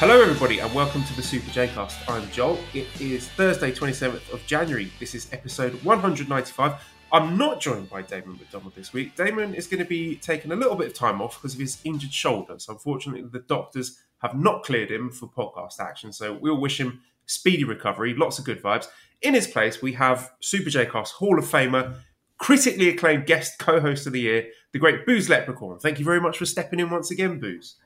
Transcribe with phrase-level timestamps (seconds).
[0.00, 2.08] Hello, everybody, and welcome to the Super J Cast.
[2.08, 2.58] I'm Joel.
[2.72, 4.90] It is Thursday, 27th of January.
[4.98, 6.82] This is episode 195.
[7.12, 9.14] I'm not joined by Damon McDonald this week.
[9.14, 11.82] Damon is going to be taking a little bit of time off because of his
[11.84, 12.58] injured shoulder.
[12.58, 16.14] So, unfortunately, the doctors have not cleared him for podcast action.
[16.14, 18.86] So, we'll wish him speedy recovery, lots of good vibes.
[19.20, 21.98] In his place, we have Super J Cast Hall of Famer,
[22.38, 25.78] critically acclaimed guest co host of the year, the great Booze Leprechaun.
[25.78, 27.76] Thank you very much for stepping in once again, Booze.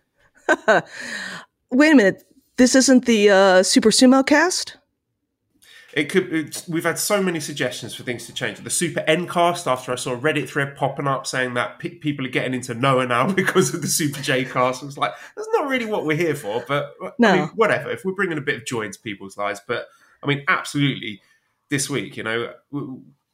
[1.74, 2.22] Wait a minute.
[2.56, 4.76] This isn't the uh, Super Sumo cast?
[5.92, 6.56] It could.
[6.68, 8.58] We've had so many suggestions for things to change.
[8.58, 9.66] The Super N cast.
[9.66, 12.74] After I saw a Reddit thread popping up saying that pe- people are getting into
[12.74, 16.06] Noah now because of the Super J cast, I was like, that's not really what
[16.06, 16.64] we're here for.
[16.66, 17.28] But No.
[17.28, 17.90] I mean, whatever.
[17.90, 19.86] If we're bringing a bit of joy into people's lives, but
[20.22, 21.22] I mean, absolutely.
[21.70, 22.52] This week, you know,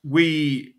[0.02, 0.76] we.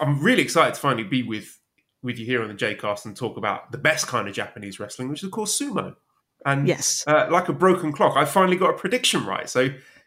[0.00, 1.58] I'm really excited to finally be with
[2.02, 4.80] with you here on the J cast and talk about the best kind of Japanese
[4.80, 5.96] wrestling, which is of course sumo.
[6.44, 7.04] And Yes.
[7.06, 9.48] uh, like a broken clock, I finally got a prediction right.
[9.48, 9.60] So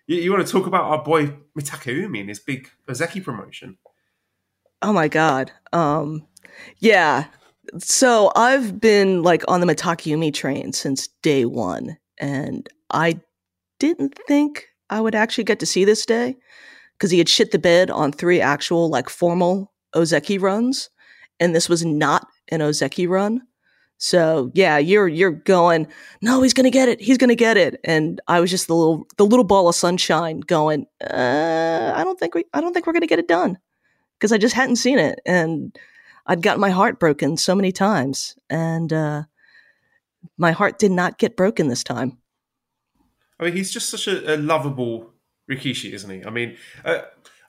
[0.07, 3.77] you, you want to talk about our boy Mitakeumi and his big Ozeki promotion?
[4.81, 5.51] Oh my god.
[5.73, 6.27] Um
[6.79, 7.25] yeah.
[7.79, 13.19] So I've been like on the Mitakeumi train since day 1 and I
[13.79, 16.35] didn't think I would actually get to see this day
[16.99, 20.89] cuz he had shit the bed on three actual like formal Ozeki runs
[21.39, 23.41] and this was not an Ozeki run.
[24.05, 25.87] So yeah, you're you're going,
[26.21, 29.07] no, he's gonna get it, he's gonna get it, and I was just the little
[29.17, 32.93] the little ball of sunshine going, uh, I don't think we I don't think we're
[32.93, 33.57] gonna get it done
[34.13, 35.75] because I just hadn't seen it, and
[36.27, 39.23] I'd gotten my heart broken so many times, and uh,
[40.37, 42.19] my heart did not get broken this time.
[43.39, 45.13] I mean, he's just such a, a lovable
[45.49, 46.23] Rikishi, isn't he?
[46.23, 46.99] I mean, uh,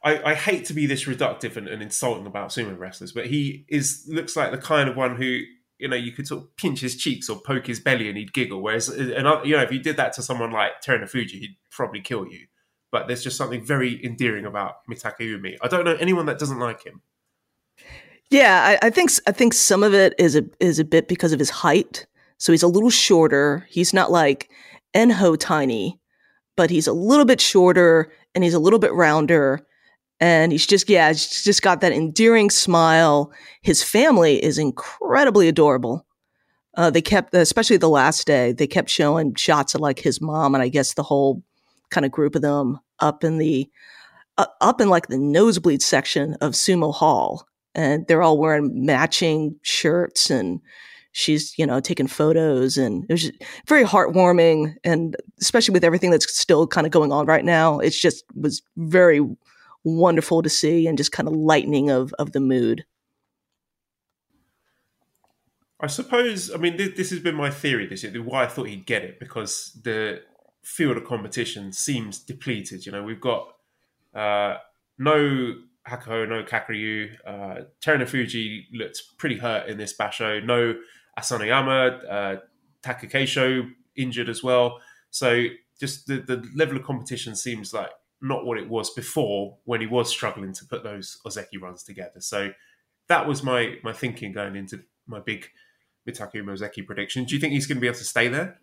[0.03, 3.67] I, I hate to be this reductive and, and insulting about sumo wrestlers, but he
[3.69, 5.43] is looks like the kind of one who
[5.79, 8.33] you know you could sort of pinch his cheeks or poke his belly and he'd
[8.33, 8.63] giggle.
[8.63, 11.57] Whereas, uh, and uh, you know, if you did that to someone like Terunofuji, he'd
[11.71, 12.47] probably kill you.
[12.91, 15.57] But there's just something very endearing about Mitakeumi.
[15.61, 17.03] I don't know anyone that doesn't like him.
[18.31, 21.33] Yeah, I, I think I think some of it is a is a bit because
[21.33, 22.07] of his height.
[22.39, 23.67] So he's a little shorter.
[23.71, 24.51] He's not like
[24.95, 26.01] Enho tiny,
[26.57, 29.67] but he's a little bit shorter and he's a little bit rounder.
[30.19, 33.33] And he's just yeah, he's just got that endearing smile.
[33.63, 36.07] His family is incredibly adorable.
[36.75, 40.55] Uh, they kept, especially the last day, they kept showing shots of like his mom
[40.55, 41.43] and I guess the whole
[41.91, 43.69] kind of group of them up in the
[44.39, 49.57] uh, up in like the nosebleed section of Sumo Hall and they're all wearing matching
[49.63, 50.61] shirts and
[51.13, 53.31] she's you know taking photos and it was
[53.67, 57.99] very heartwarming and especially with everything that's still kind of going on right now it's
[58.01, 59.21] just was very
[59.87, 62.85] wonderful to see and just kind of lightening of of the mood
[65.79, 66.51] I suppose.
[66.53, 68.13] I mean, this, this has been my theory this year.
[68.23, 70.23] Why I thought he'd get it because the
[70.63, 72.87] field of competition seems depleted.
[72.87, 73.49] You know, we've got
[74.15, 74.57] uh,
[74.99, 77.11] no Hakuho, no Kakuryu.
[77.27, 80.43] Uh, Terunofuji looked pretty hurt in this basho.
[80.45, 80.75] No
[81.19, 82.37] Asanoyama, uh,
[82.83, 84.81] Takakeisho injured as well.
[85.11, 85.45] So
[85.79, 87.91] just the, the level of competition seems like
[88.21, 92.21] not what it was before when he was struggling to put those Ozeki runs together.
[92.21, 92.53] So
[93.09, 95.47] that was my my thinking going into my big
[96.09, 97.25] Mitakeumi Ozeki prediction.
[97.25, 98.59] Do you think he's going to be able to stay there?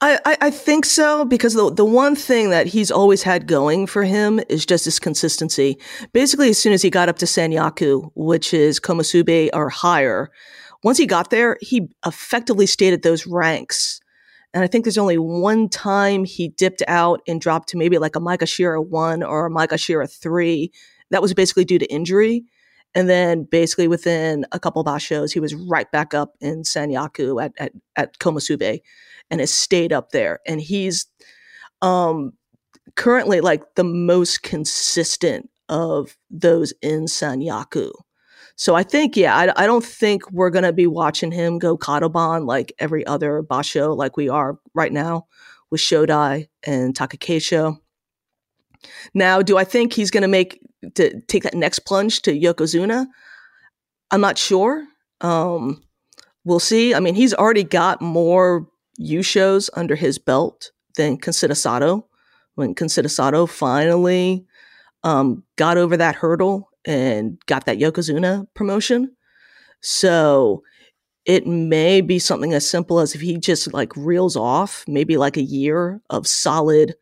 [0.00, 3.86] I, I, I think so because the the one thing that he's always had going
[3.86, 5.78] for him is just his consistency.
[6.12, 10.30] Basically, as soon as he got up to Sanyaku, which is Komusubi or higher,
[10.82, 14.00] once he got there, he effectively stayed at those ranks.
[14.54, 18.16] And I think there's only one time he dipped out and dropped to maybe like
[18.16, 20.72] a Maegashira one or a Micah three.
[21.10, 22.44] That was basically due to injury.
[22.94, 27.42] And then basically within a couple of shows, he was right back up in Sanyaku
[27.42, 28.80] at, at, at Komusubi
[29.30, 30.40] and has stayed up there.
[30.46, 31.06] And he's
[31.80, 32.32] um,
[32.96, 37.92] currently like the most consistent of those in Sanyaku.
[38.56, 41.76] So I think, yeah, I, I don't think we're going to be watching him go
[41.76, 45.26] Kadoban like every other Basho like we are right now
[45.70, 47.78] with Shodai and Takakeisho.
[49.14, 50.60] Now, do I think he's going to make
[50.94, 53.06] to take that next plunge to Yokozuna?
[54.10, 54.86] I'm not sure.
[55.20, 55.82] Um,
[56.44, 56.94] we'll see.
[56.94, 58.68] I mean, he's already got more
[59.00, 62.04] Yushos under his belt than Kisenosato.
[62.54, 64.46] When Kisenosato finally
[65.04, 69.16] um, got over that hurdle and got that Yokozuna promotion.
[69.80, 70.62] So
[71.24, 75.36] it may be something as simple as if he just like reels off maybe like
[75.36, 76.94] a year of solid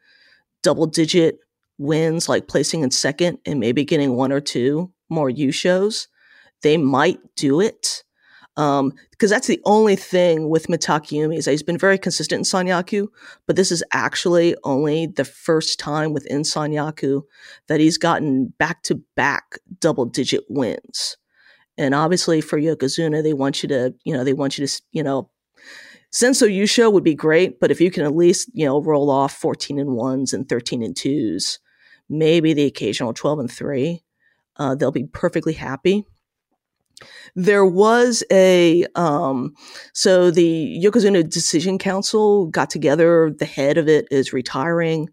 [0.62, 1.38] double digit
[1.78, 6.06] wins, like placing in second and maybe getting one or two more Yushos,
[6.62, 8.04] they might do it.
[8.60, 12.44] Um, because that's the only thing with Mitakeumi is that he's been very consistent in
[12.44, 13.08] Sanyaku,
[13.46, 17.22] but this is actually only the first time within Sanyaku
[17.68, 21.16] that he's gotten back to back double digit wins.
[21.78, 25.02] And obviously for Yokozuna, they want you to, you know, they want you to, you
[25.02, 25.30] know,
[26.12, 29.32] Zensho Yusho would be great, but if you can at least, you know, roll off
[29.32, 31.60] 14 and ones and 13 and twos,
[32.10, 34.02] maybe the occasional 12 and three,
[34.56, 36.04] uh, they'll be perfectly happy.
[37.34, 39.54] There was a um,
[39.92, 43.30] so the Yokozuna Decision Council got together.
[43.30, 45.08] The head of it is retiring,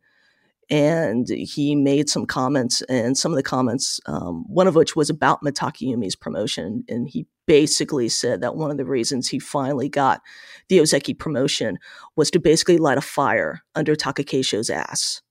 [0.69, 2.81] and he made some comments.
[2.83, 7.25] And some of the comments, um, one of which was about Mitakeumi's promotion, and he
[7.45, 10.21] basically said that one of the reasons he finally got
[10.67, 11.77] the Ozeki promotion
[12.17, 15.21] was to basically light a fire under Takakeisho's ass,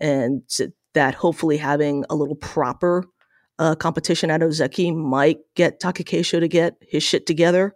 [0.00, 0.42] and
[0.94, 3.04] that hopefully having a little proper
[3.58, 7.74] uh, competition at Ozeki might get Takakeisho to get his shit together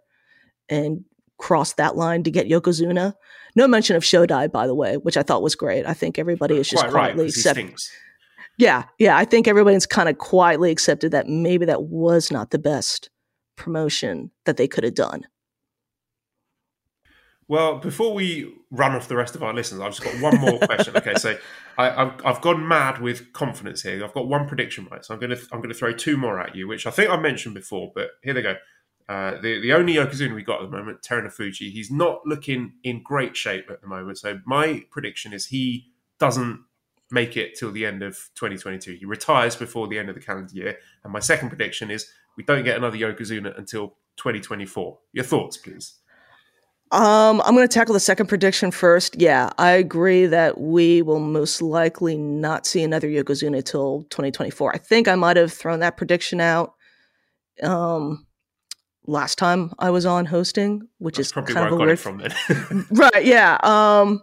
[0.67, 1.03] and
[1.37, 3.13] cross that line to get Yokozuna.
[3.55, 5.85] No mention of Shodai, by the way, which I thought was great.
[5.85, 7.75] I think everybody is just Quite quietly right, accepting.
[8.57, 9.17] Yeah, yeah.
[9.17, 13.09] I think everybody's kind of quietly accepted that maybe that was not the best
[13.55, 15.23] promotion that they could have done.
[17.49, 20.59] Well, before we run off the rest of our listeners, I've just got one more
[20.59, 20.95] question.
[20.95, 21.35] Okay, so
[21.79, 24.03] I, have I've gone mad with confidence here.
[24.03, 26.67] I've got one prediction right, so I'm gonna I'm gonna throw two more at you,
[26.67, 28.55] which I think I mentioned before, but here they go.
[29.09, 33.01] Uh, the the only Yokozuna we got at the moment, Terunofuji, he's not looking in
[33.01, 34.19] great shape at the moment.
[34.19, 35.87] So my prediction is he
[36.19, 36.63] doesn't
[37.09, 38.91] make it till the end of 2022.
[38.99, 40.77] He retires before the end of the calendar year.
[41.03, 44.99] And my second prediction is we don't get another Yokozuna until 2024.
[45.13, 45.95] Your thoughts, please.
[46.91, 49.19] Um, I'm going to tackle the second prediction first.
[49.21, 54.73] Yeah, I agree that we will most likely not see another Yokozuna till 2024.
[54.73, 56.73] I think I might have thrown that prediction out
[57.61, 58.25] um,
[59.05, 62.17] last time I was on hosting, which That's is probably kind where of I got
[62.17, 62.31] weird.
[62.31, 63.25] it from right?
[63.25, 63.57] Yeah.
[63.61, 64.21] Um,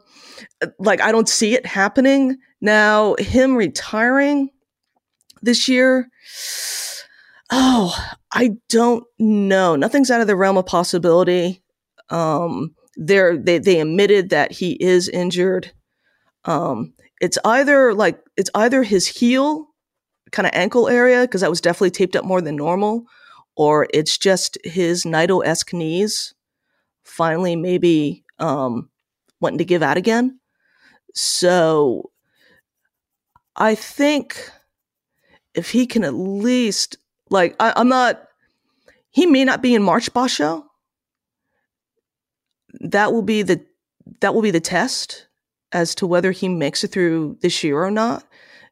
[0.81, 3.15] like I don't see it happening now.
[3.21, 4.51] Him retiring
[5.41, 6.09] this year.
[7.53, 7.97] Oh,
[8.33, 9.77] I don't know.
[9.77, 11.63] Nothing's out of the realm of possibility.
[12.11, 15.73] Um, they they admitted that he is injured.
[16.45, 19.69] Um, it's either like it's either his heel,
[20.33, 23.05] kind of ankle area, because that was definitely taped up more than normal,
[23.57, 26.35] or it's just his Naito esque knees.
[27.05, 28.91] Finally, maybe um,
[29.41, 30.41] wanting to give out again.
[31.15, 32.11] So,
[33.55, 34.51] I think
[35.55, 36.97] if he can at least
[37.31, 38.23] like I, I'm not.
[39.11, 40.66] He may not be in March Basho
[42.81, 43.65] that will be the
[44.21, 45.27] that will be the test
[45.73, 48.25] as to whether he makes it through this year or not.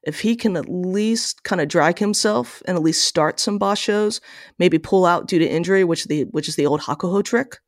[0.05, 4.21] If he can at least kind of drag himself and at least start some bashos,
[4.59, 7.59] maybe pull out due to injury, which the which is the old Hakuho trick.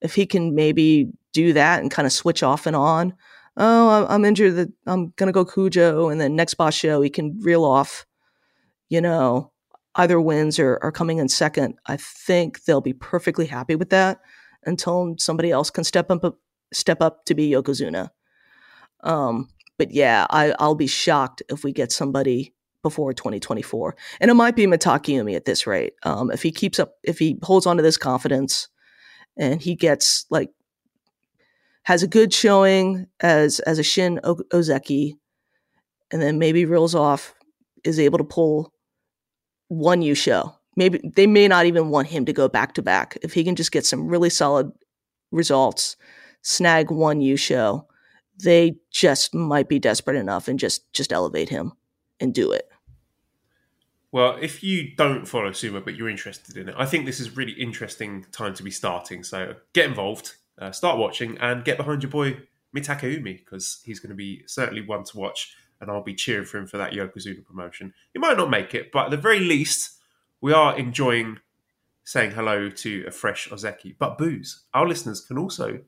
[0.00, 3.14] If he can maybe do that and kind of switch off and on,
[3.56, 4.72] oh, I'm injured.
[4.86, 8.04] I'm gonna go kyujo, and then next basho he can reel off.
[8.90, 9.52] You know,
[9.94, 11.76] either wins or are coming in second.
[11.86, 14.20] I think they'll be perfectly happy with that
[14.64, 16.38] until somebody else can step up
[16.72, 18.10] step up to be Yokozuna.
[19.02, 24.34] Um, but yeah, I, I'll be shocked if we get somebody before 2024, and it
[24.34, 25.94] might be Mitakeumi at this rate.
[26.02, 28.68] Um, if he keeps up, if he holds on to this confidence,
[29.36, 30.50] and he gets like
[31.84, 35.14] has a good showing as as a Shin o- Ozeki,
[36.10, 37.34] and then maybe reels off,
[37.84, 38.72] is able to pull
[39.68, 43.16] one Yusho maybe they may not even want him to go back to back.
[43.22, 44.72] If he can just get some really solid
[45.30, 45.96] results,
[46.42, 47.84] snag one Yusho,
[48.42, 51.72] they just might be desperate enough and just just elevate him
[52.20, 52.68] and do it.
[54.10, 57.36] Well, if you don't follow sumo but you're interested in it, I think this is
[57.36, 59.24] really interesting time to be starting.
[59.24, 62.40] So get involved, uh, start watching, and get behind your boy
[62.76, 66.58] Mitakeumi because he's going to be certainly one to watch, and I'll be cheering for
[66.58, 67.94] him for that Yokozuna promotion.
[68.12, 69.98] He might not make it, but at the very least,
[70.42, 71.38] we are enjoying
[72.04, 73.94] saying hello to a fresh Ozeki.
[73.98, 75.78] But booze, our listeners can also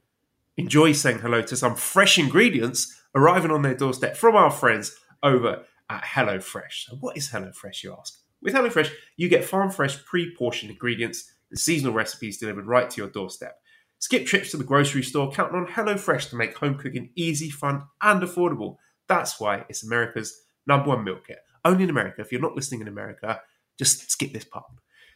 [0.57, 5.65] enjoy saying hello to some fresh ingredients arriving on their doorstep from our friends over
[5.91, 6.87] at HelloFresh.
[6.87, 8.21] So, what is HelloFresh, you ask?
[8.41, 13.01] With HelloFresh, you get farm fresh, pre portioned ingredients and seasonal recipes delivered right to
[13.01, 13.59] your doorstep.
[13.99, 17.83] Skip trips to the grocery store, counting on HelloFresh to make home cooking easy, fun,
[18.01, 18.77] and affordable.
[19.09, 21.39] That's why it's America's number one meal kit.
[21.65, 22.21] Only in America.
[22.21, 23.41] If you're not listening in America,
[23.79, 24.67] just skip this part.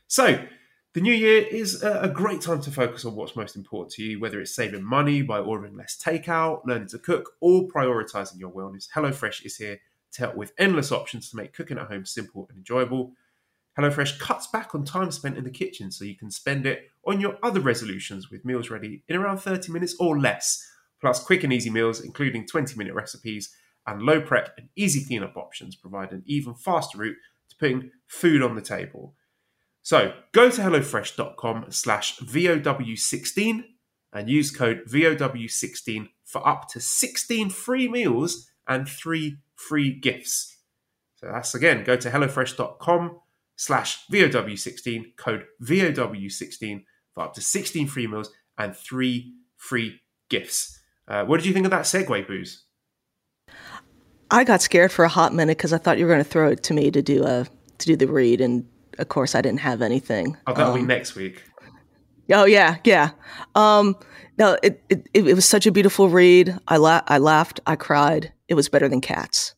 [0.06, 0.44] So,
[0.94, 4.18] the new year is a great time to focus on what's most important to you,
[4.18, 8.88] whether it's saving money by ordering less takeout, learning to cook, or prioritizing your wellness.
[8.94, 9.78] HelloFresh is here
[10.12, 13.12] to help with endless options to make cooking at home simple and enjoyable.
[13.78, 17.20] HelloFresh cuts back on time spent in the kitchen so you can spend it on
[17.20, 20.66] your other resolutions with meals ready in around 30 minutes or less,
[21.00, 23.54] plus quick and easy meals, including 20 minute recipes
[23.86, 27.16] and low prep and easy cleanup options, provide an even faster route
[27.58, 29.14] putting food on the table.
[29.82, 33.64] So go to HelloFresh.com slash VOW16
[34.12, 40.58] and use code VOW16 for up to 16 free meals and three free gifts.
[41.16, 43.18] So that's again, go to HelloFresh.com
[43.56, 46.84] slash VOW16, code VOW16
[47.14, 50.80] for up to 16 free meals and three free gifts.
[51.08, 52.64] Uh, what did you think of that segue, Booze?
[54.30, 56.50] I got scared for a hot minute because I thought you were going to throw
[56.50, 57.47] it to me to do a
[57.78, 58.66] to do the read, and
[58.99, 60.37] of course, I didn't have anything.
[60.47, 61.42] Oh, that'll um, be next week.
[62.30, 63.11] Oh yeah, yeah.
[63.54, 63.97] Um,
[64.38, 66.56] no, it, it it was such a beautiful read.
[66.68, 68.32] I la- I laughed, I cried.
[68.49, 69.54] It was better than Cats.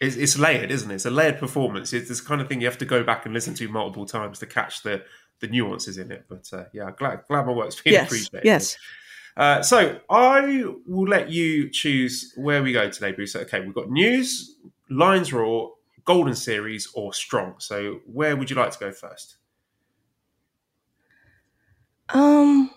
[0.00, 0.94] It's, it's layered, isn't it?
[0.94, 1.92] It's a layered performance.
[1.92, 4.38] It's this kind of thing you have to go back and listen to multiple times
[4.40, 5.04] to catch the
[5.40, 6.24] the nuances in it.
[6.28, 8.44] But uh, yeah, glad glad my work's been yes, appreciated.
[8.44, 8.76] Yes.
[9.36, 13.34] Uh, so I will let you choose where we go today, Bruce.
[13.34, 14.56] Okay, we've got news,
[14.90, 15.72] Lions Roar,
[16.04, 17.54] Golden Series, or Strong.
[17.58, 19.36] So where would you like to go first?
[22.10, 22.70] Um,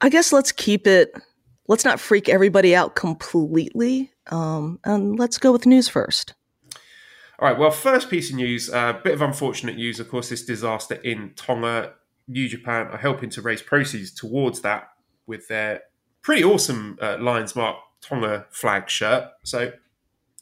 [0.00, 1.12] I guess let's keep it.
[1.68, 4.12] Let's not freak everybody out completely.
[4.30, 6.34] Um, and let's go with news first.
[7.38, 7.58] All right.
[7.58, 8.68] Well, first piece of news.
[8.68, 10.28] A uh, bit of unfortunate news, of course.
[10.28, 11.94] This disaster in Tonga.
[12.28, 14.88] New Japan are helping to raise proceeds towards that
[15.26, 15.82] with their
[16.22, 19.30] pretty awesome uh, Lions Mark Tonga flag shirt.
[19.42, 19.72] So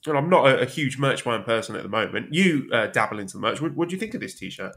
[0.06, 2.32] and I'm not a, a, huge merch buying person at the moment.
[2.32, 3.60] You uh, dabble into the merch.
[3.60, 4.74] What, what, do you think of this T-shirt?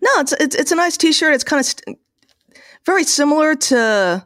[0.00, 1.34] No, it's it's, it's a nice T-shirt.
[1.34, 1.98] It's kind of st-
[2.84, 4.24] very similar to.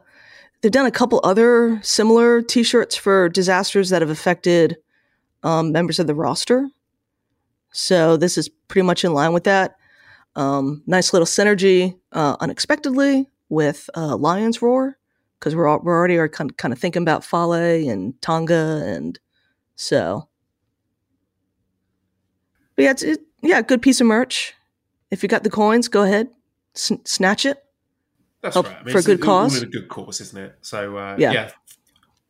[0.61, 4.77] They've done a couple other similar T-shirts for disasters that have affected
[5.41, 6.69] um, members of the roster.
[7.71, 9.75] So this is pretty much in line with that.
[10.35, 14.97] Um, nice little synergy, uh, unexpectedly, with uh, Lions Roar
[15.39, 18.83] because we're all, we're already are kind of, kind of thinking about Fale and Tonga
[18.85, 19.19] and
[19.75, 20.27] so,
[22.75, 24.53] but yeah, it's it, yeah, good piece of merch.
[25.11, 26.29] If you got the coins, go ahead,
[26.75, 27.63] S- snatch it.
[28.41, 28.77] That's Help right.
[28.79, 29.61] I mean, for a good cause.
[29.61, 30.57] A good cause, isn't it?
[30.61, 31.31] So uh, yeah.
[31.31, 31.51] yeah.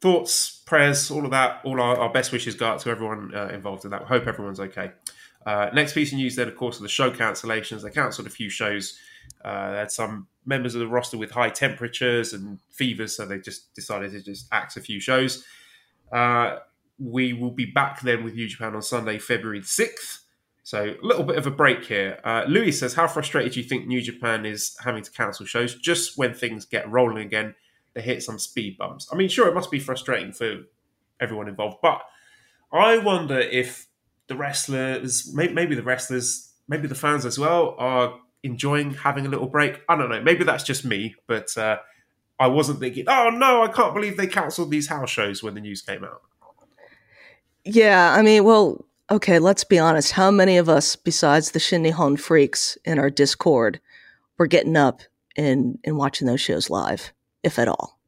[0.01, 1.61] thoughts, prayers, all of that.
[1.63, 4.03] All our, our best wishes go out to everyone uh, involved in that.
[4.03, 4.91] Hope everyone's okay.
[5.45, 7.81] Uh, next piece of news, then, of course, are the show cancellations.
[7.81, 8.97] They cancelled a few shows.
[9.43, 13.39] Uh, they had some members of the roster with high temperatures and fevers, so they
[13.39, 15.45] just decided to just axe a few shows.
[16.11, 16.57] Uh,
[16.99, 20.19] we will be back then with New Japan on Sunday, February 6th.
[20.63, 22.19] So a little bit of a break here.
[22.23, 25.75] Uh, Louis says, how frustrated do you think New Japan is having to cancel shows
[25.75, 27.55] just when things get rolling again?
[27.93, 29.09] They hit some speed bumps.
[29.11, 30.61] I mean, sure, it must be frustrating for
[31.19, 32.01] everyone involved, but
[32.71, 33.87] I wonder if
[34.27, 39.47] the wrestlers, maybe the wrestlers, maybe the fans as well, are enjoying having a little
[39.47, 39.81] break.
[39.87, 40.21] I don't know.
[40.21, 41.77] Maybe that's just me, but uh,
[42.39, 45.61] I wasn't thinking, oh no, I can't believe they cancelled these house shows when the
[45.61, 46.21] news came out.
[47.65, 50.11] Yeah, I mean, well, okay, let's be honest.
[50.11, 53.79] How many of us, besides the Shin Nihon freaks in our Discord,
[54.37, 55.01] were getting up
[55.37, 57.99] and, and watching those shows live, if at all?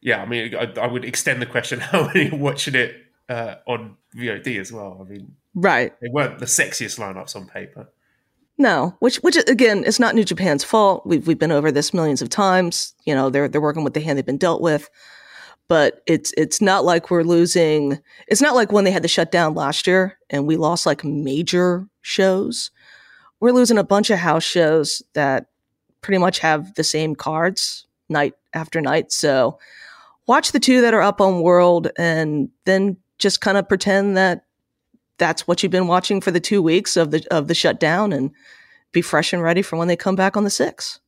[0.00, 2.94] Yeah, I mean, I, I would extend the question: How many are watching it
[3.28, 4.98] uh, on VOD as well?
[5.00, 5.98] I mean, right?
[6.00, 7.88] They weren't the sexiest lineups on paper.
[8.56, 11.04] No, which which again, it's not New Japan's fault.
[11.06, 12.94] We've we've been over this millions of times.
[13.04, 14.88] You know, they're they're working with the hand they've been dealt with
[15.68, 19.54] but it's it's not like we're losing it's not like when they had the shutdown
[19.54, 22.70] last year and we lost like major shows
[23.40, 25.46] we're losing a bunch of house shows that
[26.00, 29.58] pretty much have the same cards night after night so
[30.26, 34.43] watch the two that are up on world and then just kind of pretend that
[35.18, 38.30] that's what you've been watching for the two weeks of the of the shutdown and
[38.92, 41.00] be fresh and ready for when they come back on the 6th.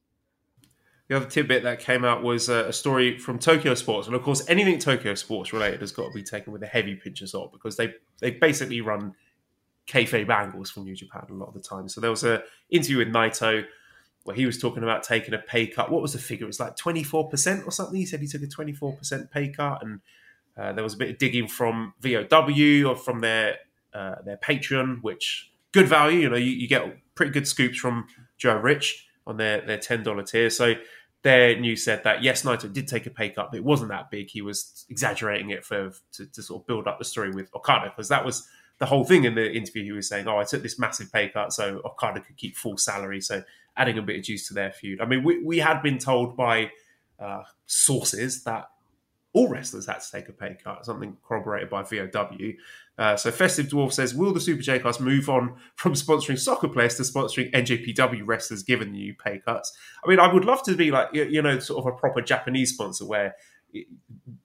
[1.08, 4.48] The other tidbit that came out was a story from Tokyo Sports, and of course,
[4.48, 7.52] anything Tokyo Sports related has got to be taken with a heavy pinch of salt
[7.52, 9.14] because they they basically run
[9.86, 11.88] kayfabe angles from New Japan a lot of the time.
[11.88, 13.64] So there was an interview with Naito
[14.24, 15.92] where he was talking about taking a pay cut.
[15.92, 16.44] What was the figure?
[16.44, 17.96] It was like twenty four percent or something.
[17.96, 20.00] He said he took a twenty four percent pay cut, and
[20.56, 23.58] uh, there was a bit of digging from VOW or from their
[23.96, 26.20] uh, their Patreon, which good value.
[26.20, 26.84] You know, you, you get
[27.14, 30.50] pretty good scoops from Joe Rich on their their ten dollar tier.
[30.50, 30.74] So
[31.22, 34.10] their news said that yes, Naito did take a pay cut, but it wasn't that
[34.10, 34.30] big.
[34.30, 37.90] He was exaggerating it for to, to sort of build up the story with Okada
[37.90, 38.46] because that was
[38.78, 39.82] the whole thing in the interview.
[39.84, 42.76] He was saying, "Oh, I took this massive pay cut so Okada could keep full
[42.76, 43.42] salary." So
[43.76, 45.00] adding a bit of juice to their feud.
[45.00, 46.70] I mean, we we had been told by
[47.18, 48.66] uh, sources that
[49.36, 52.54] all wrestlers had to take a pay cut, something corroborated by VOW.
[52.96, 56.68] Uh, so Festive Dwarf says, will the Super J Cast move on from sponsoring soccer
[56.68, 59.76] players to sponsoring NJPW wrestlers given the new pay cuts?
[60.02, 62.72] I mean, I would love to be like, you know, sort of a proper Japanese
[62.72, 63.36] sponsor where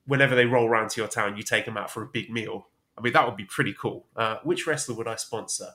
[0.04, 2.66] whenever they roll around to your town, you take them out for a big meal.
[2.98, 4.04] I mean, that would be pretty cool.
[4.14, 5.68] Uh, which wrestler would I sponsor?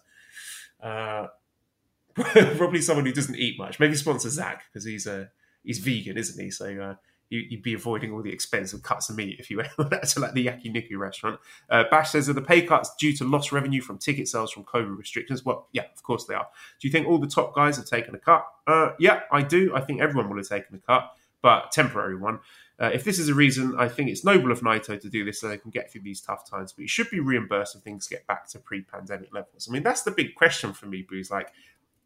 [0.80, 1.26] Uh,
[2.14, 3.80] probably someone who doesn't eat much.
[3.80, 5.32] Maybe sponsor Zach because he's a
[5.64, 6.52] he's vegan, isn't he?
[6.52, 6.96] So uh,
[7.30, 10.34] you, would be avoiding all the expensive cuts of meat if you went to like
[10.34, 11.40] the yakiniku restaurant.
[11.70, 14.64] Uh, Bash says, are the pay cuts due to lost revenue from ticket sales from
[14.64, 15.44] COVID restrictions?
[15.44, 16.48] Well, yeah, of course they are.
[16.80, 18.46] Do you think all the top guys have taken a cut?
[18.66, 19.76] Uh, yeah, I do.
[19.76, 22.40] I think everyone will have taken a cut, but temporary one.
[22.80, 25.42] Uh, if this is a reason, I think it's noble of Naito to do this
[25.42, 28.08] so they can get through these tough times, but he should be reimbursed if things
[28.08, 29.68] get back to pre-pandemic levels.
[29.68, 31.32] I mean, that's the big question for me, Booze.
[31.32, 31.52] Like,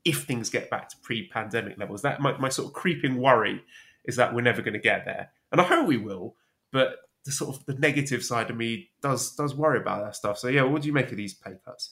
[0.05, 3.63] if things get back to pre-pandemic levels, that my, my sort of creeping worry
[4.05, 6.35] is that we're never going to get there, and I hope we will.
[6.71, 10.37] But the sort of the negative side of me does does worry about that stuff.
[10.39, 11.91] So yeah, what do you make of these pay cuts?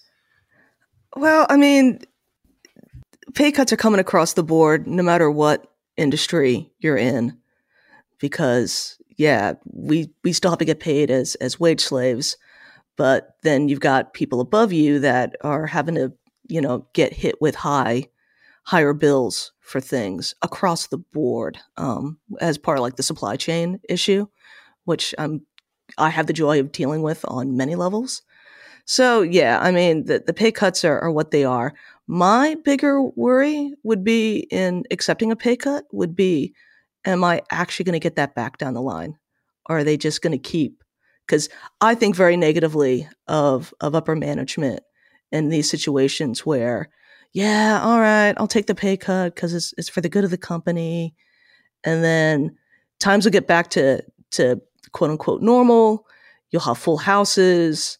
[1.16, 2.00] Well, I mean,
[3.34, 7.38] pay cuts are coming across the board, no matter what industry you're in,
[8.20, 12.38] because yeah, we we still have to get paid as as wage slaves,
[12.96, 16.14] but then you've got people above you that are having to
[16.48, 18.08] you know get hit with high
[18.70, 23.80] higher bills for things across the board um, as part of like the supply chain
[23.90, 24.28] issue,
[24.86, 25.42] which I'm
[25.98, 28.22] I have the joy of dealing with on many levels.
[28.86, 31.74] So yeah, I mean the the pay cuts are, are what they are.
[32.06, 36.54] My bigger worry would be in accepting a pay cut would be,
[37.06, 39.18] am I actually going to get that back down the line,
[39.68, 40.84] or are they just going to keep?
[41.26, 41.50] Because
[41.82, 44.82] I think very negatively of of upper management
[45.32, 46.92] in these situations where
[47.34, 50.32] yeah, all right, I'll take the pay cut because it's it's for the good of
[50.32, 51.16] the company.
[51.84, 52.58] And then
[53.00, 54.62] times will get back to to
[54.92, 56.08] quote unquote normal.
[56.52, 58.00] You'll have full houses,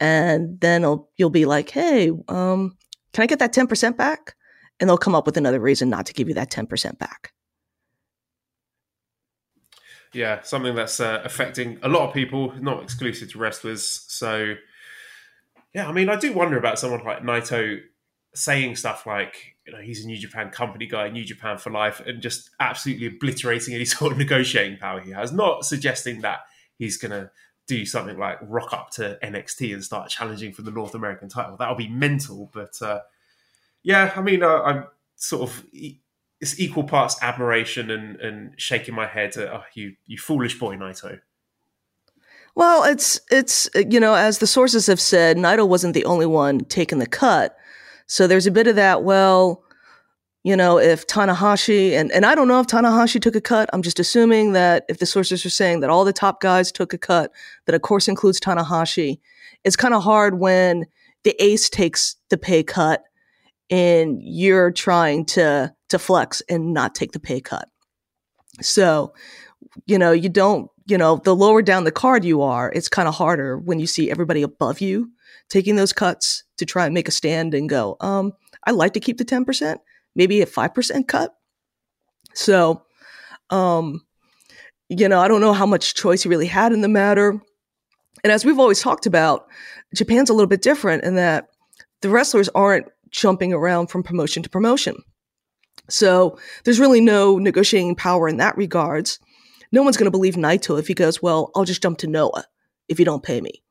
[0.00, 0.82] and then
[1.16, 2.76] you'll be like, hey, um,
[3.12, 4.34] can I get that ten percent back?
[4.80, 7.32] And they'll come up with another reason not to give you that ten percent back.
[10.14, 14.04] Yeah, something that's uh, affecting a lot of people, not exclusive to wrestlers.
[14.08, 14.56] So,
[15.74, 17.80] yeah, I mean, I do wonder about someone like Naito
[18.34, 22.00] saying stuff like, you know, he's a New Japan company guy, New Japan for life,
[22.00, 25.32] and just absolutely obliterating any sort of negotiating power he has.
[25.32, 26.40] Not suggesting that
[26.78, 27.30] he's going to
[27.66, 31.56] do something like rock up to NXT and start challenging for the North American title.
[31.56, 32.50] That would be mental.
[32.52, 33.00] But uh,
[33.82, 39.06] yeah, I mean, uh, I'm sort of it's equal parts admiration and, and shaking my
[39.06, 39.36] head.
[39.36, 41.20] At, oh, you you foolish boy, Naito.
[42.54, 46.60] Well, it's it's you know as the sources have said, Naito wasn't the only one
[46.60, 47.56] taking the cut.
[48.06, 49.62] So there's a bit of that, well,
[50.44, 53.70] you know, if Tanahashi, and, and I don't know if Tanahashi took a cut.
[53.72, 56.92] I'm just assuming that if the sources are saying that all the top guys took
[56.92, 57.30] a cut,
[57.66, 59.20] that of course includes Tanahashi.
[59.64, 60.86] It's kind of hard when
[61.22, 63.04] the ace takes the pay cut
[63.70, 67.68] and you're trying to to flex and not take the pay cut.
[68.60, 69.12] So,
[69.86, 73.06] you know, you don't, you know, the lower down the card you are, it's kind
[73.06, 75.10] of harder when you see everybody above you
[75.52, 78.32] taking those cuts to try and make a stand and go, um,
[78.66, 79.76] I like to keep the 10%,
[80.16, 81.34] maybe a 5% cut.
[82.32, 82.82] So,
[83.50, 84.00] um,
[84.88, 87.38] you know, I don't know how much choice he really had in the matter.
[88.24, 89.46] And as we've always talked about,
[89.94, 91.48] Japan's a little bit different in that
[92.00, 94.96] the wrestlers aren't jumping around from promotion to promotion.
[95.90, 99.18] So there's really no negotiating power in that regards.
[99.70, 102.46] No one's going to believe Naito if he goes, well, I'll just jump to Noah
[102.88, 103.61] if you don't pay me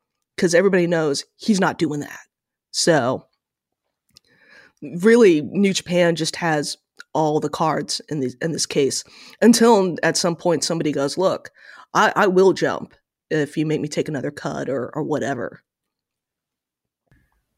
[0.42, 2.22] because everybody knows he's not doing that.
[2.72, 3.28] So
[4.82, 6.78] really New Japan just has
[7.14, 9.04] all the cards in this in this case
[9.40, 11.52] until at some point somebody goes, look,
[11.94, 12.96] I, I will jump
[13.30, 15.62] if you make me take another cut or or whatever.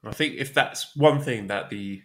[0.03, 2.01] I think if that's one thing that the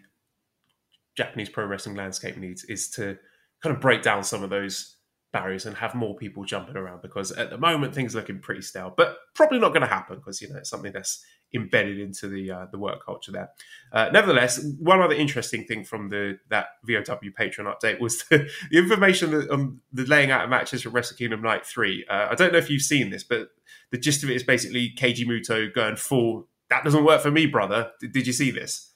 [1.17, 3.19] Japanese pro wrestling landscape needs is to
[3.65, 4.95] kind of break down some of those
[5.33, 8.93] barriers and have more people jumping around because at the moment things looking pretty stale
[8.97, 11.23] but probably not going to happen because you know it's something that's
[11.55, 13.51] embedded into the uh, the work culture there.
[13.93, 18.79] Uh, nevertheless one other interesting thing from the that vow patreon update was the, the
[18.79, 22.53] information on the laying out of matches for wrestle kingdom night 3 uh, i don't
[22.53, 23.51] know if you've seen this but
[23.91, 27.47] the gist of it is basically keiji muto going full that doesn't work for me
[27.47, 27.91] brother.
[28.01, 28.93] Did, did you see this?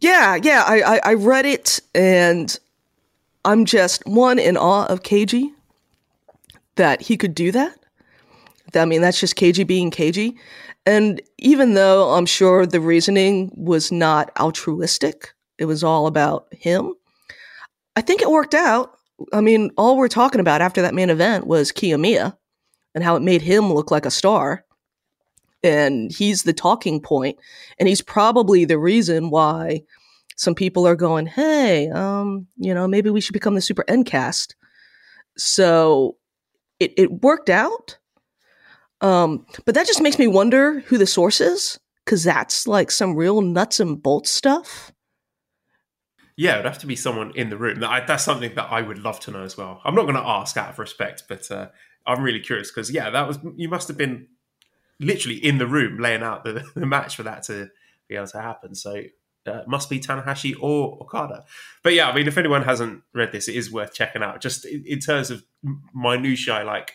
[0.00, 2.58] Yeah yeah I, I i read it and
[3.44, 5.50] I'm just one in awe of Keiji
[6.76, 7.78] that he could do that.
[8.74, 10.36] I mean, that's just Keiji being Keiji.
[10.86, 16.94] And even though I'm sure the reasoning was not altruistic, it was all about him,
[17.94, 18.96] I think it worked out.
[19.32, 22.36] I mean, all we're talking about after that main event was Kiyomiya
[22.94, 24.64] and how it made him look like a star.
[25.62, 27.38] And he's the talking point,
[27.78, 29.82] and he's probably the reason why
[30.36, 34.06] some people are going, hey, um, you know, maybe we should become the super end
[34.06, 34.56] cast.
[35.36, 36.16] So
[36.80, 37.98] it, it worked out.
[39.00, 43.16] Um, but that just makes me wonder who the source is, because that's like some
[43.16, 44.92] real nuts and bolts stuff.
[46.36, 47.80] Yeah, it'd have to be someone in the room.
[47.80, 49.80] that's something that I would love to know as well.
[49.84, 51.68] I'm not going to ask out of respect, but uh,
[52.06, 54.28] I'm really curious because yeah, that was you must have been
[54.98, 57.68] literally in the room laying out the, the match for that to
[58.08, 58.74] be able to happen.
[58.74, 59.02] So
[59.46, 61.44] uh, must be Tanahashi or Okada.
[61.82, 64.40] But yeah, I mean, if anyone hasn't read this, it is worth checking out.
[64.40, 65.44] Just in, in terms of
[65.94, 66.92] minutiae, like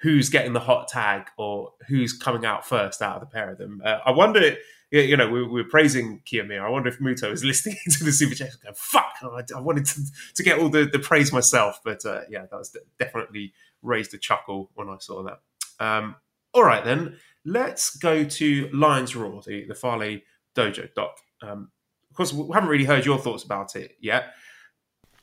[0.00, 3.58] who's getting the hot tag or who's coming out first out of the pair of
[3.58, 3.80] them.
[3.84, 4.56] Uh, I wonder,
[4.90, 6.60] you know, we, we were praising Kiyomiya.
[6.60, 9.86] I wonder if Muto is listening to the Super Chat going, fuck, I, I, wanted
[9.86, 10.00] to,
[10.34, 11.80] to get all the, the praise myself.
[11.84, 15.40] But uh, yeah, that was definitely raised a chuckle when I saw that.
[15.78, 16.16] Um,
[16.52, 20.20] all right, then, let's go to Lions Roar, the, the Fale
[20.56, 21.18] Dojo doc.
[21.42, 21.70] Um,
[22.16, 24.34] course, we haven't really heard your thoughts about it yet.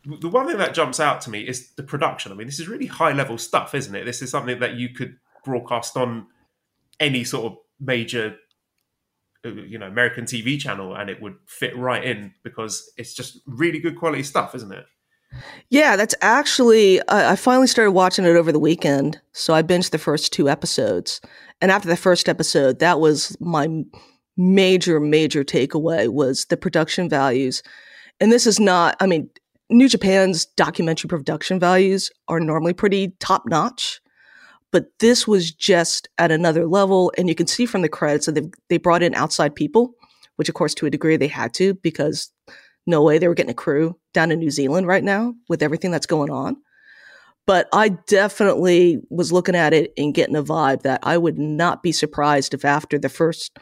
[0.06, 2.32] The one thing that jumps out to me is the production.
[2.32, 4.06] I mean, this is really high level stuff, isn't it?
[4.06, 6.28] This is something that you could broadcast on
[7.00, 8.36] any sort of major,
[9.46, 13.40] uh, you know, American TV channel, and it would fit right in because it's just
[13.48, 14.86] really good quality stuff, isn't it?
[15.70, 17.00] Yeah, that's actually.
[17.02, 20.50] Uh, I finally started watching it over the weekend, so I binged the first two
[20.50, 21.22] episodes,
[21.62, 23.84] and after the first episode, that was my
[24.38, 27.64] major, major takeaway was the production values.
[28.20, 29.30] And this is not, I mean,
[29.70, 34.02] New Japan's documentary production values are normally pretty top notch,
[34.72, 37.12] but this was just at another level.
[37.18, 39.94] And you can see from the credits that they brought in outside people,
[40.36, 42.32] which, of course, to a degree they had to because
[42.86, 45.92] no way they were getting a crew down in New Zealand right now with everything
[45.92, 46.58] that's going on.
[47.46, 51.84] But I definitely was looking at it and getting a vibe that I would not
[51.84, 53.58] be surprised if after the first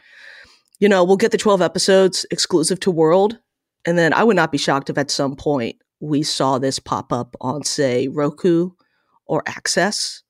[0.82, 3.38] you know, we'll get the 12 episodes exclusive to World.
[3.84, 7.12] And then I would not be shocked if at some point we saw this pop
[7.12, 8.70] up on, say, Roku
[9.26, 10.24] or Access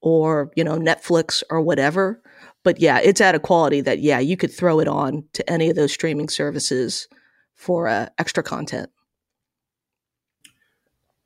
[0.00, 2.22] or, you know, Netflix or whatever.
[2.64, 5.68] But yeah, it's at a quality that, yeah, you could throw it on to any
[5.68, 7.06] of those streaming services
[7.54, 8.88] for uh, extra content.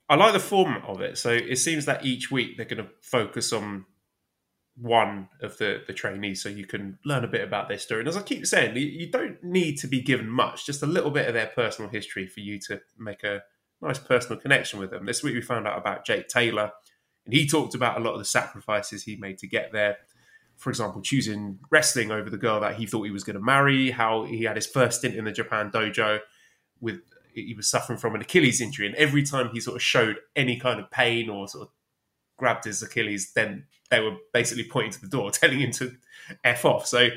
[0.08, 1.16] I like the format of it.
[1.16, 3.84] So it seems that each week they're going to focus on
[4.76, 8.00] one of the the trainees so you can learn a bit about their story.
[8.00, 11.10] And as i keep saying you don't need to be given much just a little
[11.10, 13.42] bit of their personal history for you to make a
[13.80, 15.04] nice personal connection with them.
[15.04, 16.72] This week we found out about jake taylor
[17.26, 19.98] and he talked about a lot of the sacrifices he made to get there.
[20.56, 23.90] For example choosing wrestling over the girl that he thought he was going to marry
[23.90, 26.20] how he had his first stint in the japan dojo
[26.80, 27.00] with
[27.34, 30.58] he was suffering from an achilles injury and every time he sort of showed any
[30.58, 31.74] kind of pain or sort of
[32.36, 35.92] grabbed his Achilles, then they were basically pointing to the door, telling him to
[36.44, 36.86] f off.
[36.86, 37.08] So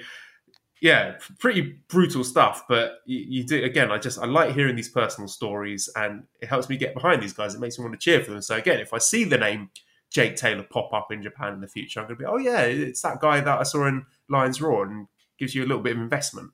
[0.81, 2.65] yeah, pretty brutal stuff.
[2.67, 3.91] But you, you, do again.
[3.91, 7.33] I just I like hearing these personal stories, and it helps me get behind these
[7.33, 7.55] guys.
[7.55, 8.41] It makes me want to cheer for them.
[8.41, 9.69] So again, if I see the name
[10.11, 12.61] Jake Taylor pop up in Japan in the future, I'm going to be, oh yeah,
[12.61, 15.95] it's that guy that I saw in Lions Roar, and gives you a little bit
[15.95, 16.51] of investment.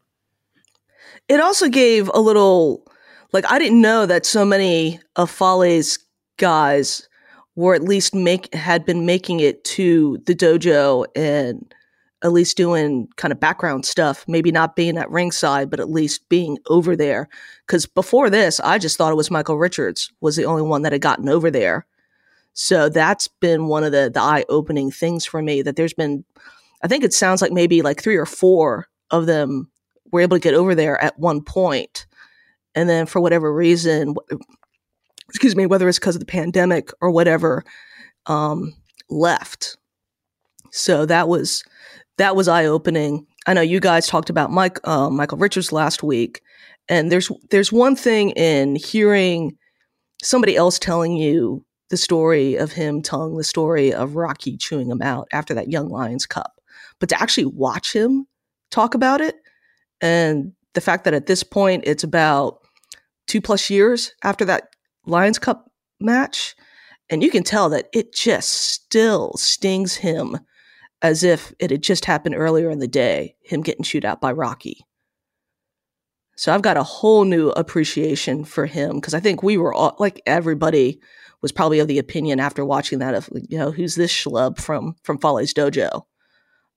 [1.28, 2.86] It also gave a little,
[3.34, 6.00] like I didn't know that so many of Fale's
[6.38, 7.08] guys
[7.56, 11.74] or at least make had been making it to the dojo and
[12.24, 16.28] at least doing kind of background stuff, maybe not being at ringside, but at least
[16.30, 17.28] being over there.
[17.66, 20.92] Because before this, I just thought it was Michael Richards was the only one that
[20.92, 21.86] had gotten over there.
[22.54, 25.62] So that's been one of the the eye opening things for me.
[25.62, 26.24] That there's been,
[26.84, 29.72] I think it sounds like maybe like three or four of them
[30.12, 32.06] were able to get over there at one point,
[32.76, 34.16] and then for whatever reason,
[35.32, 37.64] excuse me, whether it's because of the pandemic or whatever,
[38.26, 38.74] um,
[39.10, 39.78] left.
[40.72, 41.64] So that was
[42.18, 43.26] that was eye opening.
[43.48, 46.42] I know you guys talked about Mike uh, Michael Richards last week,
[46.90, 49.58] and there's there's one thing in hearing
[50.22, 55.02] somebody else telling you the story of him telling the story of Rocky chewing him
[55.02, 56.60] out after that Young Lions Cup,
[57.00, 58.28] but to actually watch him
[58.70, 59.36] talk about it,
[60.02, 62.60] and the fact that at this point it's about
[63.28, 64.71] two plus years after that
[65.12, 65.70] Lions Cup
[66.00, 66.56] match,
[67.10, 70.40] and you can tell that it just still stings him
[71.02, 74.32] as if it had just happened earlier in the day, him getting chewed out by
[74.32, 74.86] Rocky.
[76.36, 79.96] So I've got a whole new appreciation for him because I think we were all
[80.00, 81.00] like everybody
[81.42, 84.96] was probably of the opinion after watching that of you know who's this schlub from
[85.04, 86.04] from Fale's dojo,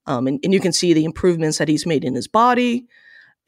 [0.05, 2.87] um, and, and you can see the improvements that he's made in his body,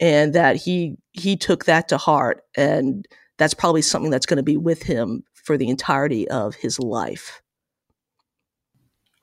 [0.00, 3.06] and that he he took that to heart, and
[3.38, 7.40] that's probably something that's going to be with him for the entirety of his life.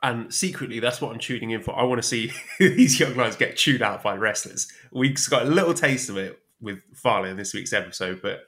[0.01, 1.77] And secretly, that's what I'm tuning in for.
[1.77, 4.71] I want to see these young lions get chewed out by wrestlers.
[4.91, 8.41] We got a little taste of it with Fale in this week's episode, but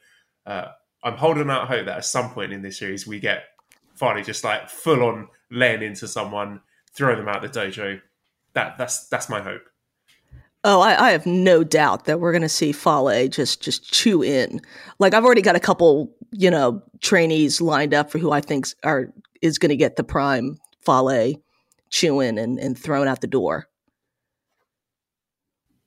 [0.46, 0.70] uh,
[1.04, 3.44] I'm holding out hope that at some point in this series we get
[3.96, 6.62] Fale just like full on laying into someone,
[6.94, 8.02] throwing them out the dojo.
[8.54, 9.64] That that's that's my hope.
[10.70, 14.22] Oh, I, I have no doubt that we're going to see Fale just just chew
[14.22, 14.60] in.
[15.00, 18.68] Like I've already got a couple, you know, trainees lined up for who I think
[18.84, 21.36] are is going to get the prime Fale
[21.90, 23.70] chewing and, and thrown out the door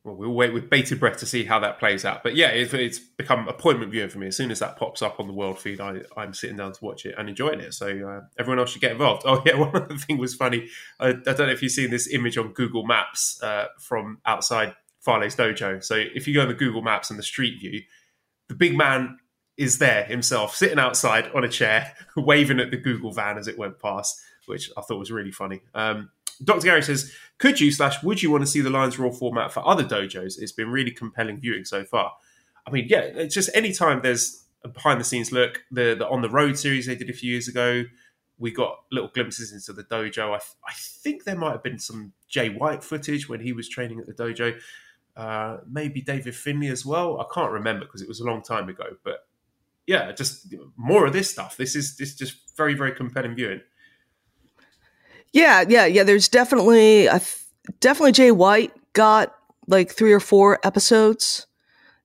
[0.05, 2.23] well, we'll wait with bated breath to see how that plays out.
[2.23, 4.29] But yeah, it's, it's become appointment viewing for me.
[4.29, 6.85] As soon as that pops up on the world feed, I, am sitting down to
[6.85, 7.75] watch it and enjoying it.
[7.75, 9.25] So uh, everyone else should get involved.
[9.31, 10.69] Oh yeah, one other thing was funny.
[10.99, 14.75] I, I don't know if you've seen this image on Google Maps uh, from outside
[15.01, 15.85] Fale's dojo.
[15.85, 17.83] So if you go on the Google Maps and the street view,
[18.49, 19.19] the big man
[19.57, 23.59] is there himself, sitting outside on a chair, waving at the Google van as it
[23.59, 25.61] went past, which I thought was really funny.
[25.75, 26.11] Um,
[26.43, 26.65] Dr.
[26.65, 29.67] Gary says, could you slash would you want to see the Lions Roar format for
[29.67, 30.39] other dojos?
[30.39, 32.13] It's been really compelling viewing so far.
[32.67, 36.23] I mean, yeah, it's just anytime there's a behind the scenes look, the, the on
[36.23, 37.85] the road series they did a few years ago,
[38.39, 40.35] we got little glimpses into the dojo.
[40.35, 44.01] I, I think there might have been some Jay White footage when he was training
[44.01, 44.59] at the dojo.
[45.17, 47.21] Uh, maybe David Finlay as well.
[47.21, 48.97] I can't remember because it was a long time ago.
[49.05, 49.27] But
[49.87, 51.57] yeah, just more of this stuff.
[51.57, 53.61] This is this is just very very compelling viewing.
[55.33, 56.03] Yeah, yeah, yeah.
[56.03, 57.39] There's definitely, th-
[57.81, 59.35] definitely Jay White got
[59.67, 61.47] like three or four episodes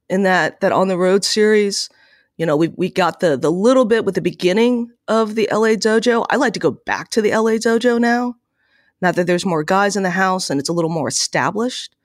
[0.09, 1.89] in that that on the road series.
[2.37, 5.69] You know, we we got the the little bit with the beginning of the LA
[5.75, 6.25] Dojo.
[6.29, 8.35] I like to go back to the LA Dojo now,
[9.01, 11.95] now that there's more guys in the house and it's a little more established,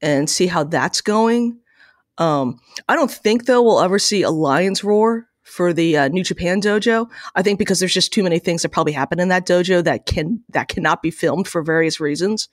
[0.00, 1.58] and see how that's going.
[2.18, 6.24] Um, I don't think though we'll ever see a Lions Roar for the uh, New
[6.24, 7.08] Japan dojo.
[7.34, 10.06] I think because there's just too many things that probably happen in that dojo that
[10.06, 12.48] can that cannot be filmed for various reasons,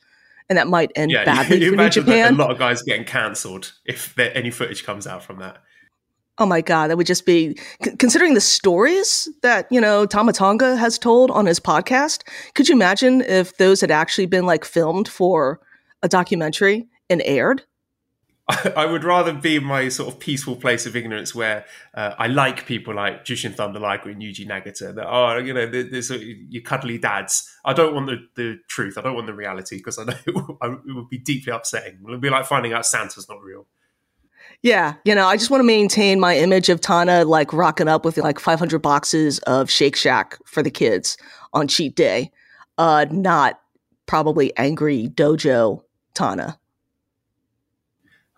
[0.48, 2.36] and that might end yeah, badly you, you for New Japan.
[2.36, 5.58] a lot of guys getting cancelled if there, any footage comes out from that.
[6.38, 7.58] Oh my god, that would just be
[8.00, 12.24] considering the stories that you know Tama Tonga has told on his podcast.
[12.54, 15.60] Could you imagine if those had actually been like filmed for
[16.02, 17.64] a documentary and aired?
[18.76, 22.28] I would rather be in my sort of peaceful place of ignorance where uh, I
[22.28, 26.62] like people like Jushin Thunder Liger and Yuji Nagata that are, you know, there's your
[26.62, 27.50] cuddly dads.
[27.64, 28.98] I don't want the, the truth.
[28.98, 31.94] I don't want the reality because I know it would be deeply upsetting.
[31.94, 33.66] It would be like finding out Santa's not real.
[34.62, 38.04] Yeah, you know, I just want to maintain my image of Tana like rocking up
[38.04, 41.18] with like 500 boxes of Shake Shack for the kids
[41.54, 42.32] on cheat day,
[42.78, 43.60] uh, not
[44.06, 45.82] probably angry dojo
[46.14, 46.58] Tana.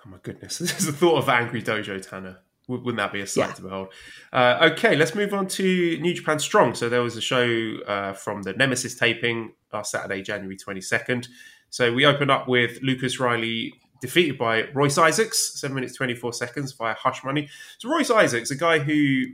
[0.06, 2.40] Oh my goodness, this is the thought of angry dojo Tana.
[2.68, 3.54] Wouldn't that be a sight yeah.
[3.54, 3.88] to behold?
[4.34, 6.74] Uh, okay, let's move on to New Japan Strong.
[6.74, 11.28] So there was a show uh, from the Nemesis taping last Saturday, January 22nd.
[11.70, 16.72] So we open up with Lucas Riley defeated by Royce Isaacs, 7 minutes 24 seconds
[16.74, 17.50] via Hush Money.
[17.78, 19.26] So Royce Isaacs, a guy who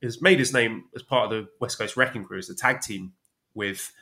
[0.00, 2.82] has made his name as part of the West Coast Wrecking Crew as a tag
[2.82, 3.14] team
[3.54, 3.92] with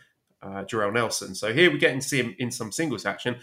[0.42, 1.34] uh, Jorel Nelson.
[1.34, 3.36] So here we're getting to see him in some singles action.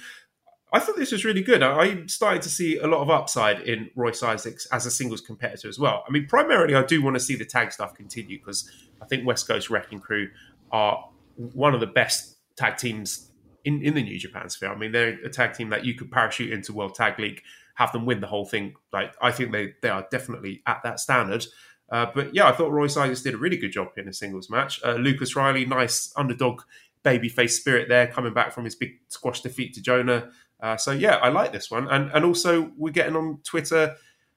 [0.73, 1.61] I thought this was really good.
[1.61, 5.67] I started to see a lot of upside in Royce Isaacs as a singles competitor
[5.67, 6.03] as well.
[6.07, 8.69] I mean, primarily, I do want to see the tag stuff continue because
[9.01, 10.29] I think West Coast Wrecking Crew
[10.71, 13.31] are one of the best tag teams
[13.65, 14.71] in, in the New Japan sphere.
[14.71, 17.41] I mean, they're a tag team that you could parachute into World Tag League,
[17.75, 18.75] have them win the whole thing.
[18.93, 21.45] Like, I think they, they are definitely at that standard.
[21.91, 24.49] Uh, but yeah, I thought Royce Isaacs did a really good job in a singles
[24.49, 24.79] match.
[24.83, 26.61] Uh, Lucas Riley, nice underdog
[27.03, 30.29] babyface spirit there, coming back from his big squash defeat to Jonah.
[30.61, 33.95] Uh, so yeah, I like this one, and and also we're getting on Twitter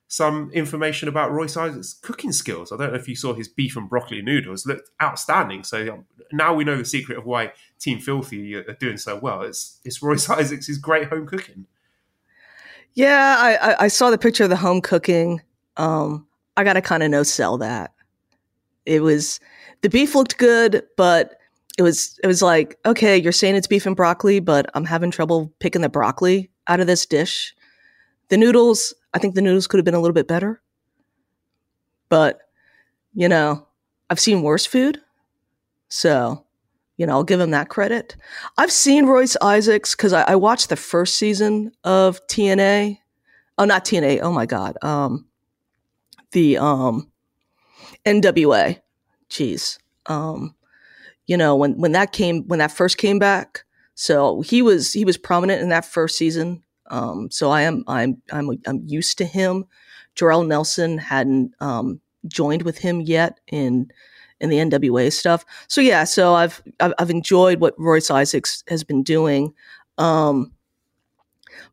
[0.08, 2.70] some information about Royce Isaac's cooking skills.
[2.70, 5.64] I don't know if you saw his beef and broccoli noodles looked outstanding.
[5.64, 9.42] So um, now we know the secret of why Team Filthy are doing so well.
[9.42, 11.66] It's it's Royce Isaac's great home cooking.
[12.94, 15.42] Yeah, I, I saw the picture of the home cooking.
[15.76, 17.92] Um, I got to kind of no sell that.
[18.86, 19.40] It was
[19.80, 21.38] the beef looked good, but
[21.78, 25.10] it was it was like okay, you're saying it's beef and broccoli, but I'm having
[25.10, 27.54] trouble picking the broccoli out of this dish.
[28.28, 30.60] The noodles, I think the noodles could have been a little bit better.
[32.08, 32.40] But,
[33.14, 33.66] you know,
[34.08, 35.00] I've seen worse food.
[35.88, 36.44] So,
[36.96, 38.16] you know, I'll give him that credit.
[38.56, 42.98] I've seen Royce Isaacs because I, I, watched the first season of TNA.
[43.58, 44.20] Oh, not TNA.
[44.22, 44.76] Oh my God.
[44.82, 45.26] Um,
[46.32, 47.10] the um,
[48.06, 48.80] NWA.
[49.30, 49.78] Jeez.
[50.06, 50.54] Um,
[51.26, 53.64] you know, when, when that came, when that first came back.
[53.94, 56.64] So he was, he was prominent in that first season.
[56.90, 59.64] Um, so I am I'm I'm I'm used to him.
[60.16, 63.90] Jorel Nelson hadn't um, joined with him yet in
[64.40, 65.44] in the NWA stuff.
[65.68, 69.54] So yeah, so I've I've, I've enjoyed what Royce Isaacs has been doing.
[69.98, 70.52] Um,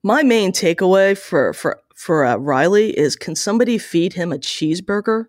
[0.03, 5.25] my main takeaway for for for uh, Riley is can somebody feed him a cheeseburger?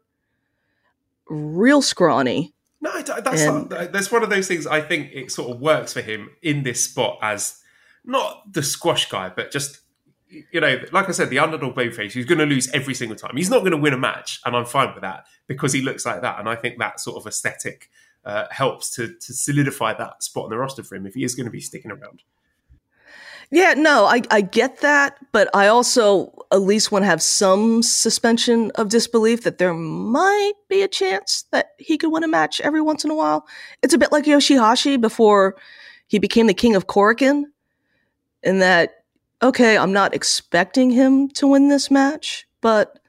[1.29, 2.52] Real scrawny.
[2.83, 4.67] No, that's and, not, that's one of those things.
[4.67, 7.63] I think it sort of works for him in this spot as
[8.05, 9.79] not the squash guy, but just
[10.29, 13.37] you know, like I said, the underdog babyface He's going to lose every single time.
[13.37, 16.05] He's not going to win a match, and I'm fine with that because he looks
[16.05, 16.41] like that.
[16.41, 17.89] And I think that sort of aesthetic
[18.25, 21.37] uh, helps to to solidify that spot on the roster for him if he is
[21.37, 22.23] going to be sticking around.
[23.55, 27.83] Yeah, no, I, I get that, but I also at least want to have some
[27.83, 32.63] suspension of disbelief that there might be a chance that he could win a match
[32.63, 33.47] every once in a while.
[33.83, 35.57] It's a bit like Yoshihashi before
[36.07, 37.45] he became the king of Korakuen
[38.43, 39.05] in that,
[39.43, 43.01] okay, I'm not expecting him to win this match, but,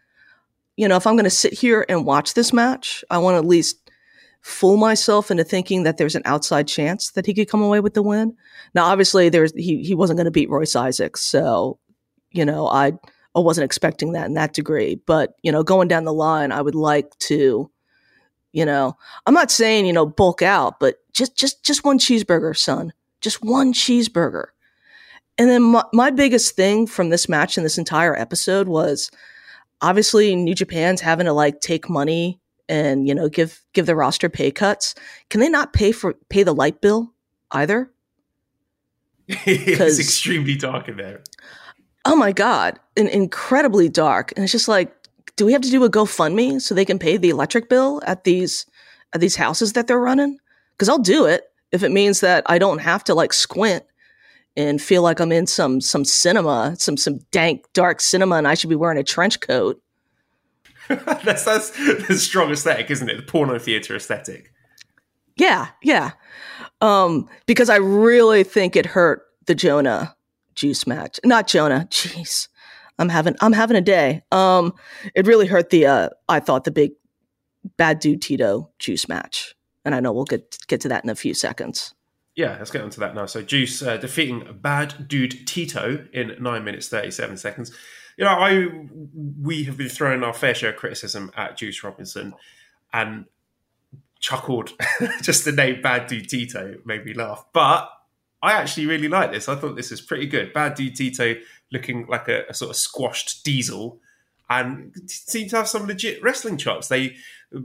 [0.75, 3.39] you know, if I'm going to sit here and watch this match, I want to
[3.39, 3.82] at least
[4.43, 7.93] fool myself into thinking that there's an outside chance that he could come away with
[7.93, 8.35] the win.
[8.75, 11.79] Now, obviously, there's he he wasn't going to beat Royce Isaacs, so
[12.31, 12.93] you know, I
[13.35, 14.95] I wasn't expecting that in that degree.
[15.07, 17.71] But you know, going down the line, I would like to,
[18.51, 22.55] you know, I'm not saying you know bulk out, but just just just one cheeseburger,
[22.55, 24.47] son, just one cheeseburger.
[25.37, 29.09] And then my, my biggest thing from this match and this entire episode was
[29.81, 34.29] obviously New Japan's having to like take money and you know give give the roster
[34.29, 34.95] pay cuts.
[35.29, 37.13] Can they not pay for pay the light bill
[37.51, 37.91] either?
[39.27, 41.23] it's extremely dark in there.
[42.05, 44.33] Oh my god, and incredibly dark.
[44.35, 44.93] And it's just like,
[45.35, 48.23] do we have to do a GoFundMe so they can pay the electric bill at
[48.23, 48.65] these
[49.13, 50.37] at these houses that they're running?
[50.71, 53.83] Because I'll do it if it means that I don't have to like squint
[54.55, 58.53] and feel like I'm in some some cinema, some some dank dark cinema, and I
[58.53, 59.81] should be wearing a trench coat.
[61.23, 61.69] that's that's
[62.07, 63.17] the strong aesthetic, isn't it?
[63.17, 64.51] The porno theater aesthetic.
[65.35, 66.11] Yeah, yeah.
[66.81, 70.15] Um, because I really think it hurt the Jonah
[70.55, 71.19] juice match.
[71.23, 71.87] Not Jonah.
[71.89, 72.47] Jeez.
[72.99, 74.21] I'm having I'm having a day.
[74.31, 74.73] Um,
[75.15, 76.91] it really hurt the uh I thought the big
[77.77, 79.55] bad dude Tito juice match.
[79.85, 81.93] And I know we'll get get to that in a few seconds.
[82.35, 83.27] Yeah, let's get onto that now.
[83.27, 87.71] So Juice uh, defeating Bad Dude Tito in nine minutes thirty seven seconds.
[88.17, 88.67] You know, I
[89.41, 92.33] we have been throwing our fair share of criticism at Juice Robinson,
[92.91, 93.25] and
[94.19, 94.71] chuckled
[95.21, 97.45] just the name Bad Dude Tito made me laugh.
[97.53, 97.89] But
[98.41, 99.49] I actually really like this.
[99.49, 100.53] I thought this is pretty good.
[100.53, 101.35] Bad Dude Tito
[101.71, 103.99] looking like a, a sort of squashed diesel
[104.49, 106.87] and seemed to have some legit wrestling chops.
[106.87, 107.15] They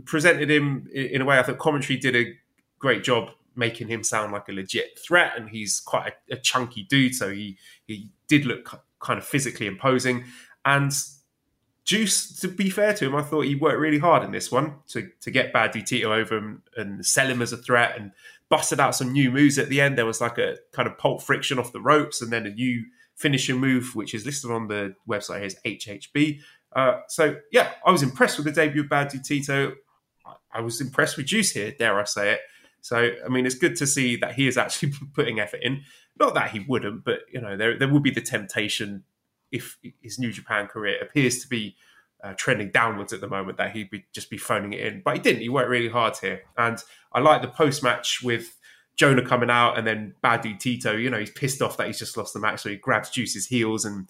[0.05, 2.35] presented him in a way I thought commentary did a
[2.79, 6.85] great job making him sound like a legit threat, and he's quite a, a chunky
[6.85, 10.25] dude, so he he did look kind of physically imposing.
[10.65, 10.93] And
[11.85, 14.75] Juice, to be fair to him, I thought he worked really hard in this one
[14.89, 18.13] to to get Bad Tito over and, and sell him as a threat, and
[18.49, 19.97] busted out some new moves at the end.
[19.97, 22.85] There was like a kind of pulp friction off the ropes, and then a new
[23.17, 26.41] finishing move, which is listed on the website here as HHB.
[26.75, 29.75] Uh, so yeah, I was impressed with the debut of Bad Tito.
[30.53, 32.41] I was impressed with Juice here, dare I say it.
[32.81, 35.83] So, I mean, it's good to see that he is actually putting effort in.
[36.19, 39.05] Not that he wouldn't, but you know, there there would be the temptation
[39.51, 41.77] if his New Japan career appears to be
[42.23, 45.03] uh, trending downwards at the moment that he'd be just be phoning it in.
[45.05, 45.43] But he didn't.
[45.43, 46.79] He worked really hard here, and
[47.13, 48.57] I like the post match with
[48.97, 50.97] Jonah coming out and then Bad Dude Tito.
[50.97, 53.47] You know, he's pissed off that he's just lost the match, so he grabs Juice's
[53.47, 54.09] heels and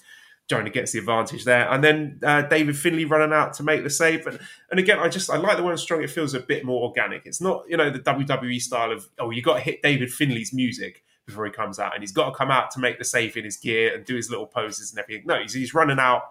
[0.48, 1.70] Jonah gets the advantage there.
[1.70, 4.26] And then uh, David Finlay running out to make the save.
[4.26, 4.38] And,
[4.70, 6.02] and again, I just I like the one strong.
[6.02, 7.26] It feels a bit more organic.
[7.26, 10.52] It's not you know the WWE style of oh you got to hit David Finlay's
[10.52, 13.36] music before he comes out, and he's got to come out to make the save
[13.36, 15.24] in his gear and do his little poses and everything.
[15.26, 16.22] No, he's, he's running out.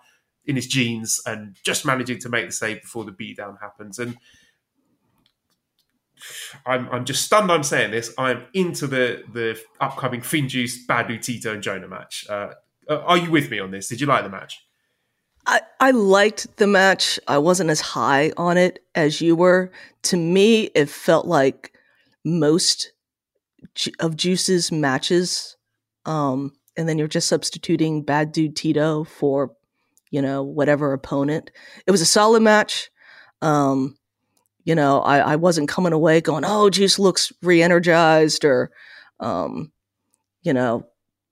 [0.47, 3.99] in his jeans and just managing to make the save before the beatdown happens.
[3.99, 4.17] And
[6.65, 8.13] I'm, I'm just stunned I'm saying this.
[8.17, 12.25] I'm into the, the upcoming Finjuice, Bad Dude, Tito, and Jonah match.
[12.29, 12.53] Uh,
[12.89, 13.89] are you with me on this?
[13.89, 14.65] Did you like the match?
[15.45, 17.19] I, I liked the match.
[17.27, 19.71] I wasn't as high on it as you were.
[20.03, 21.73] To me, it felt like
[22.23, 22.93] most
[23.99, 25.55] of Juice's matches.
[26.05, 29.51] Um, and then you're just substituting Bad Dude Tito for,
[30.11, 31.51] you know, whatever opponent.
[31.85, 32.89] It was a solid match.
[33.41, 33.97] Um,
[34.63, 38.71] you know, I, I wasn't coming away going, oh, Juice looks re energized or,
[39.19, 39.71] um,
[40.43, 40.85] you know,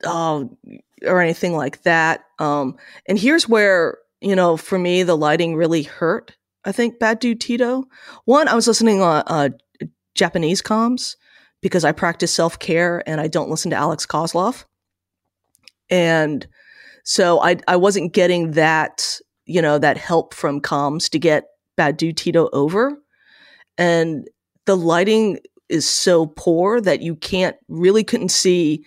[0.04, 0.58] oh,
[1.06, 2.24] or anything like that.
[2.40, 2.78] Um,
[3.08, 6.36] and here's where, you know, for me, the lighting really hurt.
[6.64, 7.84] I think Bad Dude Tito.
[8.24, 9.50] One, I was listening on uh,
[10.16, 11.16] Japanese comms
[11.66, 14.66] because I practice self care and I don't listen to Alex Koslov.
[15.90, 16.46] And
[17.04, 21.46] so I, I wasn't getting that, you know, that help from comms to get
[21.76, 22.96] Bad Dude Tito over
[23.80, 24.30] and
[24.68, 28.86] the lighting is so poor that you can't really couldn't see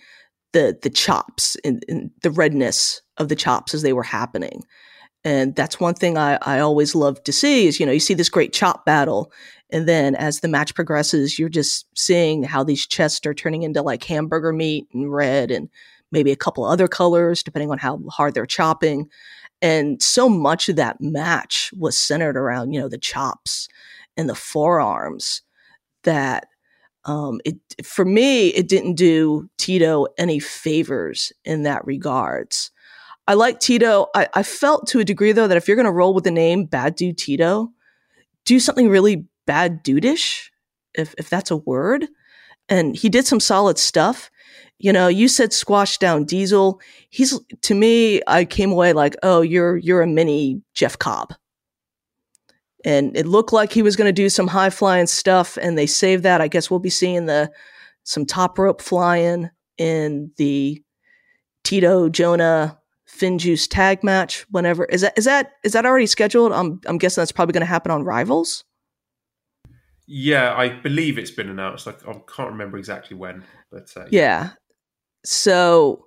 [0.53, 1.83] the the chops and,
[2.23, 4.63] the redness of the chops as they were happening.
[5.23, 8.13] And that's one thing I, I always love to see is, you know, you see
[8.13, 9.31] this great chop battle.
[9.69, 13.81] And then as the match progresses, you're just seeing how these chests are turning into
[13.81, 15.69] like hamburger meat and red and
[16.11, 19.09] maybe a couple other colors, depending on how hard they're chopping.
[19.61, 23.67] And so much of that match was centered around, you know, the chops
[24.15, 25.41] and the forearms
[26.03, 26.47] that
[27.05, 32.71] um, it for me it didn't do Tito any favors in that regards.
[33.29, 34.07] I like Tito.
[34.15, 36.31] I, I felt to a degree though that if you're going to roll with the
[36.31, 37.71] name Bad Dude Tito,
[38.43, 40.49] do something really bad dudeish,
[40.95, 42.07] if if that's a word.
[42.69, 44.31] And he did some solid stuff.
[44.79, 46.81] You know, you said squash down Diesel.
[47.11, 51.35] He's to me, I came away like, oh, you're you're a mini Jeff Cobb
[52.83, 55.85] and it looked like he was going to do some high flying stuff and they
[55.85, 57.51] saved that i guess we'll be seeing the
[58.05, 60.81] some top rope flying in the
[61.65, 62.78] tito jonah
[63.09, 67.21] finjuice tag match whenever is that is that is that already scheduled i'm i'm guessing
[67.21, 68.63] that's probably going to happen on rivals
[70.07, 74.09] yeah i believe it's been announced i, I can't remember exactly when but uh, yeah.
[74.11, 74.49] yeah
[75.25, 76.05] so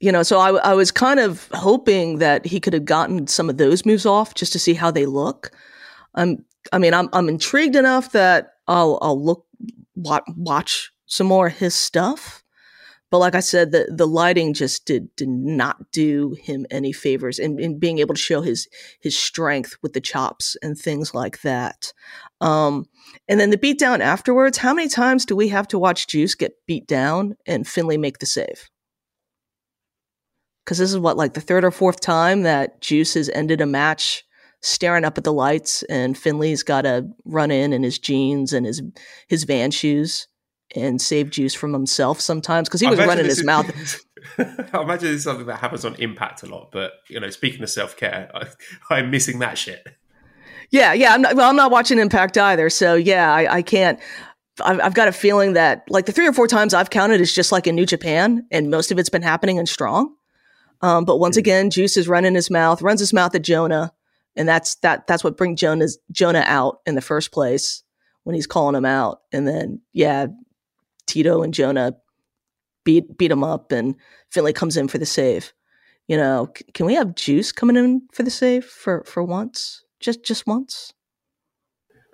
[0.00, 3.50] you know so I, I was kind of hoping that he could have gotten some
[3.50, 5.50] of those moves off just to see how they look
[6.14, 9.46] I'm I mean I'm I'm intrigued enough that I'll I'll look
[9.96, 12.44] watch some more his stuff.
[13.10, 17.38] But like I said, the the lighting just did did not do him any favors
[17.38, 18.68] in, in being able to show his
[19.00, 21.92] his strength with the chops and things like that.
[22.40, 22.84] Um,
[23.26, 24.58] and then the beatdown afterwards.
[24.58, 28.18] How many times do we have to watch Juice get beat down and Finlay make
[28.18, 28.68] the save?
[30.64, 33.66] Because this is what like the third or fourth time that Juice has ended a
[33.66, 34.22] match
[34.60, 38.66] staring up at the lights, and Finlay's got to run in in his jeans and
[38.66, 38.82] his
[39.28, 40.28] his van shoes
[40.74, 44.00] and save juice from himself sometimes because he was running his is, mouth.
[44.38, 47.70] I imagine it's something that happens on Impact a lot, but you know, speaking of
[47.70, 48.30] self care,
[48.90, 49.86] I'm missing that shit.
[50.70, 51.14] Yeah, yeah.
[51.14, 51.34] I'm not.
[51.34, 53.98] Well, I'm not watching Impact either, so yeah, I, I can't.
[54.62, 57.32] I've, I've got a feeling that like the three or four times I've counted is
[57.32, 60.14] just like in New Japan, and most of it's been happening in Strong.
[60.80, 61.40] Um, but once hmm.
[61.40, 63.92] again, Juice is running his mouth, runs his mouth at Jonah,
[64.36, 67.82] and that's that that's what brings Jonah's Jonah out in the first place
[68.24, 70.26] when he's calling him out, and then yeah,
[71.08, 71.94] Tito and Jonah
[72.84, 73.96] beat beat him up, and
[74.30, 75.52] Finlay comes in for the save.
[76.06, 79.84] You know, c- can we have Juice coming in for the save for for once,
[80.00, 80.92] just just once?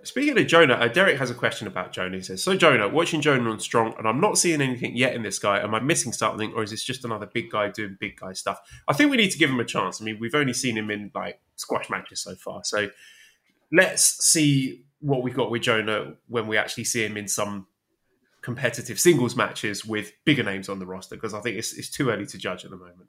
[0.03, 2.17] Speaking of Jonah, uh, Derek has a question about Jonah.
[2.17, 5.23] He says, "So Jonah, watching Jonah on Strong, and I'm not seeing anything yet in
[5.23, 5.61] this guy.
[5.61, 8.61] Am I missing something, or is this just another big guy doing big guy stuff?
[8.87, 10.01] I think we need to give him a chance.
[10.01, 12.91] I mean, we've only seen him in like squash matches so far, so
[13.73, 17.67] let's see what we've got with Jonah when we actually see him in some
[18.45, 21.17] competitive singles matches with bigger names on the roster.
[21.17, 23.09] Because I think it's, it's too early to judge at the moment."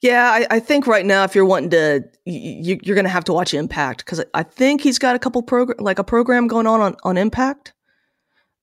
[0.00, 3.24] Yeah, I, I, think right now, if you're wanting to, you, are going to have
[3.24, 6.68] to watch Impact because I think he's got a couple program, like a program going
[6.68, 7.72] on on, on Impact.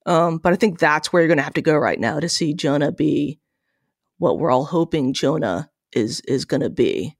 [0.05, 2.29] Um, but I think that's where you're going to have to go right now to
[2.29, 3.39] see Jonah be
[4.17, 7.17] what we're all hoping Jonah is is going to be.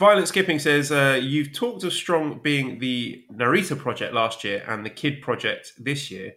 [0.00, 4.82] Violent Skipping says, uh, You've talked of Strong being the Narita project last year and
[4.82, 6.32] the Kidd project this year.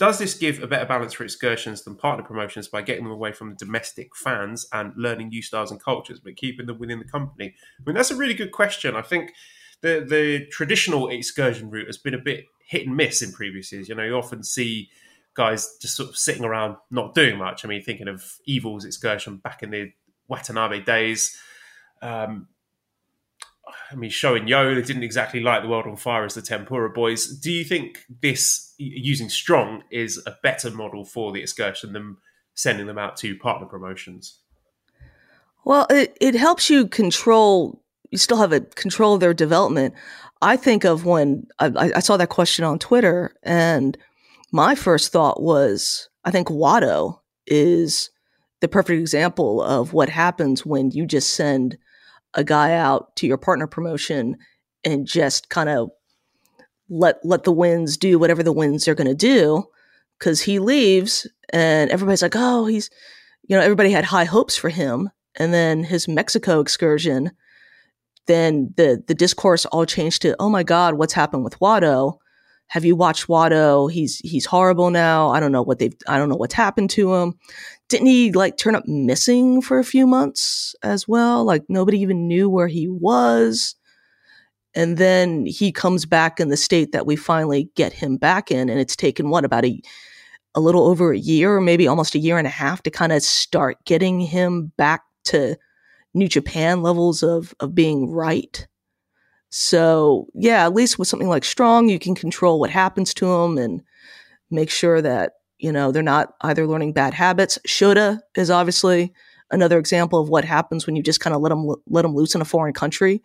[0.00, 3.30] Does this give a better balance for excursions than partner promotions by getting them away
[3.30, 7.04] from the domestic fans and learning new styles and cultures, but keeping them within the
[7.04, 7.54] company?
[7.78, 8.96] I mean, that's a really good question.
[8.96, 9.32] I think
[9.80, 13.88] the the traditional excursion route has been a bit hit and miss in previous years.
[13.88, 14.90] You know, you often see
[15.34, 17.64] guys just sort of sitting around not doing much.
[17.64, 19.92] I mean, thinking of Evil's excursion back in the
[20.26, 21.38] Watanabe days.
[22.02, 22.48] Um,
[23.90, 26.90] I mean, Sho and they didn't exactly light the world on fire as the Tempura
[26.90, 27.26] boys.
[27.26, 32.16] Do you think this, using Strong, is a better model for the excursion than
[32.54, 34.38] sending them out to partner promotions?
[35.64, 39.94] Well, it, it helps you control, you still have a control of their development.
[40.42, 43.96] I think of when I, I saw that question on Twitter, and
[44.52, 48.10] my first thought was I think Wato is
[48.60, 51.76] the perfect example of what happens when you just send
[52.34, 54.36] a guy out to your partner promotion
[54.84, 55.90] and just kind of
[56.88, 59.64] let let the winds do whatever the winds are going to do
[60.18, 62.90] because he leaves and everybody's like oh he's
[63.48, 65.10] you know everybody had high hopes for him.
[65.36, 67.32] And then his mexico excursion
[68.26, 72.18] then the the discourse all changed to oh my god what's happened with wato?
[72.68, 73.90] Have you watched wato?
[73.90, 75.30] He's he's horrible now.
[75.30, 77.34] I don't know what they've i don't know what's happened to him
[77.88, 81.44] didn't he like turn up missing for a few months as well?
[81.44, 83.74] Like nobody even knew where he was.
[84.74, 88.68] And then he comes back in the state that we finally get him back in.
[88.68, 89.80] And it's taken what about a,
[90.54, 93.12] a little over a year or maybe almost a year and a half to kind
[93.12, 95.56] of start getting him back to
[96.14, 98.66] New Japan levels of, of being right.
[99.50, 103.58] So yeah, at least with something like strong, you can control what happens to him
[103.58, 103.82] and
[104.50, 105.34] make sure that
[105.64, 107.58] you know, they're not either learning bad habits.
[107.66, 109.14] Shota is obviously
[109.50, 112.34] another example of what happens when you just kind of let them let them loose
[112.34, 113.22] in a foreign country,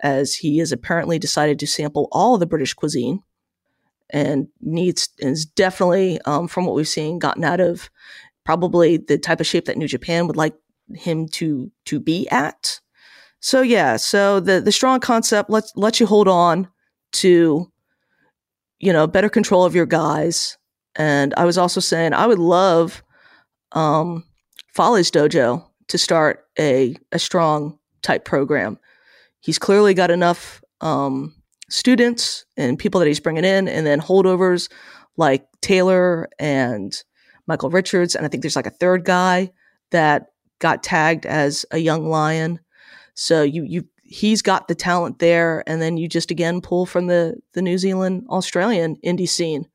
[0.00, 3.22] as he has apparently decided to sample all the British cuisine,
[4.08, 7.90] and needs is definitely um, from what we've seen gotten out of
[8.44, 10.54] probably the type of shape that New Japan would like
[10.94, 12.80] him to to be at.
[13.40, 16.66] So yeah, so the the strong concept lets lets you hold on
[17.12, 17.70] to
[18.78, 20.56] you know better control of your guys
[20.96, 23.02] and I was also saying I would love
[23.72, 24.24] um,
[24.74, 28.78] Fale's Dojo to start a, a strong type program.
[29.40, 31.34] He's clearly got enough um,
[31.68, 34.70] students and people that he's bringing in, and then holdovers
[35.16, 37.02] like Taylor and
[37.46, 38.14] Michael Richards.
[38.14, 39.52] And I think there's like a third guy
[39.90, 40.28] that
[40.60, 42.60] got tagged as a young lion.
[43.14, 47.06] So you you he's got the talent there, and then you just again pull from
[47.06, 49.66] the the New Zealand Australian indie scene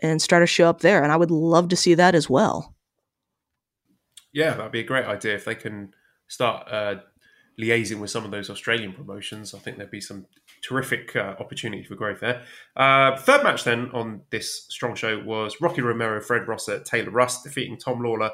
[0.00, 1.02] and start a show up there.
[1.02, 2.74] And I would love to see that as well.
[4.32, 5.94] Yeah, that'd be a great idea if they can
[6.28, 6.96] start uh,
[7.60, 9.54] liaising with some of those Australian promotions.
[9.54, 10.26] I think there'd be some
[10.62, 12.42] terrific uh, opportunity for growth there.
[12.76, 17.44] Uh, third match then on this strong show was Rocky Romero, Fred Rosser, Taylor Rust
[17.44, 18.30] defeating Tom Lawler,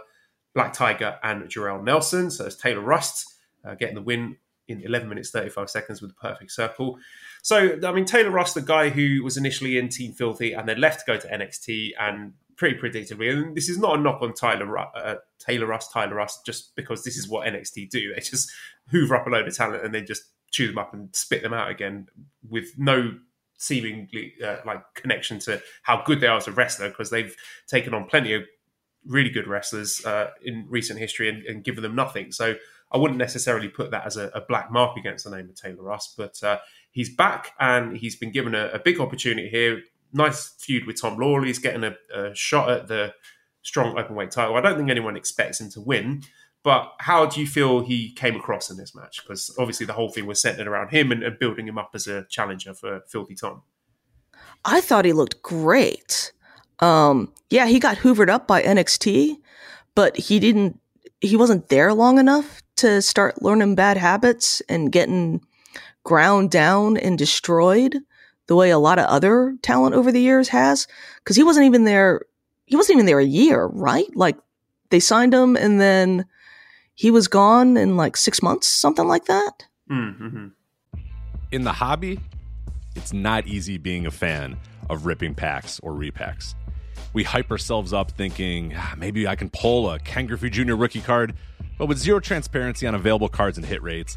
[0.54, 2.30] Black Tiger, and Jorel Nelson.
[2.30, 3.26] So it's Taylor Rust
[3.64, 4.36] uh, getting the win
[4.68, 6.98] in 11 minutes 35 seconds with the perfect circle.
[7.42, 10.80] So, I mean, Taylor Rust, the guy who was initially in Team Filthy and then
[10.80, 14.32] left to go to NXT and pretty predictably, and this is not a knock on
[14.32, 18.14] Tyler uh, Taylor Rust, Tyler Rust, just because this is what NXT do.
[18.14, 18.50] They just
[18.90, 20.22] hoover up a load of talent and then just
[20.52, 22.06] chew them up and spit them out again
[22.48, 23.14] with no
[23.58, 27.34] seemingly uh, like connection to how good they are as a wrestler because they've
[27.68, 28.42] taken on plenty of
[29.06, 32.30] really good wrestlers uh, in recent history and, and, given them nothing.
[32.30, 32.54] So
[32.92, 35.82] I wouldn't necessarily put that as a, a black mark against the name of Taylor
[35.82, 36.58] Rust, but uh,
[36.92, 39.82] he's back and he's been given a, a, big opportunity here.
[40.12, 41.44] Nice feud with Tom Lawler.
[41.44, 43.14] He's getting a, a shot at the
[43.62, 44.54] strong openweight title.
[44.54, 46.22] I don't think anyone expects him to win,
[46.62, 49.22] but how do you feel he came across in this match?
[49.22, 52.06] Because obviously the whole thing was centered around him and, and building him up as
[52.06, 53.62] a challenger for Filthy Tom.
[54.64, 56.32] I thought he looked great.
[56.78, 59.36] Um, yeah, he got hoovered up by NXT,
[59.94, 60.78] but he didn't.
[61.20, 65.40] He wasn't there long enough to start learning bad habits and getting
[66.04, 67.96] ground down and destroyed
[68.48, 70.86] the way a lot of other talent over the years has
[71.18, 72.22] because he wasn't even there
[72.66, 74.14] he wasn't even there a year right?
[74.16, 74.36] Like
[74.90, 76.26] they signed him and then
[76.94, 79.66] he was gone in like six months something like that?
[79.90, 80.46] Mm-hmm.
[81.50, 82.18] in the hobby
[82.96, 84.56] it's not easy being a fan
[84.88, 86.54] of ripping packs or repacks.
[87.12, 91.00] We hype ourselves up thinking ah, maybe i can pull a ken griffey jr rookie
[91.00, 91.34] card
[91.78, 94.16] but with zero transparency on available cards and hit rates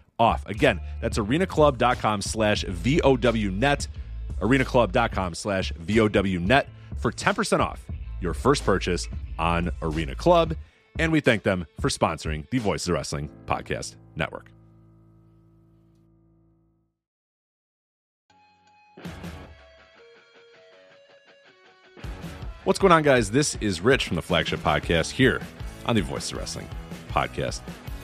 [0.19, 0.45] off.
[0.47, 3.87] Again, that's arenaclub.com slash VOWnet,
[4.39, 6.65] arenaclub.com slash VOWnet
[6.97, 7.85] for 10% off
[8.21, 9.07] your first purchase
[9.39, 10.55] on Arena Club.
[10.99, 14.51] And we thank them for sponsoring the Voices of Wrestling Podcast Network.
[22.63, 23.31] What's going on, guys?
[23.31, 25.41] This is Rich from the flagship podcast here
[25.87, 26.69] on the Voice of Wrestling
[27.09, 27.61] Podcast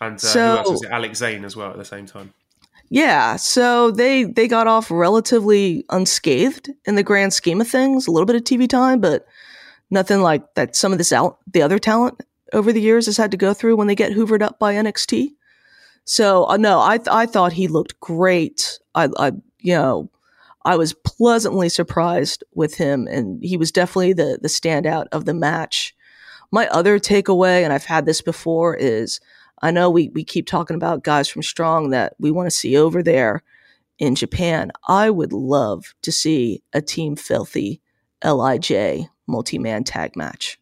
[0.00, 0.90] And uh, So- who else was it?
[0.90, 2.32] Alex Zayne as well at the same time.
[2.88, 8.06] Yeah, so they they got off relatively unscathed in the grand scheme of things.
[8.06, 9.26] A little bit of TV time, but
[9.90, 10.76] nothing like that.
[10.76, 12.20] Some of this out the other talent
[12.52, 15.30] over the years has had to go through when they get hoovered up by NXT.
[16.04, 18.78] So uh, no, I th- I thought he looked great.
[18.94, 20.08] I, I you know
[20.64, 25.34] I was pleasantly surprised with him, and he was definitely the the standout of the
[25.34, 25.92] match.
[26.52, 29.18] My other takeaway, and I've had this before, is
[29.62, 32.76] I know we, we keep talking about guys from Strong that we want to see
[32.76, 33.42] over there
[33.98, 34.70] in Japan.
[34.86, 37.80] I would love to see a Team Filthy
[38.24, 40.58] LIJ multi man tag match.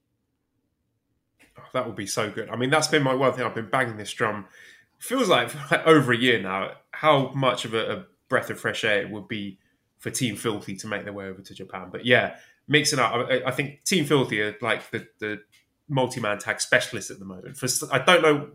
[1.58, 2.48] Oh, that would be so good.
[2.48, 3.44] I mean, that's been my one thing.
[3.44, 4.46] I've been banging this drum.
[4.98, 6.72] Feels like, like over a year now.
[6.92, 9.58] How much of a, a breath of fresh air it would be
[9.98, 11.88] for Team Filthy to make their way over to Japan.
[11.90, 12.36] But yeah,
[12.68, 13.14] mixing up.
[13.14, 15.40] I, I think Team Filthy are like the, the
[15.88, 17.56] multi-man tag specialists at the moment.
[17.56, 18.50] For I don't know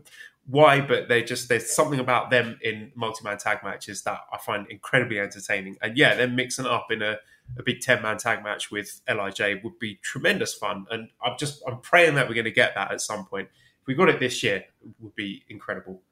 [0.50, 4.66] why, but they just there's something about them in multi-man tag matches that I find
[4.68, 5.76] incredibly entertaining.
[5.80, 7.18] And yeah, them mixing up in a,
[7.58, 10.86] a big ten-man tag match with Lij would be tremendous fun.
[10.90, 13.48] And I'm just I'm praying that we're going to get that at some point.
[13.80, 16.02] If we got it this year, it would be incredible.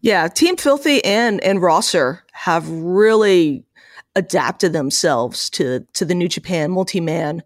[0.00, 3.64] Yeah, Team Filthy and and Rosser have really
[4.14, 7.42] adapted themselves to to the New Japan multi-man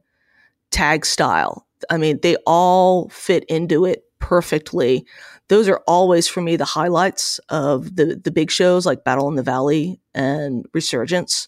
[0.71, 1.67] tag style.
[1.91, 5.05] I mean, they all fit into it perfectly.
[5.53, 9.35] Those are always for me the highlights of the the big shows like Battle in
[9.35, 11.47] the Valley and Resurgence.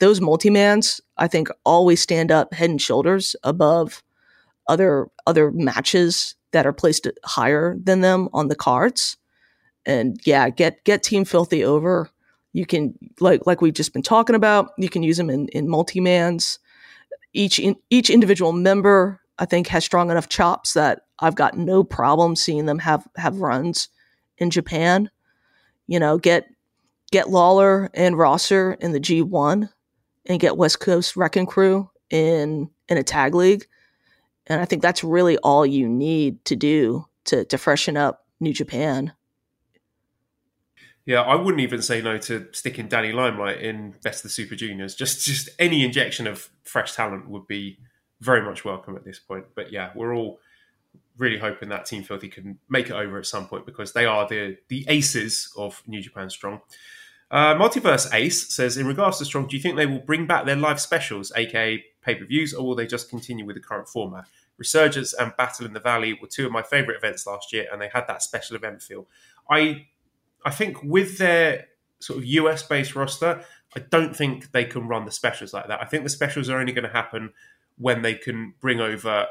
[0.00, 4.02] Those multi-mans, I think, always stand up head and shoulders above
[4.66, 9.16] other other matches that are placed higher than them on the cards.
[9.86, 12.10] And yeah, get get Team Filthy over.
[12.52, 14.72] You can like like we've just been talking about.
[14.78, 16.58] You can use them in in multi-mans.
[17.34, 21.84] Each in, each individual member I think has strong enough chops that I've got no
[21.84, 23.88] problem seeing them have have runs
[24.38, 25.10] in Japan.
[25.86, 26.46] You know, get
[27.10, 29.68] get Lawler and Rosser in the G1
[30.26, 33.66] and get West Coast Wrecking Crew in in a tag league.
[34.46, 38.52] And I think that's really all you need to do to to freshen up New
[38.52, 39.12] Japan.
[41.04, 44.54] Yeah, I wouldn't even say no to sticking Danny Limelight in Best of the Super
[44.54, 44.94] Juniors.
[44.94, 47.78] Just just any injection of fresh talent would be
[48.20, 49.46] very much welcome at this point.
[49.54, 50.38] But yeah, we're all
[51.18, 54.26] really hoping that Team Filthy can make it over at some point because they are
[54.26, 56.60] the the aces of New Japan Strong.
[57.30, 60.46] Uh, Multiverse Ace says, in regards to Strong, do you think they will bring back
[60.46, 63.88] their live specials, aka pay per views, or will they just continue with the current
[63.88, 64.24] format?
[64.56, 67.80] Resurgence and Battle in the Valley were two of my favourite events last year, and
[67.80, 69.06] they had that special event feel.
[69.50, 69.86] I,
[70.44, 71.66] I think with their
[72.00, 73.44] sort of US based roster,
[73.76, 75.80] I don't think they can run the specials like that.
[75.80, 77.32] I think the specials are only going to happen
[77.76, 79.26] when they can bring over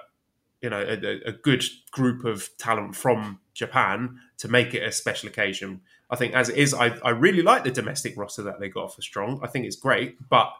[0.61, 5.29] you know a, a, good group of talent from Japan to make it a special
[5.29, 5.81] occasion.
[6.09, 8.95] I think as it is, I, I really like the domestic roster that they got
[8.95, 9.41] for Strong.
[9.43, 10.51] I think it's great, but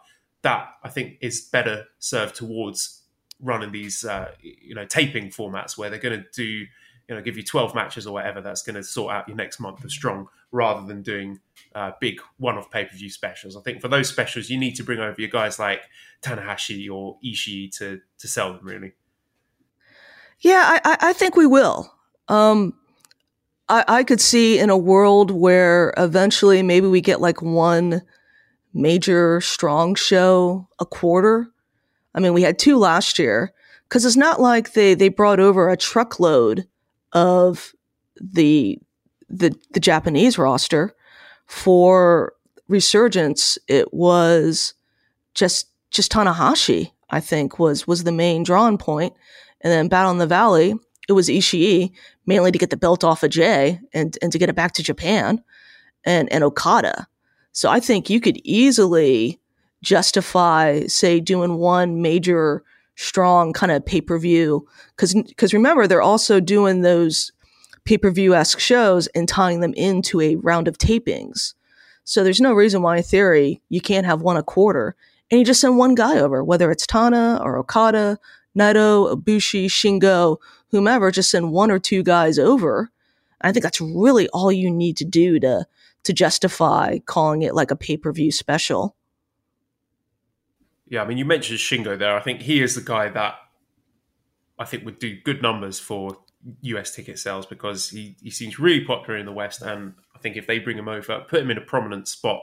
[0.43, 3.03] that I think is better served towards
[3.39, 6.65] running these uh, you know taping formats where they're going to do
[7.07, 9.59] you know give you 12 matches or whatever that's going to sort out your next
[9.59, 11.39] month of strong rather than doing
[11.75, 15.19] uh, big one-off pay-per-view specials i think for those specials you need to bring over
[15.19, 15.83] your guys like
[16.21, 18.93] tanahashi or ishii to to sell them really
[20.39, 21.91] yeah, I, I think we will.
[22.27, 22.73] Um,
[23.69, 28.01] I, I could see in a world where eventually maybe we get like one
[28.73, 31.49] major strong show a quarter.
[32.13, 35.69] I mean, we had two last year because it's not like they they brought over
[35.69, 36.67] a truckload
[37.13, 37.73] of
[38.19, 38.79] the
[39.29, 40.95] the the Japanese roster
[41.45, 42.33] for
[42.67, 43.57] resurgence.
[43.67, 44.73] It was
[45.33, 46.91] just just Tanahashi.
[47.09, 49.13] I think was was the main drawing point,
[49.62, 50.76] and then Battle in the Valley,
[51.08, 51.91] it was Ishii,
[52.26, 54.84] mainly to get the belt off of Jay and, and to get it back to
[54.84, 55.41] Japan
[56.05, 57.08] and, and Okada.
[57.51, 59.39] So I think you could easily
[59.82, 62.64] justify, say, doing one major
[62.95, 64.68] strong kind of pay per view.
[64.97, 67.32] Because remember, they're also doing those
[67.86, 71.53] pay per view esque shows and tying them into a round of tapings.
[72.03, 74.95] So there's no reason why, in theory, you can't have one a quarter
[75.30, 78.18] and you just send one guy over, whether it's Tana or Okada
[78.58, 80.38] Naito, Ibushi, Shingo,
[80.70, 82.91] whomever, just send one or two guys over.
[83.41, 85.66] I think that's really all you need to do to
[86.03, 88.95] to justify calling it like a pay per view special.
[90.88, 92.16] Yeah, I mean, you mentioned Shingo there.
[92.16, 93.36] I think he is the guy that
[94.58, 96.18] I think would do good numbers for
[96.62, 99.62] US ticket sales because he, he seems really popular in the West.
[99.62, 102.41] And I think if they bring him over, put him in a prominent spot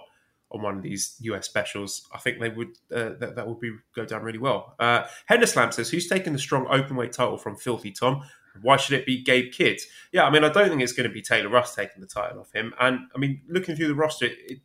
[0.55, 3.73] on one of these US specials, I think they would uh, that, that would be
[3.95, 4.75] go down really well.
[4.79, 8.23] Uh, Henderslam says, "Who's taking the strong openweight title from Filthy Tom?
[8.63, 9.81] Why should it be Gabe Kidd?"
[10.13, 12.41] Yeah, I mean, I don't think it's going to be Taylor Rust taking the title
[12.41, 12.73] off him.
[12.79, 14.61] And I mean, looking through the roster, it,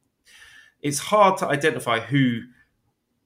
[0.82, 2.42] it's hard to identify who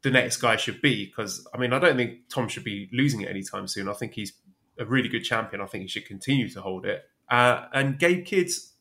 [0.02, 3.22] the next guy should be because I mean, I don't think Tom should be losing
[3.22, 3.90] it anytime soon.
[3.90, 4.34] I think he's
[4.80, 5.62] a really good champion.
[5.62, 7.04] I think he should continue to hold it.
[7.30, 8.74] Uh, and Gabe Kidd's,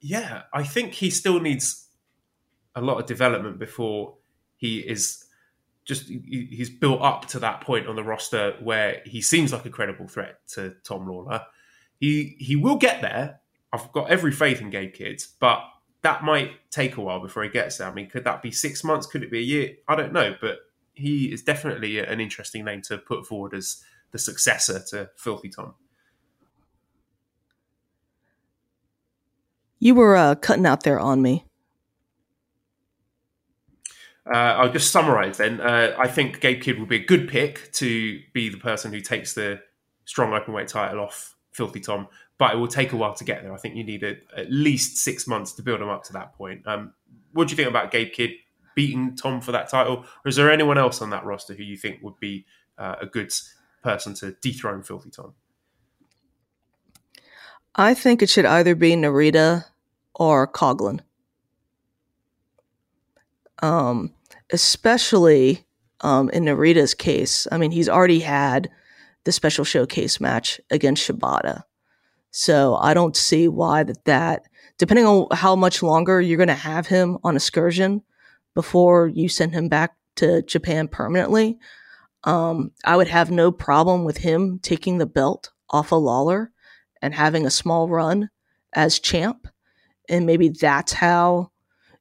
[0.00, 1.87] yeah, I think he still needs
[2.78, 4.14] a lot of development before
[4.56, 5.24] he is
[5.84, 9.70] just he's built up to that point on the roster where he seems like a
[9.70, 11.42] credible threat to Tom Lawler.
[11.98, 13.40] He he will get there.
[13.72, 15.60] I've got every faith in Gabe Kids, but
[16.02, 17.88] that might take a while before he gets there.
[17.88, 19.06] I mean, could that be six months?
[19.06, 19.76] Could it be a year?
[19.88, 20.58] I don't know, but
[20.94, 25.74] he is definitely an interesting name to put forward as the successor to Filthy Tom.
[29.80, 31.44] You were uh, cutting out there on me.
[34.32, 35.60] Uh, I'll just summarise then.
[35.60, 39.00] Uh, I think Gabe Kidd will be a good pick to be the person who
[39.00, 39.60] takes the
[40.04, 43.52] strong openweight title off Filthy Tom, but it will take a while to get there.
[43.52, 46.34] I think you need a, at least six months to build him up to that
[46.34, 46.66] point.
[46.66, 46.92] Um,
[47.32, 48.32] what do you think about Gabe Kidd
[48.74, 51.76] beating Tom for that title, or is there anyone else on that roster who you
[51.76, 52.44] think would be
[52.76, 53.32] uh, a good
[53.82, 55.34] person to dethrone Filthy Tom?
[57.74, 59.64] I think it should either be Narita
[60.14, 61.00] or Coughlin.
[63.60, 64.12] Um,
[64.52, 65.64] especially
[66.00, 67.46] um, in Narita's case.
[67.50, 68.70] I mean, he's already had
[69.24, 71.62] the special showcase match against Shibata.
[72.30, 74.42] So I don't see why that that
[74.78, 78.02] depending on how much longer you're going to have him on excursion
[78.54, 81.58] before you send him back to Japan permanently,
[82.24, 86.52] um, I would have no problem with him taking the belt off of Lawler
[87.02, 88.30] and having a small run
[88.72, 89.48] as champ.
[90.08, 91.50] And maybe that's how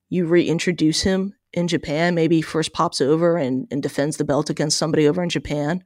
[0.09, 2.15] you reintroduce him in Japan.
[2.15, 5.83] Maybe first pops over and, and defends the belt against somebody over in Japan,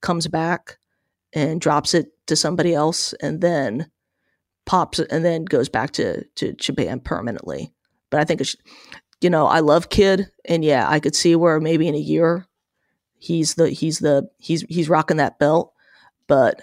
[0.00, 0.78] comes back
[1.32, 3.90] and drops it to somebody else, and then
[4.66, 7.72] pops and then goes back to, to Japan permanently.
[8.10, 8.56] But I think it's,
[9.20, 12.46] you know, I love Kidd, and yeah, I could see where maybe in a year
[13.18, 15.72] he's the he's the he's he's rocking that belt,
[16.26, 16.62] but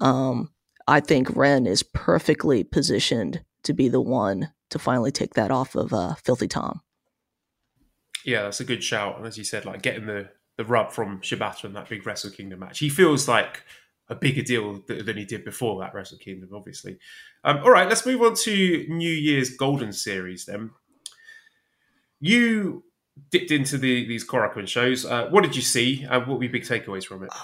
[0.00, 0.50] um,
[0.86, 5.74] I think Ren is perfectly positioned to be the one to finally take that off
[5.74, 6.82] of uh, Filthy Tom.
[8.24, 9.18] Yeah, that's a good shout.
[9.18, 12.30] And as you said, like getting the the rub from Shibata in that big Wrestle
[12.30, 13.62] Kingdom match, he feels like
[14.08, 16.98] a bigger deal th- than he did before that Wrestle Kingdom, obviously.
[17.44, 20.70] Um, all right, let's move on to New Year's Golden Series then.
[22.20, 22.82] You
[23.30, 25.04] dipped into the, these Korakuen shows.
[25.04, 26.04] Uh, what did you see?
[26.06, 27.30] Uh, what were your big takeaways from it?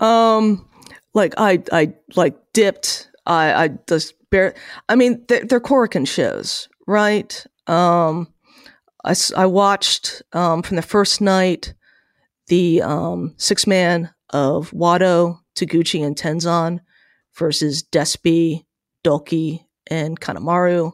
[0.00, 0.68] Um,
[1.14, 3.08] like I, I like dipped.
[3.24, 4.52] I, I just bare.
[4.88, 7.46] I mean, they're, they're Korakuen shows, right?
[7.68, 8.26] Um,
[9.04, 11.74] I, I watched um, from the first night
[12.48, 16.80] the um, six man of Wato, Taguchi, and Tenzan
[17.36, 18.64] versus Despi,
[19.04, 20.92] Douki, and Kanemaru.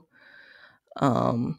[0.96, 1.58] Um,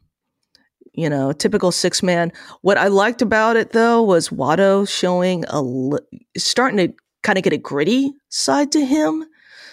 [0.94, 2.32] you know, typical six man.
[2.62, 6.00] What I liked about it though was Wato showing a li-
[6.38, 6.94] starting to
[7.24, 9.26] kind of get a gritty side to him.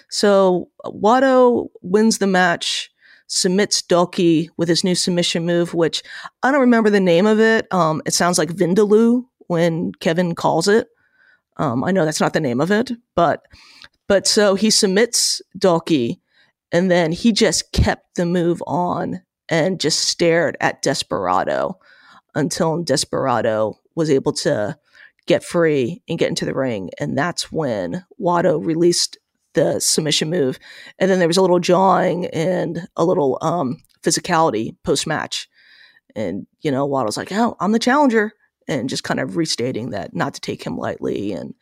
[0.08, 2.90] So Wato wins the match,
[3.26, 6.02] submits Douki with his new submission move, which
[6.42, 7.66] I don't remember the name of it.
[7.72, 10.88] Um, it sounds like Vindaloo when Kevin calls it.
[11.56, 13.42] Um, I know that's not the name of it, but
[14.08, 16.20] but so he submits Douki,
[16.70, 21.78] and then he just kept the move on and just stared at Desperado
[22.34, 24.76] until Desperado was able to
[25.26, 26.90] get free and get into the ring.
[27.00, 29.18] And that's when Wato released
[29.56, 30.60] the submission move.
[31.00, 35.48] And then there was a little jawing and a little um, physicality post match.
[36.14, 38.32] And, you know, Wato's like, oh, I'm the challenger.
[38.68, 41.32] And just kind of restating that not to take him lightly.
[41.32, 41.54] And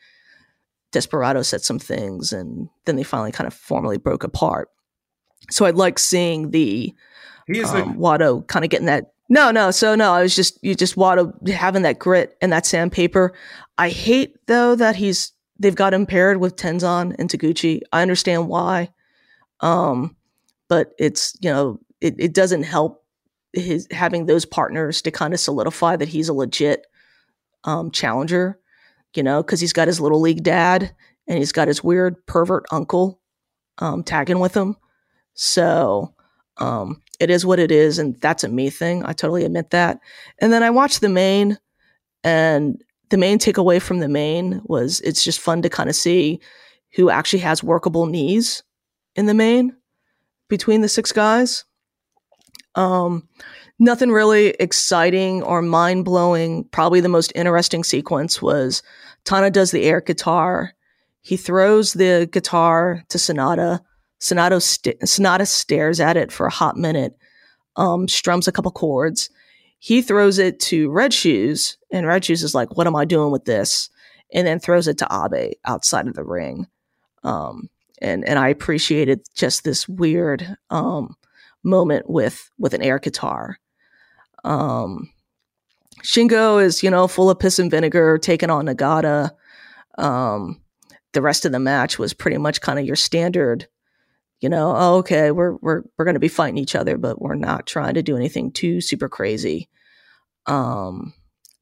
[0.93, 2.33] Desperado said some things.
[2.33, 4.69] And then they finally kind of formally broke apart.
[5.51, 6.95] So I'd like seeing the
[7.47, 9.13] He is um, the Wato kind of getting that.
[9.29, 9.71] No, no.
[9.71, 13.35] So no, I was just you just Wato having that grit and that sandpaper.
[13.77, 15.33] I hate though that he's
[15.65, 17.81] they've got him paired with Tenzan and Taguchi.
[17.91, 18.91] I understand why,
[19.61, 20.15] um,
[20.69, 23.03] but it's you know it, it doesn't help
[23.55, 26.87] his having those partners to kind of solidify that he's a legit
[27.65, 28.61] um, challenger.
[29.15, 30.93] You know, because he's got his little league dad
[31.29, 33.21] and he's got his weird pervert uncle
[33.79, 34.77] um, tagging with him.
[35.35, 36.13] So
[36.59, 39.05] um, it is what it is, and that's a me thing.
[39.05, 40.01] I totally admit that.
[40.41, 41.59] And then I watched the main,
[42.23, 46.41] and the main takeaway from the main was it's just fun to kind of see
[46.95, 48.63] who actually has workable knees
[49.15, 49.77] in the main
[50.49, 51.65] between the six guys.
[52.75, 53.29] Um,
[53.79, 56.65] nothing really exciting or mind blowing.
[56.65, 58.83] Probably the most interesting sequence was
[59.25, 60.73] Tana does the air guitar.
[61.23, 63.83] He throws the guitar to Sonata.
[64.21, 67.15] Sanada, st- Sanada stares at it for a hot minute,
[67.77, 69.29] um, strums a couple chords.
[69.79, 73.45] He throws it to Red Shoes, and Shoes is like, What am I doing with
[73.45, 73.89] this?
[74.33, 76.67] And then throws it to Abe outside of the ring.
[77.23, 77.69] Um,
[78.03, 81.17] and and I appreciated just this weird um,
[81.63, 83.59] moment with with an air guitar.
[84.43, 85.11] Um,
[86.03, 89.31] Shingo is you know full of piss and vinegar, taking on Nagata.
[89.97, 90.61] Um,
[91.13, 93.69] the rest of the match was pretty much kind of your standard.
[94.41, 97.37] You know, oh, okay, we're we're we're going to be fighting each other, but we're
[97.37, 99.69] not trying to do anything too super crazy.
[100.47, 101.15] Um,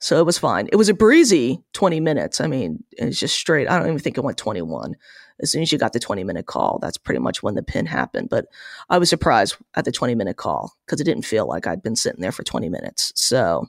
[0.03, 0.69] so it was fine.
[0.73, 2.41] It was a breezy 20 minutes.
[2.41, 3.69] I mean, it's just straight.
[3.69, 4.97] I don't even think it went 21
[5.43, 7.85] as soon as you got the 20 minute call, that's pretty much when the pin
[7.85, 8.29] happened.
[8.31, 8.47] But
[8.89, 11.97] I was surprised at the 20 minute call because it didn't feel like I'd been
[11.97, 13.13] sitting there for 20 minutes.
[13.17, 13.67] So,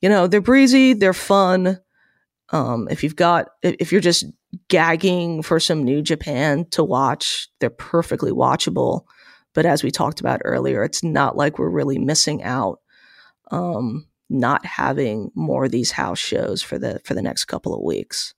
[0.00, 1.78] you know, they're breezy, they're fun.
[2.50, 4.24] Um, if you've got, if you're just
[4.68, 9.02] gagging for some new Japan to watch, they're perfectly watchable.
[9.54, 12.80] But as we talked about earlier, it's not like we're really missing out.
[13.50, 17.82] Um, not having more of these house shows for the for the next couple of
[17.82, 18.34] weeks.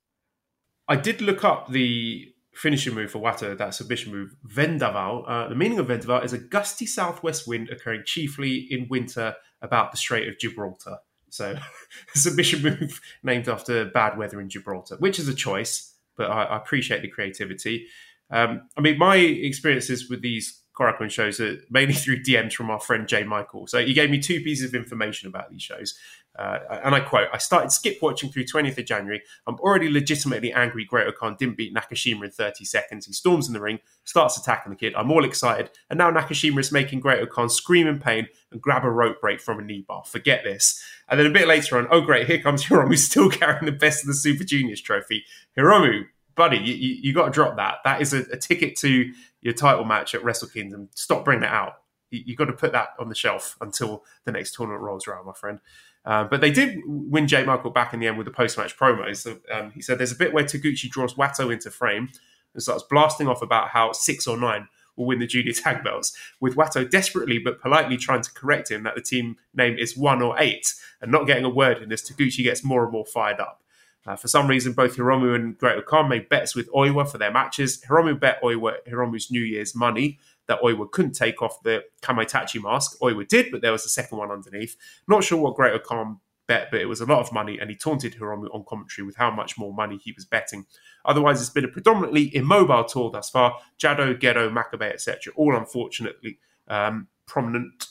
[0.88, 5.24] I did look up the finishing move for Wato, that submission move, Vendaval.
[5.26, 9.92] Uh, the meaning of Vendaval is a gusty southwest wind occurring chiefly in winter about
[9.92, 10.98] the Strait of Gibraltar.
[11.30, 11.56] So,
[12.14, 16.56] submission move named after bad weather in Gibraltar, which is a choice, but I, I
[16.56, 17.86] appreciate the creativity.
[18.30, 22.80] Um, I mean, my experiences with these Korakuen shows are mainly through DMs from our
[22.80, 23.66] friend Jay Michael.
[23.66, 25.98] So he gave me two pieces of information about these shows.
[26.38, 29.20] Uh, and I quote, I started skip watching through 20th of January.
[29.46, 33.06] I'm already legitimately angry Great-O-Khan didn't beat Nakashima in 30 seconds.
[33.06, 34.94] He storms in the ring, starts attacking the kid.
[34.94, 35.70] I'm all excited.
[35.90, 39.58] And now Nakashima is making Great-O-Khan scream in pain and grab a rope break from
[39.58, 40.04] a knee bar.
[40.04, 40.82] Forget this.
[41.08, 44.04] And then a bit later on, oh great, here comes Hiromu still carrying the best
[44.04, 45.24] of the Super Juniors trophy.
[45.58, 46.04] Hiromu,
[46.40, 47.80] buddy, you, you, you got to drop that.
[47.84, 49.12] That is a, a, ticket to
[49.42, 50.88] your title match at Wrestle Kingdom.
[50.94, 51.82] Stop bringing it out.
[52.10, 55.26] You, you got to put that on the shelf until the next tournament rolls around,
[55.26, 55.60] my friend.
[56.06, 58.74] Um, but they did win Jay Michael back in the end with the post match
[58.74, 59.18] promos.
[59.18, 62.08] So, um, he said there's a bit where Taguchi draws Wato into frame
[62.54, 64.66] and starts blasting off about how six or nine
[64.96, 68.84] will win the junior tag belts, with Wato desperately but politely trying to correct him
[68.84, 70.72] that the team name is one or eight
[71.02, 73.62] and not getting a word in as Taguchi gets more and more fired up.
[74.06, 77.82] Uh, for some reason, both Hiromu and Great-O-Khan made bets with Oiwa for their matches.
[77.82, 82.98] Hiromu bet Oiwa Hiromu's New Year's money, that Oiwa couldn't take off the Kamaitachi mask.
[83.00, 84.76] Oiwa did, but there was a second one underneath.
[85.06, 88.16] Not sure what Great-O-Khan bet, but it was a lot of money, and he taunted
[88.16, 90.64] Hiromu on commentary with how much more money he was betting.
[91.04, 93.58] Otherwise, it's been a predominantly immobile tour thus far.
[93.78, 96.38] Jado, Gedo, Makabe, etc., all unfortunately
[96.68, 97.86] um, prominent.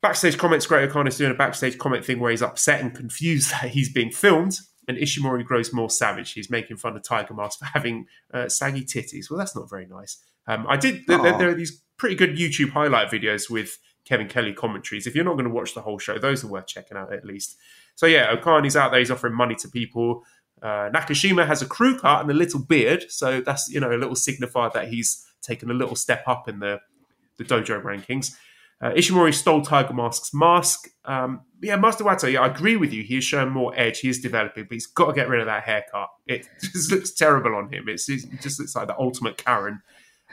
[0.00, 3.70] Backstage comments, Great-O-Khan is doing a backstage comment thing where he's upset and confused that
[3.70, 4.60] he's being filmed
[4.92, 6.32] and Ishimori grows more savage.
[6.32, 9.30] He's making fun of Tiger Mask for having uh, saggy titties.
[9.30, 10.18] Well, that's not very nice.
[10.46, 11.06] Um, I did.
[11.06, 15.06] There, there, are these pretty good YouTube highlight videos with Kevin Kelly commentaries.
[15.06, 17.24] If you're not going to watch the whole show, those are worth checking out at
[17.24, 17.56] least.
[17.94, 18.98] So yeah, O-Khan out there.
[18.98, 20.24] He's offering money to people.
[20.60, 23.98] Uh, Nakashima has a crew cut and a little beard, so that's you know a
[23.98, 26.80] little signifier that he's taken a little step up in the
[27.36, 28.34] the dojo rankings.
[28.82, 30.88] Uh, Ishimori stole Tiger Mask's mask.
[31.04, 33.04] Um, yeah, Master Wato, yeah, I agree with you.
[33.04, 34.00] He is showing more edge.
[34.00, 36.08] He is developing, but he's got to get rid of that haircut.
[36.26, 37.88] It just looks terrible on him.
[37.88, 39.80] It's, it just looks like the ultimate Karen.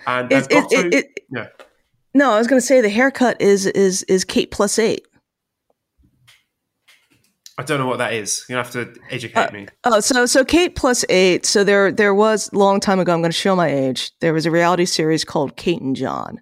[0.08, 1.48] And uh, Goto, it, it, yeah.
[2.16, 5.06] No, I was going to say the haircut is is is Kate plus eight.
[7.58, 8.46] I don't know what that is.
[8.50, 9.68] You have to educate uh, me.
[9.84, 11.46] Oh, so so Kate plus eight.
[11.46, 13.14] So there there was a long time ago.
[13.14, 14.12] I'm going to show my age.
[14.22, 16.40] There was a reality series called Kate and John.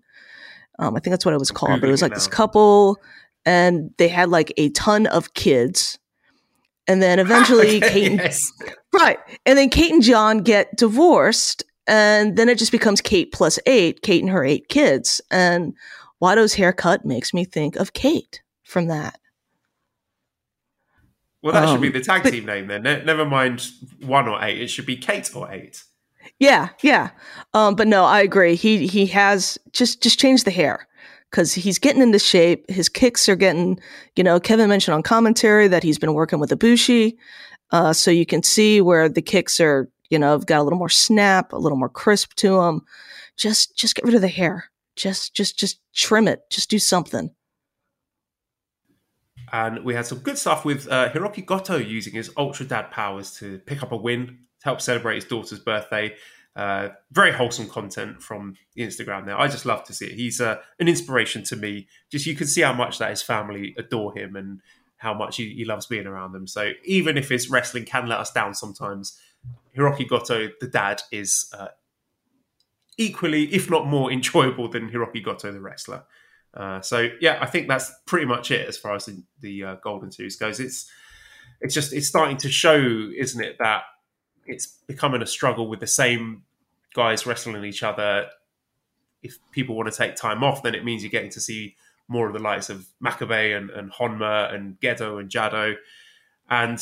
[0.80, 1.82] Um, I think that's what it was called.
[1.82, 2.99] But it was like this couple,
[3.45, 5.97] and they had like a ton of kids.
[6.88, 8.51] And then eventually, okay, Kate and, yes.
[8.93, 13.59] right, and then Kate and John get divorced, and then it just becomes Kate plus
[13.65, 15.21] eight, Kate and her eight kids.
[15.32, 15.73] And
[16.21, 19.19] Wato's haircut makes me think of Kate from that.
[21.41, 22.84] Well, that um, should be um, the tag but, team name then.
[22.84, 23.69] never mind
[24.01, 24.61] one or eight.
[24.61, 25.84] It should be Kate or eight.
[26.39, 27.09] Yeah, yeah.
[27.53, 28.55] Um, but no, I agree.
[28.55, 30.88] He he has just just changed the hair
[31.32, 32.69] because he's getting into shape.
[32.69, 33.80] His kicks are getting,
[34.15, 37.17] you know, Kevin mentioned on commentary that he's been working with Ibushi.
[37.71, 40.89] Uh, so you can see where the kicks are, you know, got a little more
[40.89, 42.82] snap, a little more crisp to them.
[43.36, 44.65] Just just get rid of the hair.
[44.95, 46.41] Just just just trim it.
[46.49, 47.32] Just do something.
[49.51, 53.32] And we had some good stuff with uh, Hiroki Goto using his Ultra Dad powers
[53.36, 56.13] to pick up a win help celebrate his daughter's birthday.
[56.57, 59.39] Uh, very wholesome content from Instagram there.
[59.39, 60.13] I just love to see it.
[60.13, 61.88] He's uh, an inspiration to me.
[62.11, 64.59] Just you can see how much that his family adore him and
[64.97, 66.47] how much he, he loves being around them.
[66.47, 69.18] So even if his wrestling can let us down sometimes,
[69.78, 71.68] Hiroki Goto, the dad, is uh,
[72.97, 76.03] equally, if not more, enjoyable than Hiroki Goto, the wrestler.
[76.53, 79.76] Uh, so yeah, I think that's pretty much it as far as the, the uh,
[79.84, 80.59] Golden Series goes.
[80.59, 80.91] It's
[81.61, 83.84] it's just it's starting to show, isn't it, that
[84.48, 86.43] it's becoming a struggle with the same
[86.93, 88.28] guys wrestling each other.
[89.24, 91.76] If people want to take time off, then it means you're getting to see
[92.08, 95.76] more of the likes of Makabe and, and Honma and Gedo and Jado.
[96.50, 96.80] And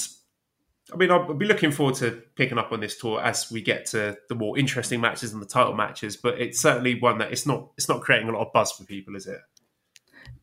[0.93, 3.87] I mean, I'll be looking forward to picking up on this tour as we get
[3.87, 6.15] to the more interesting matches and the title matches.
[6.15, 8.83] But it's certainly one that it's not it's not creating a lot of buzz for
[8.83, 9.39] people, is it?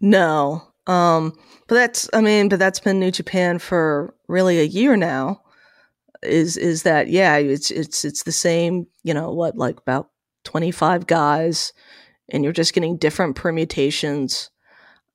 [0.01, 1.33] No, um,
[1.69, 5.43] but that's I mean, but that's been New Japan for really a year now.
[6.23, 7.37] Is is that yeah?
[7.37, 8.87] It's it's it's the same.
[9.03, 9.57] You know what?
[9.57, 10.11] Like about
[10.45, 11.73] twenty five guys,
[12.29, 14.51] and you're just getting different permutations.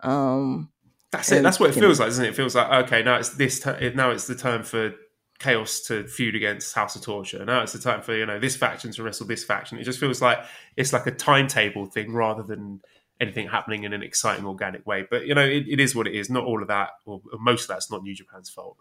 [0.01, 0.69] Um,
[1.11, 1.43] that's it.
[1.43, 2.29] That's what it feels like, isn't it?
[2.29, 3.59] It feels like okay, now it's this.
[3.59, 4.93] T- now it's the time for
[5.39, 7.45] chaos to feud against House of Torture.
[7.45, 9.77] Now it's the time for you know this faction to wrestle this faction.
[9.77, 10.39] It just feels like
[10.75, 12.81] it's like a timetable thing rather than
[13.19, 15.07] anything happening in an exciting organic way.
[15.09, 16.29] But you know, it, it is what it is.
[16.29, 18.77] Not all of that, or most of that's not New Japan's fault.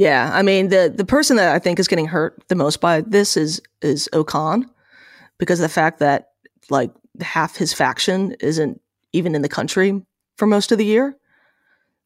[0.00, 3.02] Yeah, I mean the the person that I think is getting hurt the most by
[3.02, 4.64] this is is O-Khan
[5.36, 6.30] because of the fact that
[6.70, 6.90] like
[7.20, 8.80] half his faction isn't
[9.12, 10.00] even in the country
[10.38, 11.18] for most of the year.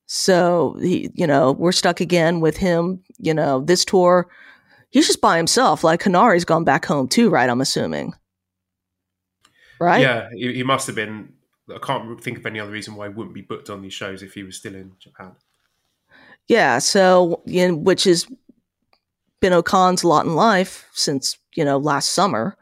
[0.06, 3.00] So he, you know, we're stuck again with him.
[3.18, 4.28] You know, this tour,
[4.90, 5.84] he's just by himself.
[5.84, 7.48] Like Henare's gone back home too, right?
[7.48, 8.12] I'm assuming,
[9.78, 10.02] right?
[10.02, 11.34] Yeah, he, he must have been.
[11.72, 14.20] I can't think of any other reason why he wouldn't be booked on these shows
[14.24, 15.36] if he was still in Japan.
[16.48, 18.26] Yeah, so you know, which has
[19.40, 22.56] been O-Khan's lot in life since you know last summer.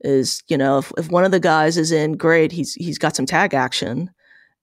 [0.00, 2.52] Is you know if, if one of the guys is in, great.
[2.52, 4.10] He's he's got some tag action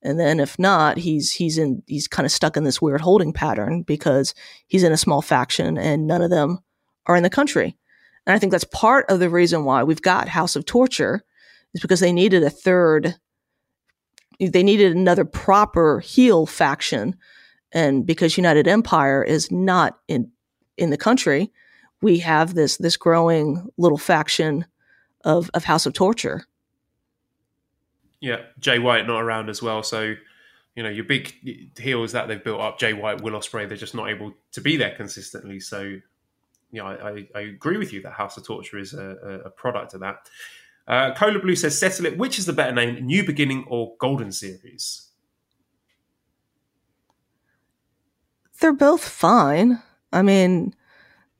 [0.05, 3.33] and then if not, he's he's in he's kind of stuck in this weird holding
[3.33, 4.35] pattern because
[4.67, 6.59] he's in a small faction and none of them
[7.07, 7.75] are in the country.
[8.27, 11.23] And I think that's part of the reason why we've got House of Torture
[11.73, 13.15] is because they needed a third
[14.39, 17.15] they needed another proper heel faction
[17.75, 20.31] and because United Empire is not in
[20.77, 21.51] in the country,
[22.01, 24.65] we have this this growing little faction
[25.23, 26.45] of of House of Torture.
[28.21, 29.83] Yeah, Jay White not around as well.
[29.83, 30.15] So,
[30.75, 33.93] you know, your big heels that they've built up, Jay White, Will Ospreay, they're just
[33.93, 35.59] not able to be there consistently.
[35.59, 35.99] So,
[36.71, 39.93] yeah, I, I, I agree with you that House of Torture is a, a product
[39.93, 40.29] of that.
[40.87, 42.17] Uh, Cola Blue says, settle it.
[42.17, 45.04] Which is the better name, New Beginning or Golden Series?
[48.59, 49.81] They're both fine.
[50.11, 50.73] I mean,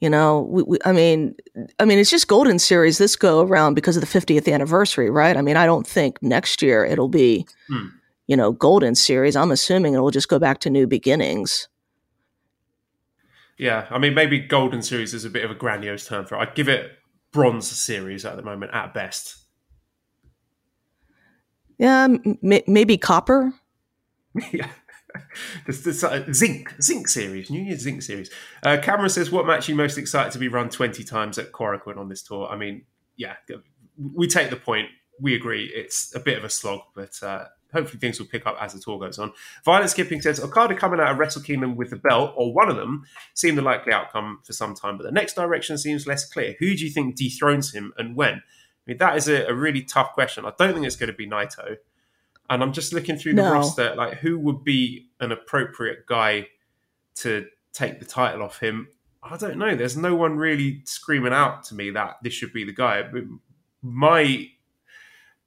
[0.01, 1.36] you know, we, we, I mean,
[1.80, 5.38] I mean, it's just Golden Series this go around because of the 50th anniversary, right?
[5.38, 7.88] I mean, I don't think next year it'll be, hmm.
[8.28, 9.36] you know, Golden Series.
[9.36, 11.68] I'm assuming it'll just go back to new beginnings.
[13.57, 16.39] Yeah, I mean, maybe Golden Series is a bit of a grandiose term for it.
[16.39, 16.91] I'd give it
[17.32, 19.38] Bronze Series at the moment, at best.
[21.78, 23.53] Yeah, m- maybe Copper.
[24.51, 24.68] yeah.
[25.68, 28.30] this, this uh, Zinc Zinc series, New Year's Zinc series.
[28.63, 31.51] Uh, Cameron says, "What match are you most excited to be run twenty times at
[31.51, 32.84] Korakuen on this tour?" I mean,
[33.16, 33.36] yeah,
[33.97, 34.89] we take the point.
[35.20, 37.45] We agree it's a bit of a slog, but uh,
[37.76, 39.32] hopefully things will pick up as the tour goes on.
[39.63, 42.76] Violent Skipping says Okada coming out of Wrestle Kingdom with the belt, or one of
[42.76, 46.55] them, seemed the likely outcome for some time, but the next direction seems less clear.
[46.59, 48.34] Who do you think dethrones him and when?
[48.34, 48.41] I
[48.86, 50.45] mean, that is a, a really tough question.
[50.45, 51.78] I don't think it's going to be Naito.
[52.49, 53.51] And I'm just looking through the no.
[53.51, 56.47] roster, like who would be an appropriate guy
[57.15, 58.89] to take the title off him?
[59.23, 59.75] I don't know.
[59.75, 63.01] There's no one really screaming out to me that this should be the guy.
[63.01, 63.23] But
[63.81, 64.49] my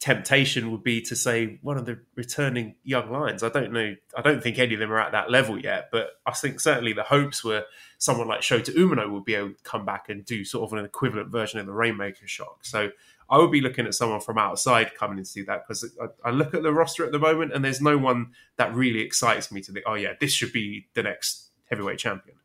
[0.00, 3.42] temptation would be to say one of the returning young lions.
[3.42, 3.96] I don't know.
[4.16, 6.92] I don't think any of them are at that level yet, but I think certainly
[6.92, 7.64] the hopes were
[7.98, 10.84] someone like Shota Umino would be able to come back and do sort of an
[10.84, 12.64] equivalent version of the Rainmaker shock.
[12.64, 12.90] So
[13.30, 16.28] I would be looking at someone from outside coming in to do that because I,
[16.28, 19.52] I, look at the roster at the moment and there's no one that really excites
[19.52, 22.36] me to think, oh yeah, this should be the next heavyweight champion.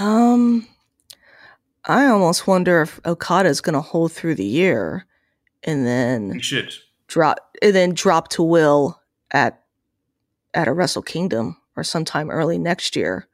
[0.00, 0.66] Um,
[1.84, 5.06] I almost wonder if Okada is going to hold through the year
[5.64, 6.72] and then he should
[7.06, 9.62] drop and then drop to Will at
[10.54, 13.28] at a Wrestle Kingdom or sometime early next year.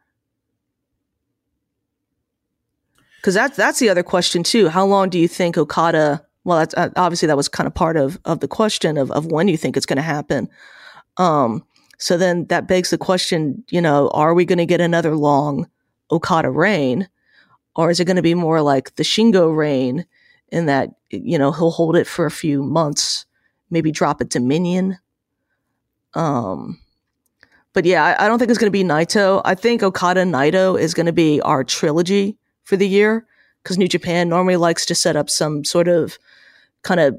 [3.28, 4.70] Because that's that's the other question too.
[4.70, 6.24] How long do you think Okada?
[6.44, 9.26] Well, that's uh, obviously that was kind of part of of the question of of
[9.26, 10.48] when you think it's going to happen.
[11.18, 11.62] Um,
[11.98, 15.68] so then that begs the question, you know, are we going to get another long
[16.10, 17.06] Okada reign?
[17.76, 20.06] or is it going to be more like the Shingo reign
[20.48, 23.26] in that you know he'll hold it for a few months,
[23.68, 24.98] maybe drop it to Minion.
[26.14, 26.80] Um,
[27.74, 29.42] but yeah, I, I don't think it's going to be Naito.
[29.44, 32.38] I think Okada Naito is going to be our trilogy
[32.68, 33.26] for the year
[33.62, 36.18] because New Japan normally likes to set up some sort of
[36.82, 37.18] kind of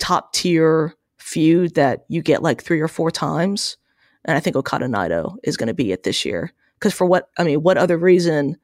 [0.00, 3.76] top tier feud that you get like three or four times.
[4.24, 6.52] And I think Okada Naito is going to be it this year.
[6.74, 8.56] Because for what, I mean, what other reason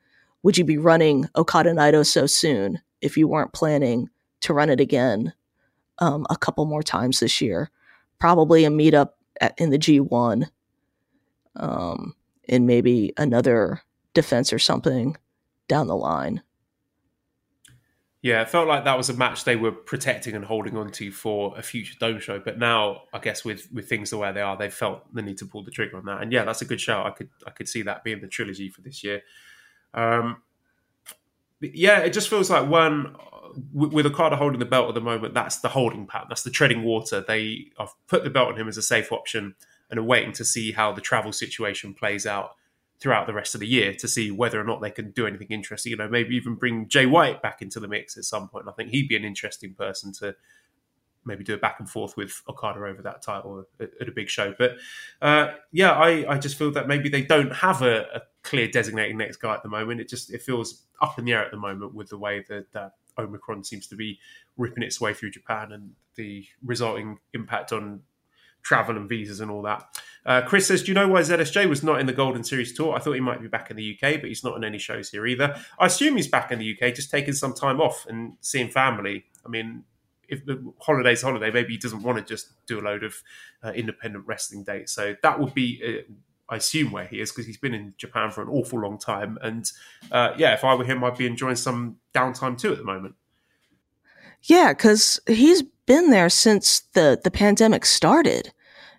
[0.43, 4.09] would you be running Okada Naito so soon if you weren't planning
[4.41, 5.33] to run it again
[6.01, 7.71] um, a couple more times this year?
[8.19, 10.51] Probably a meetup at, in the G1
[11.55, 12.17] um,
[12.49, 13.83] and maybe another
[14.15, 15.17] defense or something
[15.69, 16.43] down the line.
[18.25, 21.13] Yeah, it felt like that was a match they were protecting and holding on to
[21.13, 22.39] for a future Dome show.
[22.39, 25.37] But now, I guess with with things the way they are, they felt the need
[25.39, 26.23] to pull the trigger on that.
[26.23, 27.05] And yeah, that's a good shout.
[27.05, 29.21] I could I could see that being the trilogy for this year.
[29.93, 30.43] Um,
[31.61, 33.15] yeah, it just feels like one
[33.75, 35.35] with a Okada holding the belt at the moment.
[35.35, 36.29] That's the holding pattern.
[36.31, 37.23] That's the treading water.
[37.27, 39.55] They have put the belt on him as a safe option
[39.91, 42.53] and are waiting to see how the travel situation plays out
[43.01, 45.49] throughout the rest of the year to see whether or not they can do anything
[45.51, 45.91] interesting.
[45.91, 48.67] You know, maybe even bring Jay White back into the mix at some point.
[48.69, 50.35] I think he'd be an interesting person to
[51.27, 54.29] maybe do a back and forth with Okada over that title at, at a big
[54.29, 54.55] show.
[54.59, 54.77] But
[55.23, 59.17] uh, yeah, I, I just feel that maybe they don't have a, a, clear designating
[59.17, 60.03] next guy at the moment.
[60.03, 62.71] It just it feels up in the air at the moment with the way that,
[62.73, 64.19] that Omicron seems to be
[64.59, 68.01] ripping its way through Japan and the resulting impact on
[68.63, 69.99] travel and visas and all that.
[70.27, 72.95] Uh, Chris says, Do you know why ZSJ was not in the Golden Series tour?
[72.95, 75.11] I thought he might be back in the UK, but he's not in any shows
[75.11, 75.57] here either.
[75.79, 79.25] I assume he's back in the UK, just taking some time off and seeing family.
[79.45, 79.85] I mean,
[80.29, 83.23] if the holiday's holiday, maybe he doesn't want to just do a load of
[83.63, 84.93] uh, independent wrestling dates.
[84.93, 86.13] So that would be, uh,
[86.49, 89.39] I assume, where he is because he's been in Japan for an awful long time.
[89.43, 89.71] And
[90.11, 93.15] uh, yeah, if I were him, I'd be enjoying some downtime too at the moment.
[94.43, 98.53] Yeah, because he's been there since the the pandemic started,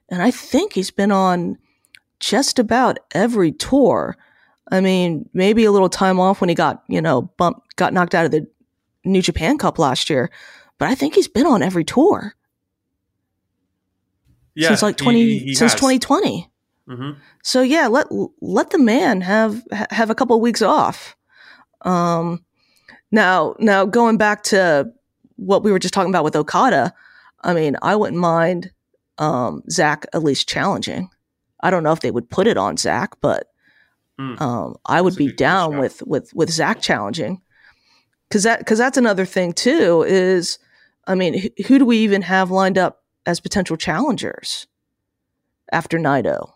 [0.09, 1.57] and I think he's been on
[2.19, 4.17] just about every tour.
[4.71, 8.15] I mean, maybe a little time off when he got you know bumped, got knocked
[8.15, 8.47] out of the
[9.03, 10.31] New Japan Cup last year,
[10.77, 12.33] but I think he's been on every tour.
[14.55, 16.49] Yeah, since like twenty he, he since twenty twenty.
[16.87, 17.19] Mm-hmm.
[17.43, 18.07] So yeah, let
[18.41, 19.61] let the man have
[19.91, 21.15] have a couple of weeks off.
[21.81, 22.43] Um,
[23.11, 24.91] now now going back to
[25.35, 26.93] what we were just talking about with Okada,
[27.41, 28.71] I mean, I wouldn't mind
[29.17, 31.09] um, Zack at least challenging.
[31.61, 33.47] I don't know if they would put it on Zack, but
[34.19, 34.39] mm.
[34.41, 37.41] um, I would be down with with with Zack challenging
[38.29, 40.03] because that because that's another thing too.
[40.07, 40.59] Is
[41.07, 44.67] I mean, who, who do we even have lined up as potential challengers
[45.71, 46.51] after Naito?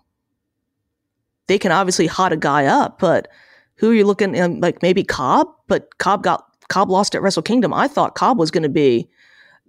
[1.48, 3.28] They can obviously hot a guy up, but
[3.76, 4.60] who are you looking at?
[4.60, 7.74] Like maybe Cobb, but Cobb got Cobb lost at Wrestle Kingdom.
[7.74, 9.10] I thought Cobb was going to be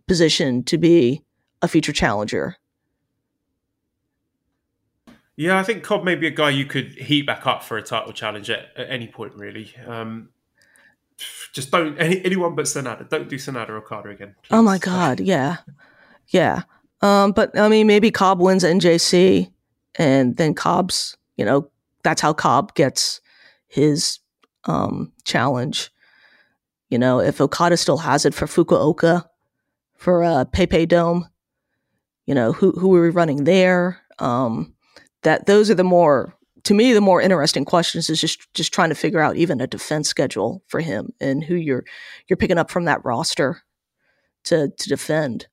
[0.06, 1.24] positioned to be
[1.62, 2.56] a future challenger.
[5.40, 7.82] Yeah, I think Cobb may be a guy you could heat back up for a
[7.82, 9.72] title challenge at, at any point, really.
[9.86, 10.28] Um,
[11.54, 13.08] just don't any, anyone but Sanada.
[13.08, 14.34] Don't do Sanada Okada again.
[14.42, 14.50] Please.
[14.50, 15.56] Oh my god, yeah,
[16.28, 16.64] yeah.
[17.00, 19.50] Um, but I mean, maybe Cobb wins NJC,
[19.94, 21.70] and then Cobb's, you know,
[22.02, 23.22] that's how Cobb gets
[23.66, 24.18] his
[24.64, 25.90] um challenge.
[26.90, 29.24] You know, if Okada still has it for Fukuoka,
[29.96, 31.30] for uh, PayPay Dome,
[32.26, 34.02] you know, who who are we running there?
[34.18, 34.74] Um,
[35.22, 36.34] that those are the more
[36.64, 39.66] to me the more interesting questions is just just trying to figure out even a
[39.66, 41.84] defense schedule for him and who you're
[42.28, 43.62] you're picking up from that roster
[44.44, 45.46] to to defend.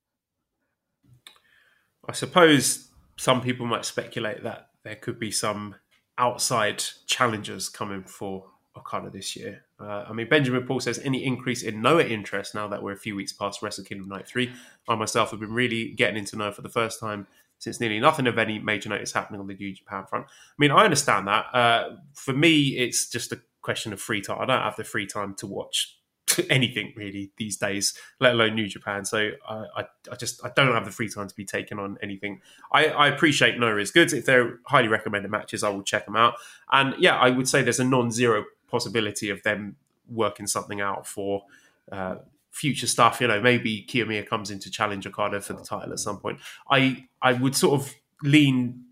[2.07, 5.75] I suppose some people might speculate that there could be some
[6.17, 8.45] outside challengers coming for
[8.77, 9.65] Okada this year.
[9.79, 12.97] Uh, I mean, Benjamin Paul says any increase in Noah interest now that we're a
[12.97, 14.51] few weeks past Wrestle Kingdom Night 3.
[14.87, 17.27] I myself have been really getting into Noah for the first time
[17.59, 20.25] since nearly nothing of any major notice happening on the New Japan front.
[20.25, 21.45] I mean, I understand that.
[21.53, 24.37] Uh, for me, it's just a question of free time.
[24.39, 25.97] I don't have the free time to watch
[26.49, 29.05] anything really these days, let alone New Japan.
[29.05, 31.97] So I, I, I, just I don't have the free time to be taken on
[32.01, 32.41] anything.
[32.71, 34.13] I, I appreciate Noah is good.
[34.13, 36.35] If they're highly recommended matches, I will check them out.
[36.71, 39.77] And yeah, I would say there's a non-zero possibility of them
[40.09, 41.43] working something out for
[41.91, 42.15] uh,
[42.57, 43.21] future stuff.
[43.21, 46.39] You know, maybe Kiyomiya comes in to challenge Okada for the title at some point.
[46.69, 47.93] I I would sort of
[48.23, 48.83] lean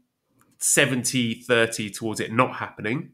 [0.60, 3.12] 70-30 towards it not happening.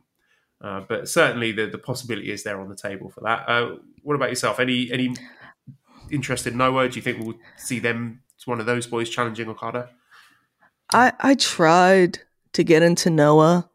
[0.61, 3.49] Uh, but certainly the, the possibility is there on the table for that.
[3.49, 4.59] Uh, what about yourself?
[4.59, 5.15] Any any
[6.11, 6.87] interest in Noah?
[6.89, 9.89] Do you think we'll see them as one of those boys challenging Okada?
[10.93, 12.19] I I tried
[12.53, 13.69] to get into Noah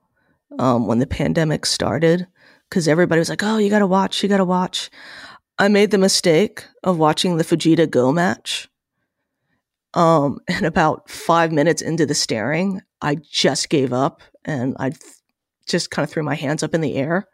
[0.59, 2.29] um, when the pandemic started
[2.69, 4.89] because everybody was like, "Oh, you got to watch, you got to watch."
[5.59, 8.69] I made the mistake of watching the Fujita Go match.
[9.95, 14.93] Um, and about five minutes into the staring, I just gave up and I
[15.67, 17.27] just kind of threw my hands up in the air.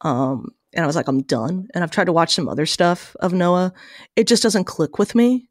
[0.00, 1.66] Um, and I was like, I'm done.
[1.74, 3.72] And I've tried to watch some other stuff of Noah.
[4.16, 5.48] It just doesn't click with me.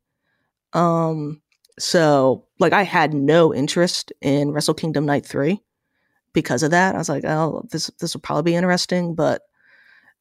[0.74, 1.42] Um,
[1.78, 5.62] so like I had no interest in Wrestle Kingdom Night 3
[6.34, 6.96] because of that.
[6.96, 9.42] I was like, oh, this this will probably be interesting, but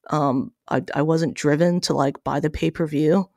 [0.09, 3.29] um, I, I wasn't driven to like buy the pay per view.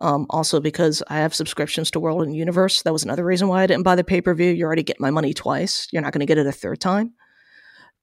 [0.00, 2.82] Um, also because I have subscriptions to World and Universe.
[2.82, 4.50] That was another reason why I didn't buy the pay per view.
[4.50, 5.86] You already get my money twice.
[5.92, 7.12] You're not going to get it a third time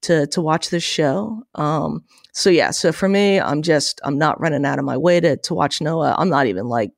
[0.02, 1.44] to to watch this show.
[1.56, 5.20] Um, so yeah, so for me, I'm just I'm not running out of my way
[5.20, 6.16] to to watch Noah.
[6.18, 6.92] I'm not even like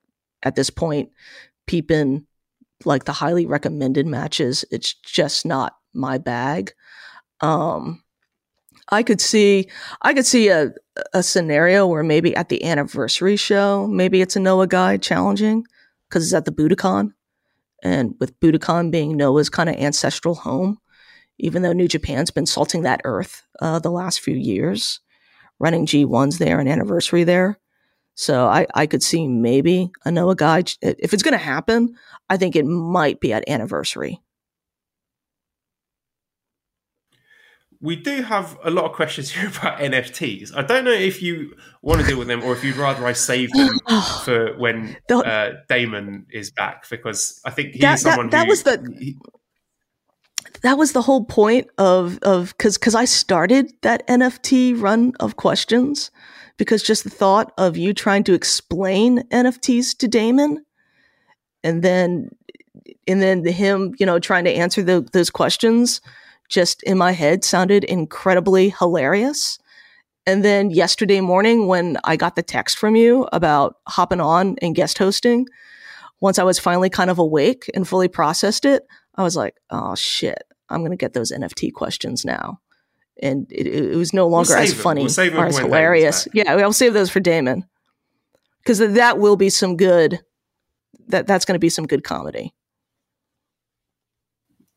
[0.44, 1.10] at this point
[1.66, 2.26] peeping
[2.86, 4.66] like the highly recommended matches.
[4.72, 6.74] It's just not my bag.
[7.42, 8.01] Um,
[8.92, 9.70] I could see
[10.02, 10.74] I could see a
[11.14, 15.66] a scenario where maybe at the anniversary show, maybe it's a Noah guy challenging
[16.10, 17.14] because it's at the Budokan,
[17.82, 20.78] and with Budokan being Noah's kind of ancestral home,
[21.40, 25.00] even though New Japan's been salting that earth uh, the last few years,
[25.60, 27.58] running G1s there and anniversary there.
[28.16, 30.64] So I, I could see maybe a Noah guy.
[30.82, 31.96] If it's going to happen,
[32.30, 34.22] I think it might be at anniversary.
[37.82, 40.56] We do have a lot of questions here about NFTs.
[40.56, 43.14] I don't know if you want to deal with them or if you'd rather I
[43.14, 43.80] save them
[44.24, 48.50] for when uh, Damon is back because I think he's that, someone that, that who,
[48.50, 49.18] was the he,
[50.62, 55.36] that was the whole point of of because because I started that NFT run of
[55.36, 56.12] questions
[56.58, 60.64] because just the thought of you trying to explain NFTs to Damon
[61.64, 62.30] and then
[63.08, 66.02] and then him you know trying to answer the, those questions
[66.52, 69.58] just in my head sounded incredibly hilarious.
[70.28, 74.76] And then yesterday morning, when I got the text from you about hopping on and
[74.76, 75.48] guest hosting,
[76.20, 79.96] once I was finally kind of awake and fully processed it, I was like, oh
[79.96, 82.60] shit, I'm going to get those NFT questions now.
[83.22, 86.28] And it, it was no longer we'll as funny we'll or as hilarious.
[86.34, 87.66] Yeah, I'll save those for Damon.
[88.62, 90.20] Because that will be some good,
[91.08, 92.54] that, that's going to be some good comedy.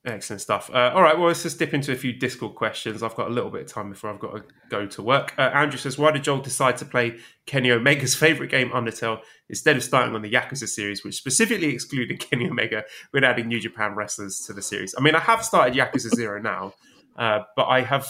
[0.06, 0.70] Excellent stuff.
[0.70, 3.02] Uh, all right, well, let's just dip into a few Discord questions.
[3.02, 5.32] I've got a little bit of time before I've got to go to work.
[5.39, 7.16] Uh, Andrew says, Why did Joel decide to play
[7.47, 12.20] Kenny Omega's favourite game, Undertale, instead of starting on the Yakuza series, which specifically excluded
[12.31, 14.94] Kenny Omega when adding New Japan wrestlers to the series?
[14.98, 16.74] I mean, I have started Yakuza Zero now,
[17.16, 18.06] uh, but I have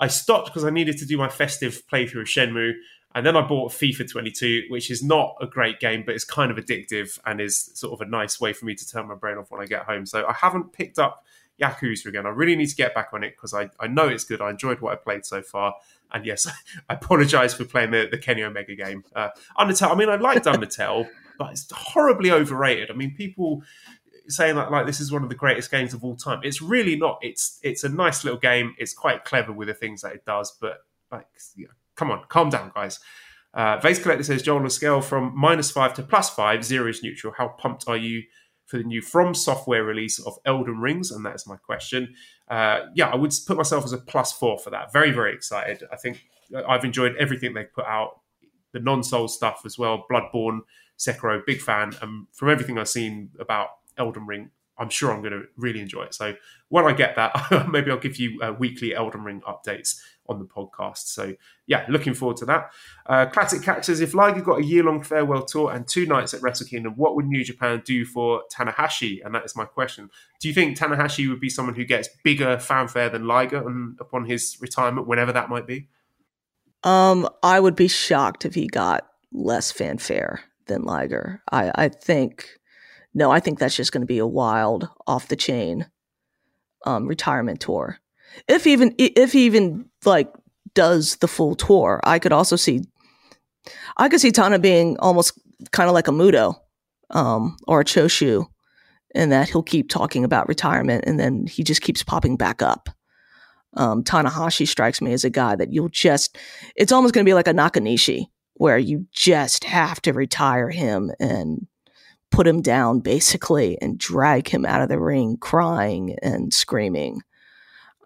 [0.00, 2.72] I stopped because I needed to do my festive playthrough of Shenmue.
[3.14, 6.50] And then I bought FIFA 22, which is not a great game, but it's kind
[6.50, 9.38] of addictive and is sort of a nice way for me to turn my brain
[9.38, 10.04] off when I get home.
[10.04, 11.24] So I haven't picked up
[11.60, 12.26] Yakuza again.
[12.26, 14.40] I really need to get back on it because I, I know it's good.
[14.40, 15.74] I enjoyed what I played so far.
[16.12, 16.46] And yes,
[16.88, 19.04] I apologize for playing the, the Kenny Omega game.
[19.14, 21.08] Uh, Undertale, I mean, I liked Undertale,
[21.38, 22.90] but it's horribly overrated.
[22.90, 23.62] I mean, people
[24.28, 26.40] saying that like this is one of the greatest games of all time.
[26.42, 27.18] It's really not.
[27.22, 28.74] It's it's a nice little game.
[28.78, 30.80] It's quite clever with the things that it does, but
[31.10, 31.26] like,
[31.98, 33.00] come on, calm down, guys.
[33.52, 36.88] Uh, Vase Collector says, Joel, on a scale from minus five to plus five, zero
[36.88, 37.34] is neutral.
[37.36, 38.22] How pumped are you
[38.66, 41.10] for the new From Software release of Elden Rings?
[41.10, 42.14] And that is my question.
[42.48, 44.92] Uh, yeah, I would put myself as a plus four for that.
[44.92, 45.82] Very, very excited.
[45.92, 46.26] I think
[46.68, 48.20] I've enjoyed everything they've put out,
[48.72, 50.60] the non Soul stuff as well, Bloodborne,
[50.98, 51.94] Sekiro, big fan.
[52.00, 56.04] And from everything I've seen about Elden Ring, I'm sure I'm going to really enjoy
[56.04, 56.14] it.
[56.14, 56.34] So
[56.68, 60.44] when I get that, maybe I'll give you uh, weekly Elden Ring updates on the
[60.44, 61.06] podcast.
[61.06, 61.34] So
[61.66, 62.70] yeah, looking forward to that.
[63.06, 66.42] Uh, Classic Cat says, if Liger got a year-long farewell tour and two nights at
[66.42, 69.24] Wrestle Kingdom, what would New Japan do for Tanahashi?
[69.24, 70.10] And that is my question.
[70.40, 74.26] Do you think Tanahashi would be someone who gets bigger fanfare than Liger on, upon
[74.26, 75.88] his retirement, whenever that might be?
[76.84, 81.42] Um, I would be shocked if he got less fanfare than Liger.
[81.50, 82.58] I, I think
[83.14, 85.86] no, I think that's just going to be a wild, off the chain
[86.86, 87.98] um, retirement tour.
[88.46, 90.32] If even if he even like
[90.74, 92.82] does the full tour, I could also see
[93.96, 95.38] I could see Tana being almost
[95.72, 96.54] kind of like a Muto
[97.10, 98.46] um, or a Choshu,
[99.14, 102.88] in that he'll keep talking about retirement and then he just keeps popping back up.
[103.74, 106.36] Um, Tanahashi strikes me as a guy that you'll just,
[106.74, 111.10] it's almost going to be like a Nakanishi where you just have to retire him
[111.20, 111.66] and
[112.30, 117.22] put him down basically and drag him out of the ring crying and screaming.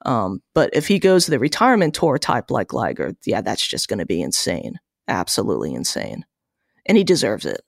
[0.05, 3.99] Um, but if he goes the retirement tour type like Liger, yeah, that's just going
[3.99, 4.79] to be insane.
[5.09, 6.25] Absolutely insane.
[6.87, 7.63] And he deserves it.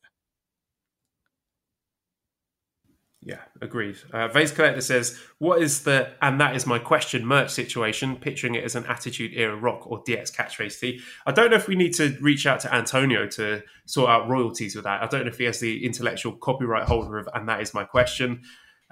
[3.27, 3.97] Yeah, agreed.
[4.13, 8.17] Uh, Vase Collector says, "What is the and that is my question merch situation?
[8.17, 11.01] Picturing it as an Attitude Era Rock or DX catchphrase tee.
[11.25, 14.75] I don't know if we need to reach out to Antonio to sort out royalties
[14.75, 15.03] with that.
[15.03, 17.85] I don't know if he has the intellectual copyright holder of and that is my
[17.85, 18.43] question.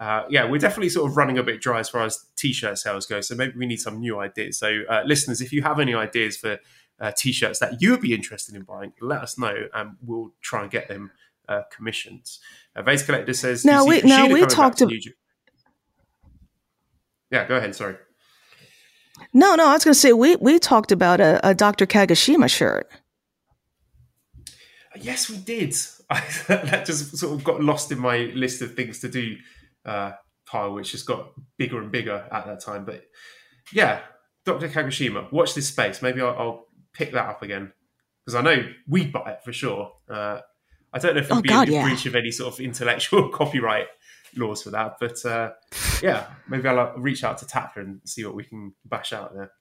[0.02, 3.06] Uh, yeah, we're definitely sort of running a bit dry as far as t-shirt sales
[3.06, 3.20] go.
[3.20, 4.58] So maybe we need some new ideas.
[4.58, 6.58] So uh, listeners, if you have any ideas for
[7.00, 10.62] uh, t-shirts that you would be interested in buying, let us know, and we'll try
[10.62, 11.12] and get them."
[11.48, 12.40] uh, commissions.
[12.74, 14.92] Uh, Vase Collector says, now we now we talked about.
[17.30, 17.74] yeah, go ahead.
[17.74, 17.96] Sorry.
[19.32, 21.86] No, no, I was going to say we we talked about a, a Dr.
[21.86, 22.90] Kagoshima shirt.
[25.00, 25.74] Yes, we did.
[26.48, 29.36] that just sort of got lost in my list of things to do
[29.84, 30.12] uh,
[30.46, 32.84] pile, which just got bigger and bigger at that time.
[32.84, 33.04] But
[33.72, 34.00] yeah,
[34.44, 34.68] Dr.
[34.68, 36.02] Kagoshima, watch this space.
[36.02, 37.72] Maybe I'll, I'll pick that up again
[38.24, 39.92] because I know we'd buy it for sure.
[40.08, 40.40] Uh,
[40.92, 41.84] I don't know if it'd oh, be God, in yeah.
[41.84, 43.86] breach of any sort of intellectual copyright
[44.36, 45.50] laws for that, but uh,
[46.02, 49.34] yeah, maybe I'll uh, reach out to Tapper and see what we can bash out
[49.34, 49.52] there.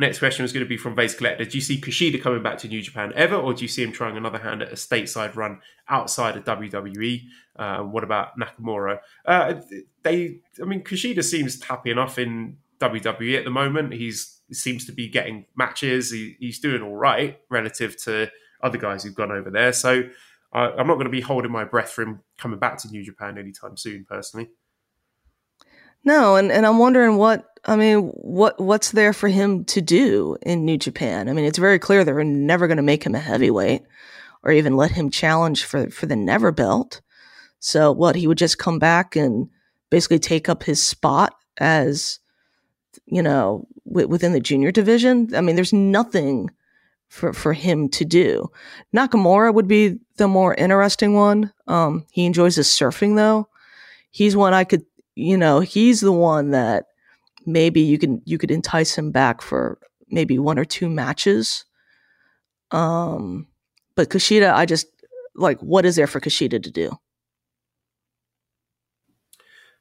[0.00, 1.44] Next question was going to be from Vase Collector.
[1.44, 3.92] Do you see Kushida coming back to New Japan ever, or do you see him
[3.92, 5.60] trying another hand at a stateside run
[5.90, 7.20] outside of WWE?
[7.54, 9.00] Uh, what about Nakamura?
[9.26, 9.60] Uh,
[10.02, 13.92] they, I mean, Kushida seems happy enough in WWE at the moment.
[13.92, 16.10] He's seems to be getting matches.
[16.10, 18.30] He, he's doing all right relative to
[18.62, 19.74] other guys who've gone over there.
[19.74, 20.04] So
[20.54, 23.04] uh, I'm not going to be holding my breath for him coming back to New
[23.04, 24.48] Japan anytime soon, personally.
[26.04, 30.36] No, and, and I'm wondering what I mean, what what's there for him to do
[30.42, 31.28] in New Japan?
[31.28, 33.82] I mean, it's very clear they're never going to make him a heavyweight
[34.42, 37.00] or even let him challenge for for the never belt.
[37.58, 39.48] So what he would just come back and
[39.90, 42.18] basically take up his spot as
[43.06, 45.34] you know w- within the junior division.
[45.34, 46.50] I mean, there's nothing
[47.08, 48.50] for for him to do.
[48.94, 51.52] Nakamura would be the more interesting one.
[51.66, 53.48] Um, he enjoys his surfing though.
[54.10, 54.84] He's one I could,
[55.14, 56.86] you know, he's the one that
[57.52, 59.78] maybe you can you could entice him back for
[60.08, 61.64] maybe one or two matches.
[62.70, 63.48] Um,
[63.94, 64.86] but Kushida, I just
[65.34, 66.90] like what is there for Kushida to do?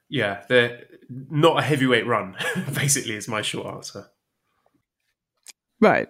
[0.10, 2.36] Yeah, they're not a heavyweight run.
[2.74, 4.08] basically, is my short answer.
[5.80, 6.10] Right.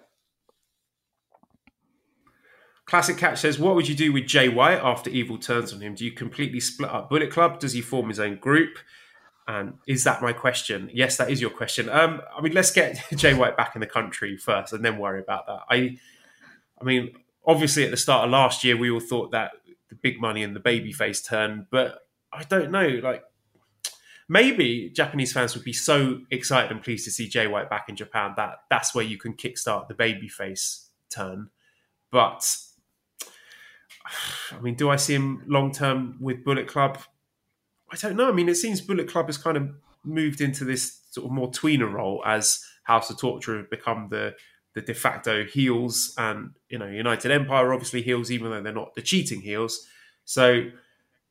[2.86, 5.94] Classic Catch says, "What would you do with Jay White after Evil turns on him?
[5.94, 7.60] Do you completely split up Bullet Club?
[7.60, 8.78] Does he form his own group?
[9.50, 10.88] And is that my question?
[10.92, 11.88] Yes, that is your question.
[11.88, 15.20] Um, I mean, let's get Jay White back in the country first, and then worry
[15.20, 15.62] about that.
[15.68, 15.98] I,
[16.80, 19.50] I mean, obviously at the start of last year, we all thought that
[19.88, 21.98] the big money and the babyface turn, but
[22.32, 23.00] I don't know.
[23.02, 23.24] Like,
[24.28, 27.96] maybe Japanese fans would be so excited and pleased to see Jay White back in
[27.96, 31.50] Japan that that's where you can kickstart the babyface turn.
[32.12, 32.56] But
[34.52, 36.98] I mean, do I see him long term with Bullet Club?
[37.92, 38.28] I don't know.
[38.28, 39.70] I mean, it seems Bullet Club has kind of
[40.04, 44.34] moved into this sort of more tweener role as House of Torture have become the
[44.74, 48.94] the de facto heels, and you know, United Empire obviously heels, even though they're not
[48.94, 49.86] the cheating heels.
[50.24, 50.70] So, I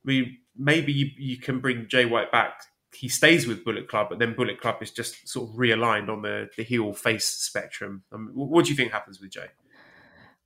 [0.03, 2.64] mean, maybe you, you can bring Jay White back.
[2.94, 6.22] He stays with Bullet Club, but then Bullet Club is just sort of realigned on
[6.22, 8.03] the the heel face spectrum.
[8.11, 9.48] I mean, what do you think happens with Jay?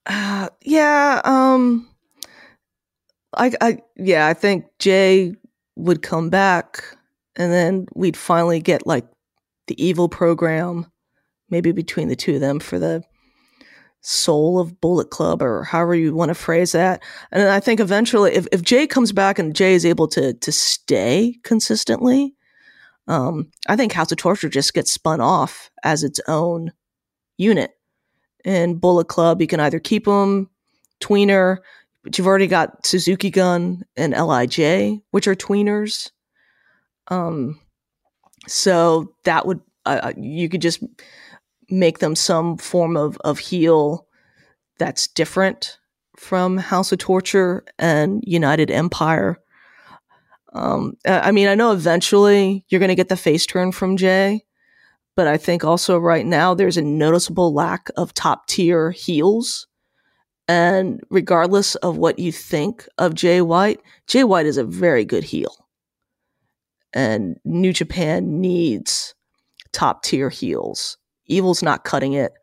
[0.05, 1.89] Uh, yeah, um,
[3.35, 5.35] I, I, yeah, I think Jay
[5.75, 6.83] would come back,
[7.35, 9.05] and then we'd finally get like
[9.67, 10.85] the evil program,
[11.49, 13.03] maybe between the two of them for the
[14.01, 17.01] soul of Bullet Club, or however you want to phrase that.
[17.31, 20.51] And I think eventually, if, if Jay comes back and Jay is able to to
[20.51, 22.35] stay consistently,
[23.07, 26.71] um, I think House of Torture just gets spun off as its own
[27.37, 27.71] unit.
[28.45, 30.49] And Bullet Club, you can either keep them
[31.01, 31.59] tweener,
[32.03, 36.11] but you've already got Suzuki Gun and LIJ, which are tweeners.
[37.07, 37.59] Um,
[38.47, 40.83] so that would uh, you could just
[41.69, 44.07] make them some form of of heel
[44.77, 45.79] that's different
[46.17, 49.39] from House of Torture and United Empire.
[50.53, 54.45] Um, I mean, I know eventually you're going to get the face turn from Jay,
[55.15, 59.67] but I think also right now there's a noticeable lack of top tier heels
[60.47, 65.23] and regardless of what you think of Jay White, Jay White is a very good
[65.23, 65.67] heel.
[66.93, 69.15] And New Japan needs
[69.71, 70.97] top tier heels.
[71.25, 72.33] Evil's not cutting it.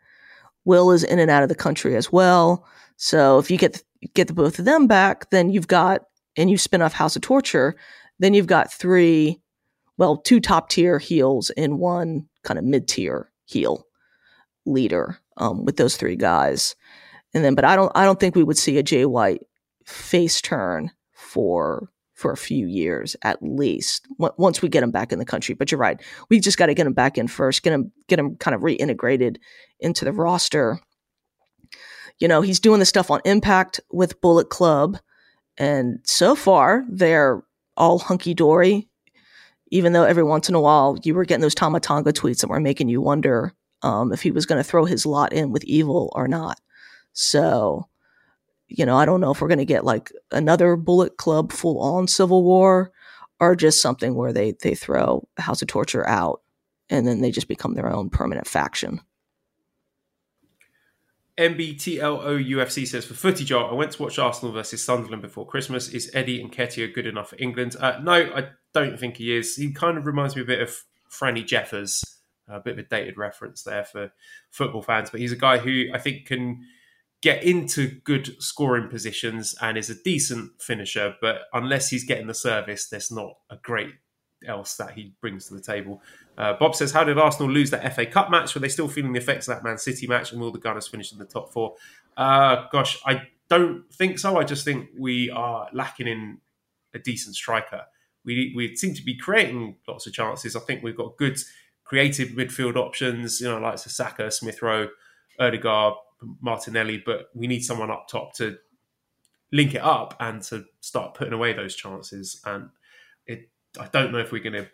[0.65, 2.67] Will is in and out of the country as well.
[2.97, 3.83] So if you get
[4.15, 6.03] get the both of them back, then you've got
[6.37, 7.77] and you spin off House of Torture,
[8.19, 9.41] then you've got three,
[9.99, 13.87] well, two top tier heels and one kind of mid tier heel
[14.67, 16.75] leader um, with those three guys.
[17.32, 19.43] And then, but I don't, I don't think we would see a Jay White
[19.85, 21.90] face turn for
[22.20, 25.55] for a few years at least once we get him back in the country.
[25.55, 28.19] But you're right, we just got to get him back in first, get him get
[28.19, 29.39] him kind of reintegrated
[29.81, 30.78] into the roster.
[32.19, 34.98] You know, he's doing the stuff on Impact with Bullet Club,
[35.57, 37.43] and so far they're
[37.77, 38.86] all hunky dory.
[39.73, 42.51] Even though every once in a while you were getting those Tama Tonga tweets that
[42.51, 45.65] were making you wonder um, if he was going to throw his lot in with
[45.65, 46.61] evil or not.
[47.12, 47.89] So
[48.70, 51.81] you know, I don't know if we're going to get like another Bullet Club full
[51.81, 52.93] on Civil War
[53.41, 56.41] or just something where they they throw House of Torture out
[56.89, 59.01] and then they just become their own permanent faction.
[61.37, 65.89] MBTLO UFC says for footy art, I went to watch Arsenal versus Sunderland before Christmas.
[65.89, 67.77] Is Eddie and Nketiah good enough for England?
[67.81, 69.57] Uh, no, I don't think he is.
[69.57, 72.05] He kind of reminds me a bit of Franny Jeffers,
[72.47, 74.12] a bit of a dated reference there for
[74.51, 76.61] football fans, but he's a guy who I think can
[77.23, 82.35] get into good scoring positions and is a decent finisher, but unless he's getting the
[82.35, 83.95] service, there's not a great
[84.47, 86.03] else that he brings to the table.
[86.39, 88.55] Uh, Bob says, How did Arsenal lose that FA Cup match?
[88.55, 90.89] Were they still feeling the effects of that Man City match and will the Gunners
[90.89, 91.75] finish in the top four?
[92.17, 94.39] Uh, gosh, I don't think so.
[94.39, 96.39] I just think we are lacking in
[96.95, 97.83] a decent striker.
[98.25, 100.57] We, we seem to be creating lots of chances.
[100.57, 101.39] I think we've got good
[101.85, 104.89] creative midfield options, you know, like Saka, Smith Rowe,
[105.39, 105.95] Odegaard,
[106.41, 108.59] Martinelli, but we need someone up top to
[109.53, 112.41] link it up and to start putting away those chances.
[112.45, 112.71] And
[113.27, 113.49] it,
[113.79, 114.69] I don't know if we're going to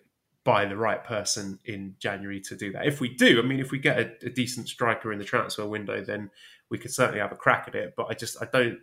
[0.45, 2.87] buy the right person in January to do that.
[2.87, 5.67] If we do, I mean, if we get a, a, decent striker in the transfer
[5.67, 6.31] window, then
[6.71, 7.95] we could certainly have a crack at it.
[7.97, 8.79] But I just, I don't,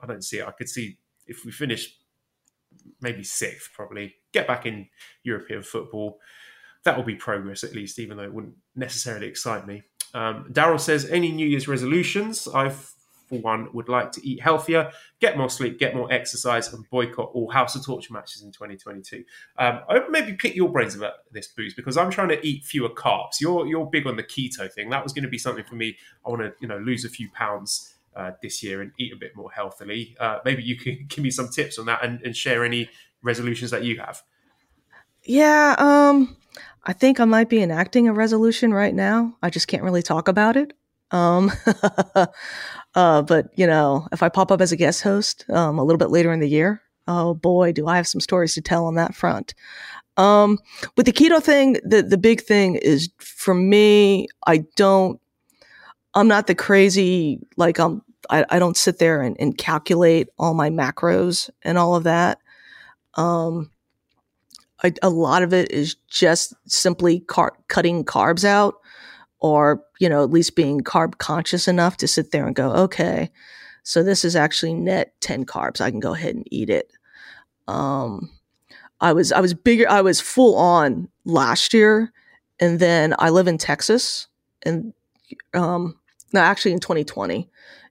[0.00, 0.46] I don't see it.
[0.46, 1.96] I could see if we finish
[3.00, 4.88] maybe sixth, probably get back in
[5.24, 6.18] European football.
[6.84, 9.82] That will be progress at least, even though it wouldn't necessarily excite me.
[10.14, 12.48] Um, Daryl says, any New Year's resolutions?
[12.48, 16.88] I, for one, would like to eat healthier, get more sleep, get more exercise, and
[16.90, 19.24] boycott all House of Torture matches in 2022.
[19.58, 19.80] Um,
[20.10, 23.40] maybe pick your brains about this, Booze, because I'm trying to eat fewer carbs.
[23.40, 24.90] You're you're big on the keto thing.
[24.90, 25.96] That was going to be something for me.
[26.24, 27.90] I want to you know lose a few pounds.
[28.16, 30.16] Uh, this year and eat a bit more healthily.
[30.20, 32.88] Uh, maybe you can give me some tips on that and, and share any
[33.24, 34.22] resolutions that you have.
[35.24, 36.36] Yeah, um,
[36.84, 39.36] I think I might be enacting a resolution right now.
[39.42, 40.74] I just can't really talk about it.
[41.10, 41.50] Um,
[42.94, 45.98] uh, but you know, if I pop up as a guest host um, a little
[45.98, 48.96] bit later in the year, oh boy, do I have some stories to tell on
[48.96, 49.54] that front.
[50.16, 50.58] Um,
[50.96, 55.20] with the keto thing, the the big thing is for me, I don't.
[56.14, 58.02] I'm not the crazy like I'm.
[58.30, 62.38] I, I don't sit there and, and calculate all my macros and all of that.
[63.14, 63.70] Um,
[64.82, 68.74] a, lot of it is just simply car- cutting carbs out
[69.38, 73.30] or, you know, at least being carb conscious enough to sit there and go, okay,
[73.82, 75.80] so this is actually net 10 carbs.
[75.80, 76.90] I can go ahead and eat it.
[77.68, 78.30] Um,
[79.00, 82.12] I was, I was bigger, I was full on last year.
[82.60, 84.28] And then I live in Texas
[84.62, 84.94] and,
[85.52, 85.98] um,
[86.32, 87.48] no, actually in 2020.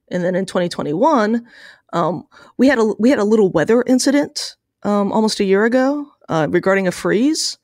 [0.08, 1.46] And then in 2021,
[1.92, 6.13] um, we had a, we had a little weather incident, um, almost a year ago
[6.28, 7.58] uh, regarding a freeze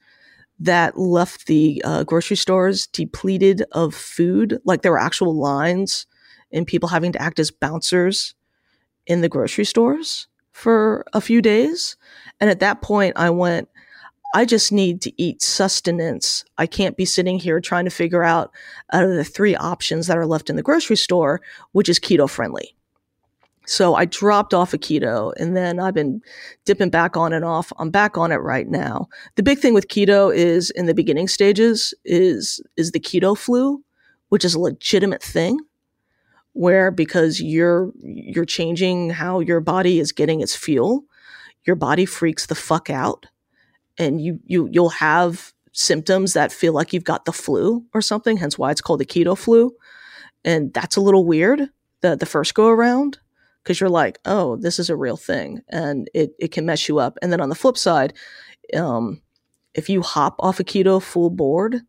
[0.59, 4.61] that left the uh, grocery stores depleted of food.
[4.65, 6.07] Like there were actual lines
[6.53, 8.35] and people having to act as bouncers
[9.07, 11.97] in the grocery stores for a few days.
[12.41, 13.69] And at that point, I went,
[14.35, 16.45] I just need to eat sustenance.
[16.59, 18.53] I can't be sitting here trying to figure out
[18.93, 21.41] out of the three options that are left in the grocery store,
[21.73, 22.77] which is keto friendly.
[23.71, 26.23] So I dropped off of keto and then I've been
[26.65, 27.73] dipping back on and off.
[27.79, 29.07] I'm back on it right now.
[29.37, 33.85] The big thing with keto is in the beginning stages is, is the keto flu,
[34.29, 35.61] which is a legitimate thing
[36.53, 41.05] where because you're, you're changing how your body is getting its fuel,
[41.65, 43.27] your body freaks the fuck out
[43.97, 48.37] and you, you, you'll have symptoms that feel like you've got the flu or something,
[48.37, 49.71] hence why it's called the keto flu.
[50.45, 51.71] And that's a little weird
[52.01, 53.21] the, the first go around
[53.63, 56.99] because you're like, oh, this is a real thing, and it it can mess you
[56.99, 57.19] up.
[57.23, 58.15] And then on the flip side,
[58.75, 59.21] um,
[59.75, 61.81] if you hop off a keto full board,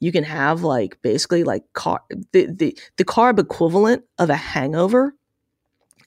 [0.00, 2.00] you can have like basically like car
[2.32, 5.14] the, the the carb equivalent of a hangover.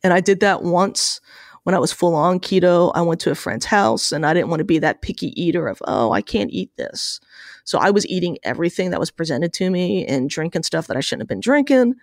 [0.04, 1.22] And I did that once
[1.64, 2.92] when I was full on keto.
[2.94, 5.68] I went to a friend's house and I didn't want to be that picky eater
[5.68, 7.22] of, oh, I can't eat this.
[7.64, 11.00] So I was eating everything that was presented to me and drinking stuff that I
[11.00, 11.96] shouldn't have been drinking.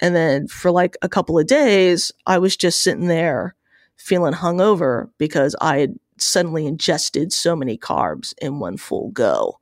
[0.00, 3.54] And then for like a couple of days, I was just sitting there
[3.96, 9.58] feeling hungover because I had suddenly ingested so many carbs in one full go.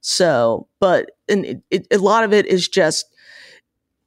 [0.00, 3.06] So, but and it, it, a lot of it is just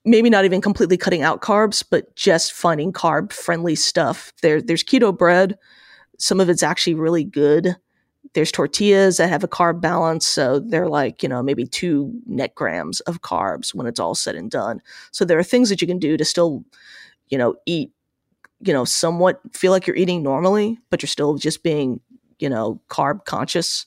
[0.06, 4.32] maybe not even completely cutting out carbs, but just finding carb friendly stuff.
[4.42, 5.58] There, there's keto bread
[6.18, 7.76] some of it's actually really good.
[8.34, 12.56] There's tortillas that have a carb balance, so they're like you know maybe two net
[12.56, 14.82] grams of carbs when it's all said and done.
[15.12, 16.64] So there are things that you can do to still,
[17.30, 17.92] you know, eat,
[18.62, 22.02] you know, somewhat feel like you're eating normally, but you're still just being
[22.40, 23.86] you know carb conscious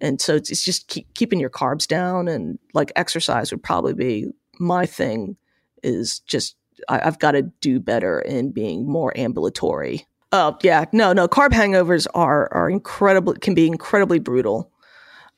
[0.00, 3.94] and so it's, it's just keep, keeping your carbs down and like exercise would probably
[3.94, 4.26] be
[4.58, 5.36] my thing
[5.82, 6.56] is just
[6.88, 10.84] I, have got to do better in being more ambulatory oh yeah.
[10.92, 14.70] No no carb hangovers are are incredible can be incredibly brutal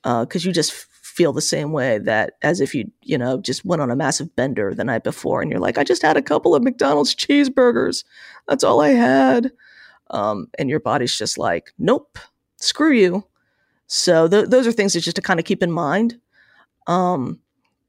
[0.02, 3.64] because uh, you just feel the same way that as if you you know just
[3.64, 6.22] went on a massive bender the night before and you're like i just had a
[6.22, 8.04] couple of mcdonald's cheeseburgers.
[8.48, 9.52] That's all i had.
[10.10, 12.18] Um, and your body's just like nope.
[12.58, 13.24] Screw you.
[13.86, 16.18] So th- those are things that just to kind of keep in mind.
[16.86, 17.40] Um,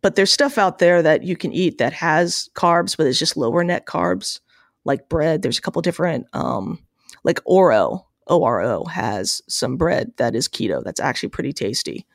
[0.01, 3.37] but there's stuff out there that you can eat that has carbs, but it's just
[3.37, 4.39] lower net carbs,
[4.85, 5.41] like bread.
[5.41, 6.79] There's a couple different, um,
[7.27, 10.81] like Oro, ORO has some bread that is keto.
[10.83, 12.07] That's actually pretty tasty.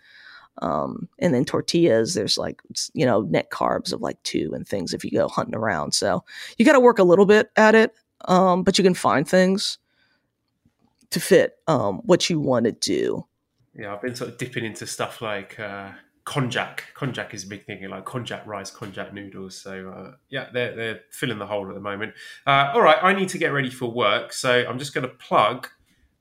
[0.62, 2.62] Um, and then tortillas, there's like,
[2.94, 5.92] you know, net carbs of like two and things if you go hunting around.
[5.92, 6.24] So
[6.56, 7.94] you got to work a little bit at it,
[8.24, 9.78] um, but you can find things
[11.10, 13.26] to fit um, what you want to do.
[13.74, 15.90] Yeah, I've been sort of dipping into stuff like uh,
[16.24, 16.80] konjac.
[16.96, 19.56] Konjac is a big thing, like konjac rice, konjac noodles.
[19.56, 22.14] So uh, yeah, they're they're filling the hole at the moment.
[22.46, 25.14] Uh, all right, I need to get ready for work, so I'm just going to
[25.14, 25.68] plug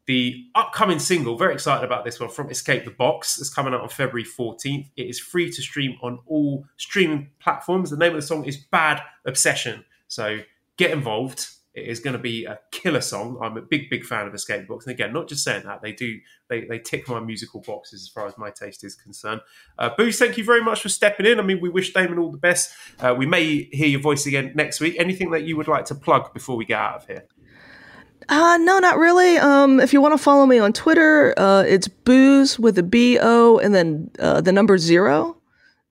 [0.07, 1.37] the upcoming single.
[1.37, 3.39] Very excited about this one from Escape the Box.
[3.39, 4.89] It's coming out on February 14th.
[4.97, 7.91] It is free to stream on all streaming platforms.
[7.91, 9.85] The name of the song is Bad Obsession.
[10.07, 10.39] So
[10.77, 13.39] get involved it is going to be a killer song.
[13.41, 15.93] I'm a big, big fan of Escape Box, and again, not just saying that they
[15.93, 16.19] do
[16.49, 19.41] they they tick my musical boxes as far as my taste is concerned.
[19.79, 21.39] Uh, Booze, thank you very much for stepping in.
[21.39, 22.73] I mean, we wish Damon all the best.
[22.99, 24.95] Uh, we may hear your voice again next week.
[24.99, 27.25] Anything that you would like to plug before we get out of here?
[28.29, 29.37] Uh, no, not really.
[29.37, 33.17] Um, if you want to follow me on Twitter, uh, it's booze with a B
[33.19, 35.37] O and then uh, the number zero,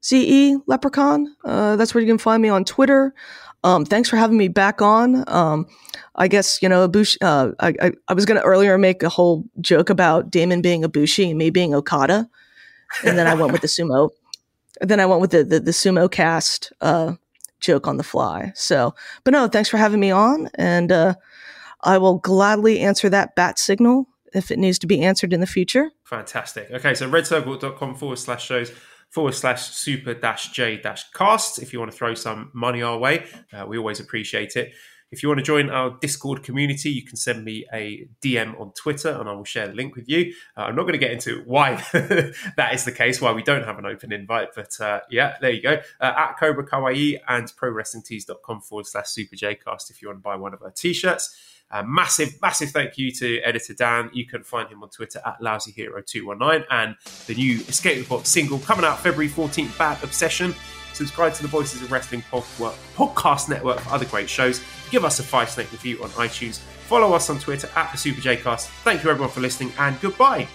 [0.04, 1.34] Z E Leprechaun.
[1.44, 3.14] Uh, that's where you can find me on Twitter.
[3.62, 5.24] Um, thanks for having me back on.
[5.28, 5.66] Um,
[6.14, 7.16] I guess you know, Bush.
[7.20, 10.82] Uh, I, I, I was going to earlier make a whole joke about Damon being
[10.82, 12.28] Ibushi and me being Okada,
[13.04, 14.10] and then I went with the sumo.
[14.82, 17.14] Then I went with the the, the sumo cast uh,
[17.60, 18.50] joke on the fly.
[18.54, 21.14] So, but no, thanks for having me on, and uh,
[21.82, 25.46] I will gladly answer that bat signal if it needs to be answered in the
[25.46, 25.90] future.
[26.04, 26.70] Fantastic.
[26.70, 28.72] Okay, so redcircle.com forward slash shows
[29.10, 32.98] forward slash super dash J dash cast if you want to throw some money our
[32.98, 33.26] way.
[33.52, 34.72] Uh, we always appreciate it.
[35.10, 38.72] If you want to join our Discord community, you can send me a DM on
[38.74, 40.32] Twitter and I will share the link with you.
[40.56, 43.64] Uh, I'm not going to get into why that is the case, why we don't
[43.64, 45.80] have an open invite, but uh, yeah, there you go.
[46.00, 50.36] Uh, at Cobra Kawaii and ProWrestlingTees.com forward slash Super Jcast if you want to buy
[50.36, 51.36] one of our t shirts.
[51.84, 54.10] Massive, massive thank you to editor Dan.
[54.12, 58.58] You can find him on Twitter at LousyHero219 and the new Escape the Box single
[58.58, 60.54] coming out February 14th, Bad Obsession.
[60.92, 64.60] Subscribe to the Voices of Wrestling podcast network for other great shows.
[64.90, 66.58] Give us a five snake review on iTunes.
[66.58, 68.66] Follow us on Twitter at the Super Jcast.
[68.82, 70.48] Thank you everyone for listening and goodbye.